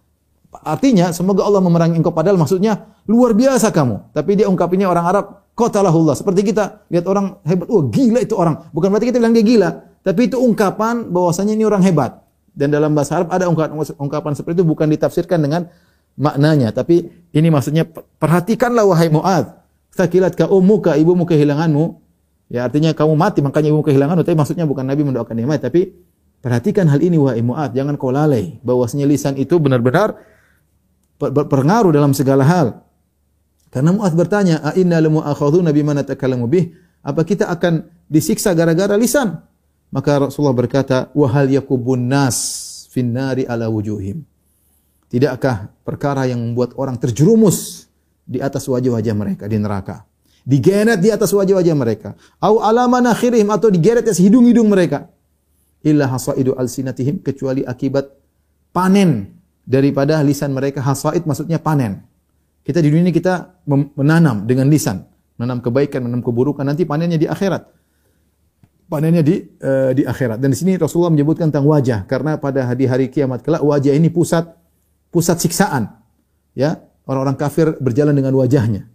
Artinya 0.66 1.10
semoga 1.14 1.46
Allah 1.46 1.62
memerangi 1.62 1.98
engkau 1.98 2.14
padahal 2.14 2.38
maksudnya 2.38 2.94
luar 3.10 3.34
biasa 3.34 3.74
kamu. 3.74 4.14
Tapi 4.14 4.32
dia 4.38 4.46
ungkapinya 4.46 4.86
orang 4.86 5.06
Arab 5.10 5.26
qatalahullah. 5.58 6.14
Seperti 6.14 6.54
kita 6.54 6.86
lihat 6.94 7.06
orang 7.10 7.42
hebat, 7.42 7.68
oh 7.74 7.86
gila 7.90 8.22
itu 8.22 8.38
orang. 8.38 8.70
Bukan 8.70 8.88
berarti 8.94 9.10
kita 9.10 9.18
bilang 9.18 9.34
dia 9.34 9.46
gila, 9.46 9.70
tapi 10.06 10.30
itu 10.30 10.38
ungkapan 10.38 11.10
bahwasanya 11.10 11.58
ini 11.58 11.66
orang 11.66 11.82
hebat. 11.82 12.22
Dan 12.54 12.70
dalam 12.70 12.94
bahasa 12.94 13.18
Arab 13.22 13.30
ada 13.34 13.46
ungkapan, 13.50 13.78
ungkapan 13.98 14.32
seperti 14.38 14.62
itu 14.62 14.66
bukan 14.68 14.90
ditafsirkan 14.94 15.42
dengan 15.42 15.70
maknanya, 16.20 16.76
tapi 16.76 17.08
ini 17.32 17.48
maksudnya 17.48 17.88
perhatikanlah 18.20 18.84
wahai 18.84 19.08
Muad, 19.08 19.64
sakilat 19.94 20.36
ka 20.36 20.52
ummuka 20.52 21.00
ibumu 21.00 21.24
kehilanganmu 21.24 22.09
Ya 22.50 22.66
artinya 22.66 22.92
kamu 22.98 23.14
mati 23.14 23.46
makanya 23.46 23.70
ibu 23.70 23.86
kehilangan 23.86 24.26
tapi 24.26 24.34
maksudnya 24.34 24.66
bukan 24.66 24.82
Nabi 24.82 25.06
mendoakan 25.06 25.38
yang 25.38 25.54
mati 25.54 25.70
tapi 25.70 25.82
perhatikan 26.42 26.90
hal 26.90 26.98
ini 26.98 27.22
wahai 27.22 27.46
Mu'ad 27.46 27.78
jangan 27.78 27.94
kau 27.94 28.10
lalai 28.10 28.58
bahwasanya 28.66 29.06
lisan 29.06 29.38
itu 29.38 29.54
benar-benar 29.62 30.18
berpengaruh 31.20 31.92
dalam 31.92 32.16
segala 32.16 32.48
hal. 32.48 32.68
Karena 33.70 33.94
Mu'ad 33.94 34.18
bertanya, 34.18 34.66
"A 34.66 34.74
inna 34.74 34.98
lamu 34.98 35.22
akhadhuna 35.22 35.70
bima 35.70 35.94
natakallamu 35.94 36.50
bih?" 36.50 36.74
Apa 37.06 37.22
kita 37.22 37.48
akan 37.54 37.86
disiksa 38.10 38.52
gara-gara 38.58 38.98
lisan? 38.98 39.40
Maka 39.94 40.28
Rasulullah 40.28 40.58
berkata, 40.58 41.14
"Wa 41.14 41.28
hal 41.30 41.54
yakubun 41.54 42.10
nas 42.10 42.38
finnari 42.90 43.46
ala 43.46 43.70
wujuhim." 43.70 44.26
Tidakkah 45.10 45.70
perkara 45.86 46.26
yang 46.26 46.42
membuat 46.42 46.74
orang 46.82 46.98
terjerumus 46.98 47.90
di 48.26 48.42
atas 48.42 48.66
wajah-wajah 48.66 49.14
mereka 49.14 49.46
di 49.46 49.58
neraka? 49.62 50.09
Digeret 50.48 51.00
di 51.00 51.10
atas 51.10 51.32
wajah-wajah 51.32 51.76
mereka. 51.76 52.10
Au 52.40 52.60
ala 52.64 52.88
manakhirihim 52.88 53.48
atau 53.52 53.72
digeret 53.72 54.06
di 54.06 54.14
hidung-hidung 54.28 54.68
mereka. 54.68 55.10
Illa 55.84 56.12
hasaidu 56.12 56.56
alsinatihim 56.60 57.24
kecuali 57.24 57.64
akibat 57.64 58.12
panen 58.76 59.40
daripada 59.64 60.20
lisan 60.26 60.52
mereka. 60.52 60.84
Hasaid 60.84 61.24
maksudnya 61.24 61.62
panen. 61.62 62.04
Kita 62.66 62.84
di 62.84 62.92
dunia 62.92 63.10
ini 63.10 63.16
kita 63.16 63.64
menanam 63.96 64.46
dengan 64.46 64.70
lisan, 64.70 65.02
menanam 65.40 65.64
kebaikan, 65.64 66.06
menanam 66.06 66.22
keburukan, 66.22 66.62
nanti 66.62 66.84
panennya 66.84 67.18
di 67.18 67.26
akhirat. 67.26 67.66
Panennya 68.90 69.22
di 69.22 69.42
uh, 69.62 69.94
di 69.94 70.04
akhirat. 70.04 70.42
Dan 70.42 70.54
di 70.54 70.58
sini 70.58 70.74
Rasulullah 70.76 71.14
menyebutkan 71.14 71.54
tentang 71.54 71.70
wajah 71.70 72.10
karena 72.10 72.42
pada 72.42 72.66
hari 72.66 72.86
hari 72.90 73.06
kiamat 73.10 73.46
kelak 73.46 73.62
wajah 73.62 73.94
ini 73.94 74.10
pusat 74.10 74.50
pusat 75.14 75.38
siksaan. 75.40 75.94
Ya, 76.58 76.84
orang-orang 77.06 77.38
kafir 77.38 77.78
berjalan 77.80 78.18
dengan 78.18 78.36
wajahnya. 78.36 78.90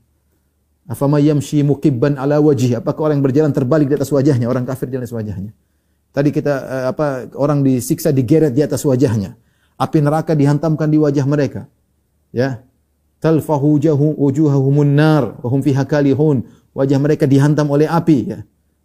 Afama 0.85 1.17
yamshi 1.17 1.65
mukibban 1.65 2.21
ala 2.21 2.41
wajih. 2.45 2.85
Apakah 2.85 3.09
orang 3.09 3.21
yang 3.21 3.27
berjalan 3.27 3.53
terbalik 3.57 3.89
di 3.89 3.97
atas 3.97 4.13
wajahnya? 4.13 4.47
Orang 4.53 4.69
kafir 4.69 4.93
di 4.93 5.01
atas 5.01 5.17
wajahnya. 5.17 5.57
Tadi 6.13 6.29
kita 6.29 6.55
uh, 6.55 6.85
apa 6.93 7.33
orang 7.41 7.65
disiksa 7.65 8.13
digeret 8.13 8.53
di 8.53 8.61
atas 8.61 8.85
wajahnya. 8.85 9.35
Api 9.81 9.99
neraka 10.05 10.37
dihantamkan 10.37 10.93
di 10.93 11.01
wajah 11.01 11.25
mereka. 11.25 11.67
Ya. 12.31 12.63
Talfahu 13.19 13.81
jahu 13.81 14.21
wujuhahumun 14.21 14.93
nar 14.93 15.41
wa 15.41 15.49
hum 15.49 15.65
fiha 15.65 15.89
kalihun. 15.89 16.45
Wajah 16.77 16.99
mereka 17.01 17.25
dihantam 17.25 17.73
oleh 17.73 17.89
api 17.89 18.19
ya. 18.29 18.39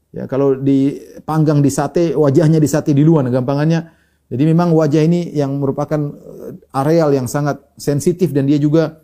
Ya, 0.10 0.26
kalau 0.26 0.58
dipanggang 0.58 1.62
di 1.62 1.70
sate, 1.70 2.18
wajahnya 2.18 2.58
di 2.58 2.66
sate 2.66 2.98
di 2.98 3.06
luar. 3.06 3.30
Gampangannya 3.30 4.02
Jadi 4.30 4.46
memang 4.46 4.78
wajah 4.78 5.02
ini 5.02 5.34
yang 5.34 5.58
merupakan 5.58 5.98
eh, 5.98 6.54
areal 6.70 7.18
yang 7.18 7.26
sangat 7.26 7.66
sensitif 7.82 8.30
dan 8.30 8.46
dia 8.46 8.62
juga 8.62 9.02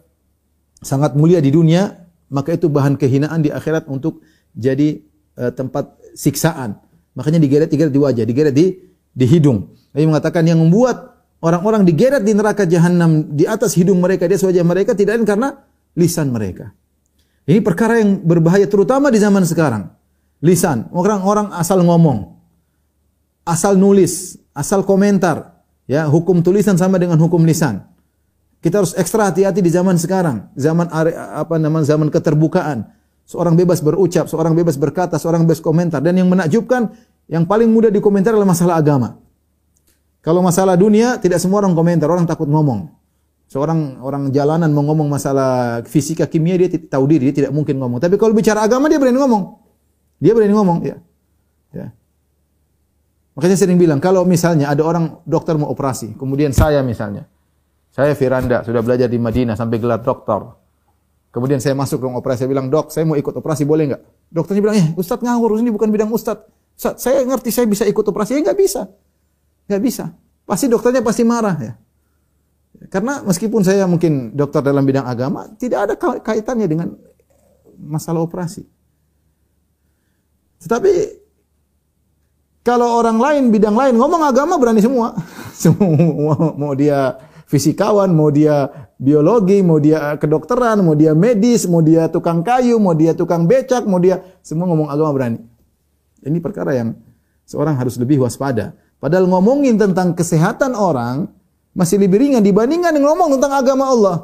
sangat 0.86 1.18
mulia 1.18 1.42
di 1.42 1.50
dunia, 1.50 2.05
maka 2.36 2.52
itu 2.52 2.68
bahan 2.68 3.00
kehinaan 3.00 3.40
di 3.40 3.48
akhirat 3.48 3.88
untuk 3.88 4.20
jadi 4.52 5.00
uh, 5.40 5.56
tempat 5.56 5.96
siksaan. 6.12 6.76
Makanya 7.16 7.40
digeret-digeret 7.40 7.96
di 7.96 8.02
wajah, 8.04 8.28
digeret 8.28 8.52
di 8.52 8.76
di 9.16 9.26
hidung. 9.26 9.72
Nabi 9.96 10.12
mengatakan 10.12 10.44
yang 10.44 10.60
membuat 10.60 11.16
orang-orang 11.40 11.88
digeret 11.88 12.28
di 12.28 12.36
neraka 12.36 12.68
jahanam 12.68 13.32
di 13.32 13.48
atas 13.48 13.80
hidung 13.80 14.04
mereka, 14.04 14.28
di 14.28 14.36
atas 14.36 14.44
wajah 14.44 14.68
mereka 14.68 14.92
tidak 14.92 15.16
lain 15.16 15.24
karena 15.24 15.50
lisan 15.96 16.36
mereka. 16.36 16.76
Ini 17.48 17.64
perkara 17.64 18.04
yang 18.04 18.20
berbahaya 18.20 18.68
terutama 18.68 19.08
di 19.08 19.24
zaman 19.24 19.48
sekarang. 19.48 19.88
Lisan, 20.44 20.92
orang-orang 20.92 21.56
asal 21.56 21.80
ngomong, 21.80 22.36
asal 23.48 23.80
nulis, 23.80 24.36
asal 24.52 24.84
komentar, 24.84 25.64
ya 25.88 26.10
hukum 26.12 26.44
tulisan 26.44 26.76
sama 26.76 27.00
dengan 27.00 27.16
hukum 27.16 27.48
lisan. 27.48 27.95
Kita 28.66 28.82
harus 28.82 28.98
ekstra 28.98 29.30
hati-hati 29.30 29.62
di 29.62 29.70
zaman 29.70 29.94
sekarang, 29.94 30.50
zaman 30.58 30.90
apa 31.38 31.62
namanya 31.62 31.86
zaman 31.86 32.10
keterbukaan. 32.10 32.90
Seorang 33.30 33.54
bebas 33.54 33.78
berucap, 33.78 34.26
seorang 34.26 34.58
bebas 34.58 34.74
berkata, 34.74 35.22
seorang 35.22 35.46
bebas 35.46 35.62
komentar 35.62 36.02
dan 36.02 36.18
yang 36.18 36.26
menakjubkan 36.26 36.90
yang 37.30 37.46
paling 37.46 37.70
mudah 37.70 37.94
dikomentar 37.94 38.34
adalah 38.34 38.50
masalah 38.50 38.82
agama. 38.82 39.22
Kalau 40.26 40.42
masalah 40.42 40.74
dunia 40.74 41.22
tidak 41.22 41.38
semua 41.38 41.62
orang 41.62 41.78
komentar, 41.78 42.10
orang 42.10 42.26
takut 42.26 42.50
ngomong. 42.50 42.90
Seorang 43.46 44.02
orang 44.02 44.34
jalanan 44.34 44.74
mau 44.74 44.82
ngomong 44.82 45.14
masalah 45.14 45.86
fisika 45.86 46.26
kimia 46.26 46.58
dia 46.58 46.74
tahu 46.74 47.06
diri, 47.06 47.30
dia 47.30 47.46
tidak 47.46 47.54
mungkin 47.54 47.78
ngomong. 47.78 48.02
Tapi 48.02 48.18
kalau 48.18 48.34
bicara 48.34 48.66
agama 48.66 48.90
dia 48.90 48.98
berani 48.98 49.22
ngomong. 49.22 49.62
Dia 50.18 50.34
berani 50.34 50.58
ngomong, 50.58 50.78
ya. 50.82 50.98
Ya. 51.70 51.94
Makanya 53.38 53.58
sering 53.62 53.78
bilang, 53.78 54.02
kalau 54.02 54.26
misalnya 54.26 54.74
ada 54.74 54.82
orang 54.82 55.22
dokter 55.22 55.54
mau 55.54 55.70
operasi, 55.70 56.18
kemudian 56.18 56.50
saya 56.50 56.82
misalnya, 56.82 57.30
saya 57.96 58.12
Firanda, 58.12 58.60
sudah 58.60 58.84
belajar 58.84 59.08
di 59.08 59.16
Madinah 59.16 59.56
sampai 59.56 59.80
gelar 59.80 60.04
dokter. 60.04 60.44
Kemudian 61.32 61.64
saya 61.64 61.80
masuk 61.80 62.04
ruang 62.04 62.20
operasi, 62.20 62.44
saya 62.44 62.52
bilang, 62.52 62.68
dok, 62.68 62.92
saya 62.92 63.08
mau 63.08 63.16
ikut 63.16 63.32
operasi, 63.32 63.64
boleh 63.64 63.96
nggak? 63.96 64.02
Dokternya 64.36 64.60
bilang, 64.60 64.76
eh, 64.76 64.88
Ustadz 65.00 65.24
ngawur, 65.24 65.56
ini 65.64 65.72
bukan 65.72 65.88
bidang 65.88 66.12
Ustadz. 66.12 66.44
Ustadz, 66.76 67.00
saya 67.00 67.24
ngerti 67.24 67.56
saya 67.56 67.64
bisa 67.72 67.88
ikut 67.88 68.04
operasi, 68.04 68.36
ya 68.36 68.52
nggak 68.52 68.60
bisa. 68.60 68.92
Nggak 69.72 69.82
bisa. 69.84 70.12
Pasti 70.44 70.68
dokternya 70.68 71.00
pasti 71.00 71.24
marah 71.24 71.56
ya. 71.56 71.74
Karena 72.92 73.24
meskipun 73.24 73.64
saya 73.64 73.88
mungkin 73.88 74.36
dokter 74.36 74.60
dalam 74.60 74.84
bidang 74.84 75.08
agama, 75.08 75.48
tidak 75.56 75.80
ada 75.88 75.94
kaitannya 76.20 76.68
dengan 76.68 76.92
masalah 77.80 78.20
operasi. 78.28 78.68
Tetapi 80.68 80.94
kalau 82.60 83.00
orang 83.00 83.24
lain 83.24 83.44
bidang 83.56 83.76
lain 83.78 83.96
ngomong 83.96 84.20
agama 84.20 84.60
berani 84.60 84.84
semua. 84.84 85.16
semua 85.64 86.36
mau 86.60 86.76
dia 86.76 87.16
fisikawan, 87.46 88.12
mau 88.12 88.30
dia 88.30 88.70
biologi, 88.98 89.62
mau 89.62 89.78
dia 89.82 90.18
kedokteran, 90.18 90.82
mau 90.82 90.94
dia 90.98 91.14
medis, 91.14 91.66
mau 91.70 91.82
dia 91.82 92.10
tukang 92.10 92.42
kayu, 92.42 92.78
mau 92.78 92.94
dia 92.94 93.14
tukang 93.14 93.46
becak, 93.46 93.86
mau 93.86 94.02
dia 94.02 94.22
semua 94.42 94.70
ngomong 94.70 94.90
agama 94.90 95.12
berani. 95.14 95.40
Ini 96.26 96.42
perkara 96.42 96.74
yang 96.74 96.98
seorang 97.46 97.78
harus 97.78 97.96
lebih 98.02 98.22
waspada. 98.26 98.74
Padahal 98.98 99.30
ngomongin 99.30 99.78
tentang 99.78 100.18
kesehatan 100.18 100.74
orang 100.74 101.30
masih 101.78 102.02
lebih 102.02 102.18
ringan 102.18 102.42
dibandingkan 102.42 102.96
ngomong 102.98 103.38
tentang 103.38 103.54
agama 103.54 103.86
Allah. 103.88 104.16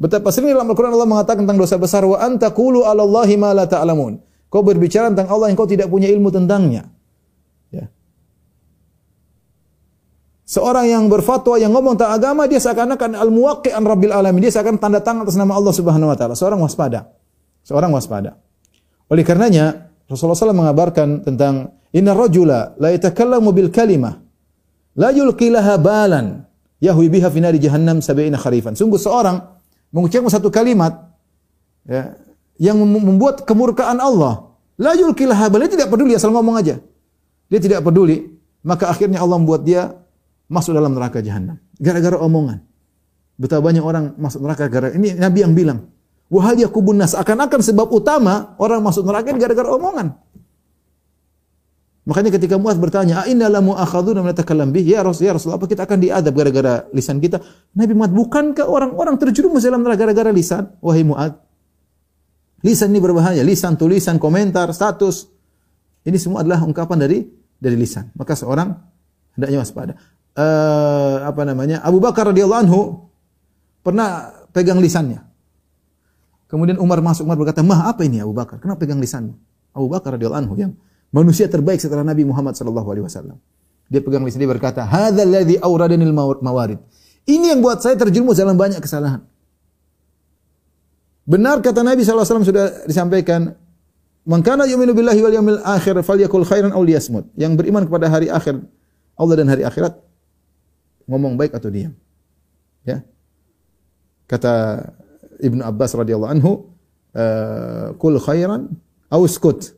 Betapa 0.00 0.32
sering 0.32 0.56
dalam 0.56 0.70
Al-Quran 0.70 0.96
Allah 0.96 1.10
mengatakan 1.10 1.44
tentang 1.44 1.60
dosa 1.60 1.76
besar 1.76 2.06
wa 2.08 2.16
antakulu 2.16 2.88
ala 2.88 3.04
Allahi 3.04 3.36
ma 3.36 3.52
la. 3.52 3.68
Kau 4.50 4.62
berbicara 4.64 5.12
tentang 5.12 5.28
Allah 5.28 5.52
yang 5.52 5.58
kau 5.58 5.68
tidak 5.68 5.92
punya 5.92 6.08
ilmu 6.08 6.32
tentangnya. 6.32 6.88
Seorang 10.50 10.90
yang 10.90 11.06
berfatwa 11.06 11.54
yang 11.62 11.70
ngomong 11.70 11.94
tentang 11.94 12.10
agama 12.10 12.42
dia 12.50 12.58
seakan-akan 12.58 13.14
al-muwaqqi'an 13.14 13.86
rabbil 13.86 14.10
alamin. 14.10 14.50
Dia 14.50 14.58
seakan 14.58 14.82
tanda 14.82 14.98
tangan 14.98 15.22
atas 15.22 15.38
nama 15.38 15.54
Allah 15.54 15.70
Subhanahu 15.70 16.10
wa 16.10 16.16
taala. 16.18 16.34
Seorang 16.34 16.58
waspada. 16.58 17.06
Seorang 17.62 17.94
waspada. 17.94 18.34
Oleh 19.06 19.22
karenanya 19.22 19.94
Rasulullah 20.10 20.34
SAW 20.34 20.58
mengabarkan 20.58 21.22
tentang 21.22 21.78
inna 21.94 22.18
rajula 22.18 22.74
la 22.82 22.90
yatakallamu 22.90 23.54
bil 23.54 23.70
kalimah 23.70 24.18
la 24.98 25.14
yulqi 25.14 25.54
laha 25.54 25.78
balan 25.78 26.42
yahwi 26.82 27.06
biha 27.06 27.30
fi 27.30 27.38
nari 27.38 27.62
jahannam 27.62 28.02
sab'ina 28.02 28.34
kharifan. 28.34 28.74
Sungguh 28.74 28.98
seorang 28.98 29.38
mengucapkan 29.94 30.34
satu 30.34 30.50
kalimat 30.50 31.14
ya, 31.86 32.18
yang 32.58 32.74
membuat 32.82 33.46
kemurkaan 33.46 34.02
Allah. 34.02 34.50
La 34.82 34.98
yulqi 34.98 35.30
laha 35.30 35.46
balan. 35.46 35.70
Dia 35.70 35.78
tidak 35.78 35.94
peduli 35.94 36.18
asal 36.18 36.34
ngomong 36.34 36.58
aja. 36.58 36.82
Dia 37.46 37.60
tidak 37.62 37.86
peduli. 37.86 38.34
Maka 38.66 38.90
akhirnya 38.90 39.22
Allah 39.22 39.38
membuat 39.38 39.62
dia 39.62 39.99
masuk 40.50 40.74
dalam 40.74 40.92
neraka 40.92 41.22
jahanam. 41.22 41.56
Gara-gara 41.78 42.18
omongan. 42.18 42.66
Betapa 43.40 43.70
banyak 43.70 43.80
orang 43.80 44.18
masuk 44.20 44.44
neraka 44.44 44.68
gara 44.68 44.92
ini 44.92 45.16
Nabi 45.16 45.38
yang 45.40 45.54
bilang, 45.56 45.88
"Wahal 46.28 46.60
yakubun 46.60 47.00
nas." 47.00 47.16
Akan-akan 47.16 47.62
sebab 47.64 47.88
utama 47.88 48.58
orang 48.60 48.84
masuk 48.84 49.06
neraka 49.06 49.32
gara-gara 49.38 49.70
omongan. 49.70 50.12
Makanya 52.04 52.34
ketika 52.36 52.58
Muaz 52.58 52.76
bertanya, 52.76 53.24
"A 53.24 53.30
inna 53.30 53.46
la 53.46 53.62
mu'akhadzuna 53.62 54.20
min 54.20 54.34
tatakallam 54.34 54.74
bih?" 54.74 54.82
Ya 54.82 55.00
Rasul, 55.00 55.30
ya 55.30 55.32
Rasul, 55.32 55.54
apa 55.54 55.64
kita 55.70 55.86
akan 55.86 55.98
diadab 56.02 56.34
gara-gara 56.34 56.84
lisan 56.90 57.22
kita? 57.22 57.38
Nabi 57.72 57.96
Muaz, 57.96 58.10
bukankah 58.10 58.66
orang-orang 58.66 59.16
terjerumus 59.16 59.62
dalam 59.62 59.86
neraka 59.86 60.04
gara-gara 60.04 60.34
lisan? 60.34 60.74
Wahai 60.82 61.06
Muaz, 61.06 61.32
lisan 62.66 62.92
ini 62.92 63.00
berbahaya, 63.00 63.40
lisan 63.40 63.78
tulisan, 63.78 64.18
komentar, 64.18 64.68
status. 64.74 65.30
Ini 66.02 66.18
semua 66.20 66.42
adalah 66.44 66.60
ungkapan 66.66 66.98
dari 66.98 67.24
dari 67.56 67.76
lisan. 67.78 68.12
Maka 68.16 68.36
seorang 68.36 68.74
hendaknya 69.36 69.64
waspada 69.64 69.96
uh, 70.40 71.14
apa 71.28 71.42
namanya 71.44 71.84
Abu 71.84 72.00
Bakar 72.00 72.32
radhiyallahu 72.32 72.60
anhu 72.64 72.80
pernah 73.84 74.32
pegang 74.56 74.80
lisannya. 74.80 75.20
Kemudian 76.50 76.82
Umar 76.82 76.98
masuk 76.98 77.28
Umar 77.28 77.38
berkata, 77.38 77.62
"Mah, 77.62 77.86
apa 77.86 78.02
ini 78.02 78.18
Abu 78.18 78.34
Bakar? 78.34 78.58
Kenapa 78.58 78.82
pegang 78.82 78.98
lisanmu?" 78.98 79.36
Abu 79.70 79.86
Bakar 79.86 80.18
radhiyallahu 80.18 80.42
anhu 80.42 80.54
yang 80.58 80.72
manusia 81.14 81.46
terbaik 81.46 81.78
setelah 81.78 82.02
Nabi 82.02 82.26
Muhammad 82.26 82.58
sallallahu 82.58 82.88
alaihi 82.90 83.06
wasallam. 83.06 83.38
Dia 83.90 84.02
pegang 84.02 84.22
lisan 84.26 84.42
dia 84.42 84.50
berkata, 84.50 84.82
"Hadzal 84.82 85.30
ladzi 85.30 85.58
awradanil 85.62 86.14
mawarid." 86.14 86.78
Ini 87.26 87.54
yang 87.54 87.60
buat 87.62 87.82
saya 87.82 87.94
terjerumus 87.94 88.38
dalam 88.38 88.58
banyak 88.58 88.82
kesalahan. 88.82 89.22
Benar 91.26 91.62
kata 91.62 91.86
Nabi 91.86 92.02
SAW 92.02 92.42
sudah 92.42 92.86
disampaikan, 92.90 93.54
"Man 94.26 94.42
kana 94.42 94.66
yu'minu 94.66 94.90
billahi 94.94 95.20
wal 95.22 95.34
yawmil 95.38 95.60
akhir 95.62 95.94
falyakul 96.02 96.42
khairan 96.42 96.74
aw 96.74 96.82
liyasmut." 96.82 97.30
Yang 97.38 97.62
beriman 97.62 97.86
kepada 97.86 98.10
hari 98.10 98.26
akhir 98.26 98.58
Allah 99.14 99.34
dan 99.38 99.46
hari 99.46 99.62
akhirat 99.62 100.09
ngomong 101.10 101.34
baik 101.34 101.58
atau 101.58 101.66
diam. 101.74 101.90
Ya. 102.86 103.02
Kata 104.30 104.86
Ibnu 105.42 105.66
Abbas 105.66 105.90
radhiyallahu 105.98 106.30
anhu, 106.30 106.70
uh, 107.18 107.90
kul 107.98 108.22
khairan 108.22 108.70
aw 109.10 109.18
uskut. 109.18 109.74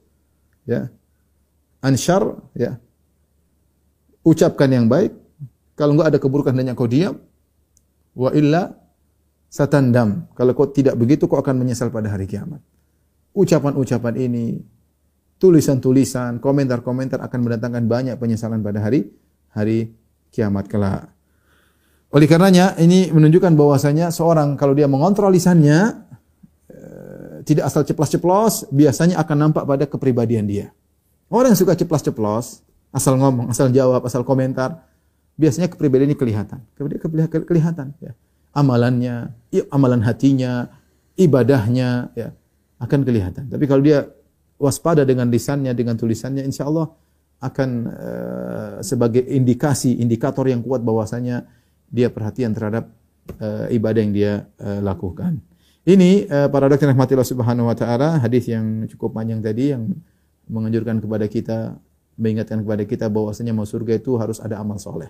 Ya. 0.68 0.92
Ansyar, 1.80 2.36
ya. 2.52 2.76
Ucapkan 4.22 4.68
yang 4.68 4.86
baik. 4.86 5.16
Kalau 5.72 5.96
enggak 5.96 6.14
ada 6.14 6.18
keburukan 6.20 6.52
dan 6.52 6.76
kau 6.76 6.86
diam. 6.86 7.16
Wa 8.12 8.30
illa 8.36 8.76
satandam. 9.48 10.28
Kalau 10.36 10.52
kau 10.52 10.68
tidak 10.68 11.00
begitu 11.00 11.24
kau 11.24 11.40
akan 11.40 11.64
menyesal 11.64 11.88
pada 11.88 12.12
hari 12.12 12.28
kiamat. 12.28 12.60
Ucapan-ucapan 13.32 14.14
ini, 14.20 14.60
tulisan-tulisan, 15.40 16.38
komentar-komentar 16.38 17.24
akan 17.24 17.40
mendatangkan 17.40 17.84
banyak 17.88 18.14
penyesalan 18.20 18.60
pada 18.60 18.84
hari 18.84 19.08
hari 19.50 19.96
kiamat 20.28 20.68
kelak. 20.68 21.08
Oleh 22.12 22.28
karenanya 22.28 22.76
ini 22.76 23.08
menunjukkan 23.08 23.56
bahwasanya 23.56 24.12
seorang 24.12 24.60
kalau 24.60 24.76
dia 24.76 24.84
mengontrol 24.84 25.32
lisannya 25.32 26.04
eh, 26.68 27.40
tidak 27.48 27.72
asal 27.72 27.88
ceplos-ceplos, 27.88 28.68
biasanya 28.68 29.16
akan 29.16 29.48
nampak 29.48 29.64
pada 29.64 29.88
kepribadian 29.88 30.44
dia. 30.44 30.68
Orang 31.32 31.56
yang 31.56 31.60
suka 31.60 31.72
ceplos-ceplos, 31.72 32.60
asal 32.92 33.16
ngomong, 33.16 33.48
asal 33.48 33.72
jawab, 33.72 34.04
asal 34.04 34.28
komentar, 34.28 34.84
biasanya 35.40 35.72
kepribadiannya 35.72 36.12
kelihatan. 36.20 36.60
Kemudian 36.76 37.00
kelihatan 37.32 37.96
ya. 38.04 38.12
Amalannya, 38.52 39.32
amalan 39.72 40.04
hatinya, 40.04 40.68
ibadahnya 41.16 42.12
ya 42.12 42.36
akan 42.76 43.00
kelihatan. 43.08 43.48
Tapi 43.48 43.64
kalau 43.64 43.80
dia 43.80 44.04
waspada 44.60 45.08
dengan 45.08 45.32
lisannya, 45.32 45.72
dengan 45.72 45.96
tulisannya, 45.96 46.44
insya 46.44 46.68
Allah 46.68 46.92
akan 47.40 47.70
uh, 47.88 48.74
sebagai 48.84 49.24
indikasi, 49.24 49.96
indikator 50.04 50.44
yang 50.44 50.60
kuat 50.60 50.84
bahwasanya 50.84 51.48
dia 51.92 52.08
perhatian 52.08 52.56
terhadap 52.56 52.88
uh, 53.38 53.68
ibadah 53.68 54.00
yang 54.00 54.14
dia 54.16 54.32
uh, 54.58 54.80
lakukan. 54.80 55.38
Ini 55.84 56.26
uh, 56.26 56.48
para 56.48 56.72
dokter 56.72 56.88
rahmati 56.88 57.12
Allah 57.12 57.28
Subhanahu 57.28 57.68
wa 57.68 57.76
taala, 57.76 58.16
hadis 58.18 58.48
yang 58.48 58.88
cukup 58.88 59.12
panjang 59.12 59.44
tadi 59.44 59.76
yang 59.76 59.92
menganjurkan 60.48 60.98
kepada 60.98 61.26
kita 61.28 61.58
mengingatkan 62.16 62.60
kepada 62.60 62.82
kita 62.84 63.06
bahwasanya 63.08 63.52
mau 63.56 63.64
surga 63.64 63.96
itu 63.96 64.16
harus 64.20 64.38
ada 64.38 64.60
amal 64.60 64.76
soleh. 64.76 65.08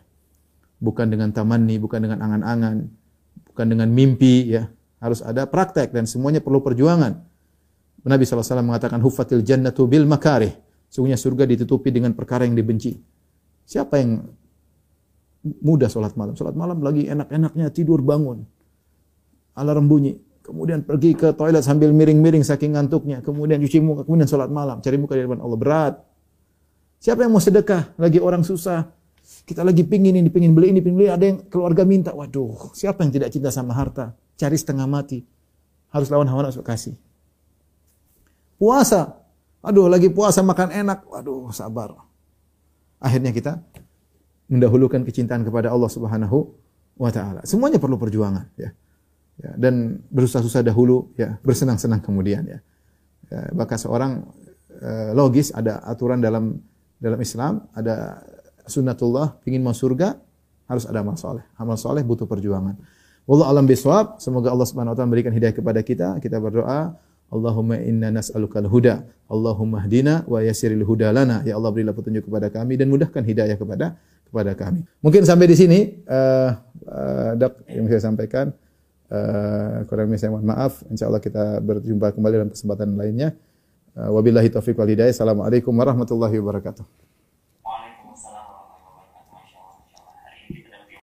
Bukan 0.82 1.10
dengan 1.10 1.30
tamanni, 1.30 1.78
bukan 1.78 2.02
dengan 2.02 2.18
angan-angan, 2.22 2.90
bukan 3.52 3.66
dengan 3.66 3.88
mimpi 3.90 4.50
ya. 4.50 4.66
Harus 5.02 5.18
ada 5.18 5.50
praktek 5.50 5.90
dan 5.90 6.06
semuanya 6.06 6.38
perlu 6.38 6.62
perjuangan. 6.62 7.18
Nabi 8.06 8.22
SAW 8.22 8.62
mengatakan 8.62 9.02
hufatil 9.02 9.42
jannatu 9.42 9.86
bil 9.90 10.06
makarih. 10.06 10.54
Sungguhnya 10.86 11.18
surga 11.18 11.46
ditutupi 11.46 11.90
dengan 11.90 12.14
perkara 12.14 12.46
yang 12.46 12.54
dibenci. 12.54 12.98
Siapa 13.66 13.98
yang 13.98 14.22
mudah 15.43 15.90
sholat 15.90 16.14
malam. 16.14 16.34
Sholat 16.38 16.55
malam 16.55 16.78
lagi 16.80 17.07
enak-enaknya 17.11 17.66
tidur 17.74 18.01
bangun. 18.01 18.47
Alarm 19.59 19.86
bunyi. 19.90 20.16
Kemudian 20.43 20.82
pergi 20.82 21.14
ke 21.14 21.30
toilet 21.38 21.62
sambil 21.62 21.95
miring-miring 21.95 22.43
saking 22.43 22.74
ngantuknya. 22.74 23.22
Kemudian 23.22 23.62
cuci 23.62 23.78
muka, 23.78 24.03
kemudian 24.03 24.26
sholat 24.26 24.51
malam. 24.51 24.82
Cari 24.82 24.99
muka 24.99 25.14
di 25.14 25.22
depan 25.22 25.38
Allah. 25.38 25.59
Berat. 25.59 25.95
Siapa 27.03 27.26
yang 27.26 27.34
mau 27.34 27.43
sedekah? 27.43 27.95
Lagi 27.99 28.18
orang 28.18 28.43
susah. 28.43 28.90
Kita 29.47 29.62
lagi 29.62 29.86
pingin 29.86 30.18
ini, 30.18 30.30
pingin 30.30 30.55
beli 30.55 30.74
ini, 30.74 30.82
pingin 30.82 30.99
beli. 30.99 31.11
Ada 31.11 31.24
yang 31.26 31.38
keluarga 31.47 31.86
minta. 31.86 32.11
Waduh, 32.11 32.74
siapa 32.74 33.07
yang 33.07 33.14
tidak 33.14 33.30
cinta 33.30 33.55
sama 33.55 33.74
harta? 33.74 34.14
Cari 34.34 34.55
setengah 34.59 34.86
mati. 34.86 35.22
Harus 35.95 36.11
lawan 36.11 36.26
hawa 36.26 36.51
nafsu 36.51 36.62
kasih. 36.62 36.99
Puasa. 38.59 39.18
Aduh, 39.62 39.86
lagi 39.86 40.11
puasa 40.11 40.43
makan 40.43 40.74
enak. 40.74 41.07
Waduh, 41.07 41.55
sabar. 41.55 41.95
Akhirnya 43.03 43.34
kita 43.34 43.62
mendahulukan 44.53 45.00
kecintaan 45.09 45.48
kepada 45.48 45.72
Allah 45.72 45.88
Subhanahu 45.88 46.53
wa 47.00 47.09
taala. 47.09 47.40
Semuanya 47.48 47.80
perlu 47.80 47.96
perjuangan 47.96 48.53
ya. 48.61 48.76
Ya, 49.40 49.50
dan 49.57 50.05
bersusah-susah 50.12 50.61
dahulu 50.61 51.09
ya 51.16 51.40
bersenang-senang 51.40 52.05
kemudian 52.05 52.44
ya, 52.44 52.59
ya 53.32 53.48
bahkan 53.57 53.80
seorang 53.80 54.28
uh, 54.76 55.16
logis 55.16 55.57
ada 55.57 55.80
aturan 55.88 56.20
dalam 56.20 56.61
dalam 57.00 57.16
Islam 57.16 57.64
ada 57.72 58.20
sunnatullah 58.68 59.40
ingin 59.48 59.64
masuk 59.64 59.96
surga 59.96 60.20
harus 60.68 60.84
ada 60.84 61.00
amal 61.00 61.16
soleh. 61.16 61.42
Amal 61.57 61.80
soleh 61.80 62.05
butuh 62.05 62.28
perjuangan. 62.28 62.76
Wallahu 63.24 63.48
alam 63.48 63.64
biswab 63.64 64.20
semoga 64.20 64.53
Allah 64.53 64.68
Subhanahu 64.68 64.92
wa 64.92 64.96
taala 65.00 65.09
memberikan 65.09 65.32
hidayah 65.32 65.57
kepada 65.57 65.80
kita. 65.80 66.20
Kita 66.20 66.36
berdoa 66.36 66.92
Allahumma 67.32 67.80
inna 67.80 68.12
nas'alukal 68.12 68.68
huda 68.68 69.09
Allahumma 69.32 69.80
hdina 69.80 70.28
wa 70.28 70.44
yasiril 70.44 70.84
huda 70.84 71.09
lana. 71.09 71.40
Ya 71.48 71.57
Allah 71.57 71.72
berilah 71.72 71.96
petunjuk 71.96 72.28
kepada 72.28 72.53
kami 72.53 72.76
dan 72.76 72.92
mudahkan 72.92 73.24
hidayah 73.24 73.57
kepada 73.57 73.96
kepada 74.32 74.56
kami 74.56 74.88
mungkin 75.04 75.28
sampai 75.28 75.44
di 75.44 75.56
sini 75.60 75.78
uh, 76.08 76.56
uh, 76.88 77.30
dok 77.36 77.68
yang 77.68 77.84
saya 77.92 78.08
sampaikan 78.08 78.48
Uh, 79.12 79.84
kurang 79.92 80.08
lebih 80.08 80.24
saya 80.24 80.32
mohon 80.32 80.48
maaf. 80.48 80.80
Insya 80.88 81.04
Allah 81.04 81.20
kita 81.20 81.60
berjumpa 81.60 82.16
kembali 82.16 82.32
dalam 82.32 82.48
kesempatan 82.48 82.96
lainnya. 82.96 83.36
Uh, 83.92 84.08
wabillahi 84.08 84.48
taufiq 84.48 84.72
wal 84.72 84.88
hidayah. 84.88 85.12
Assalamualaikum 85.12 85.68
warahmatullahi 85.68 86.40
wabarakatuh. 86.40 87.11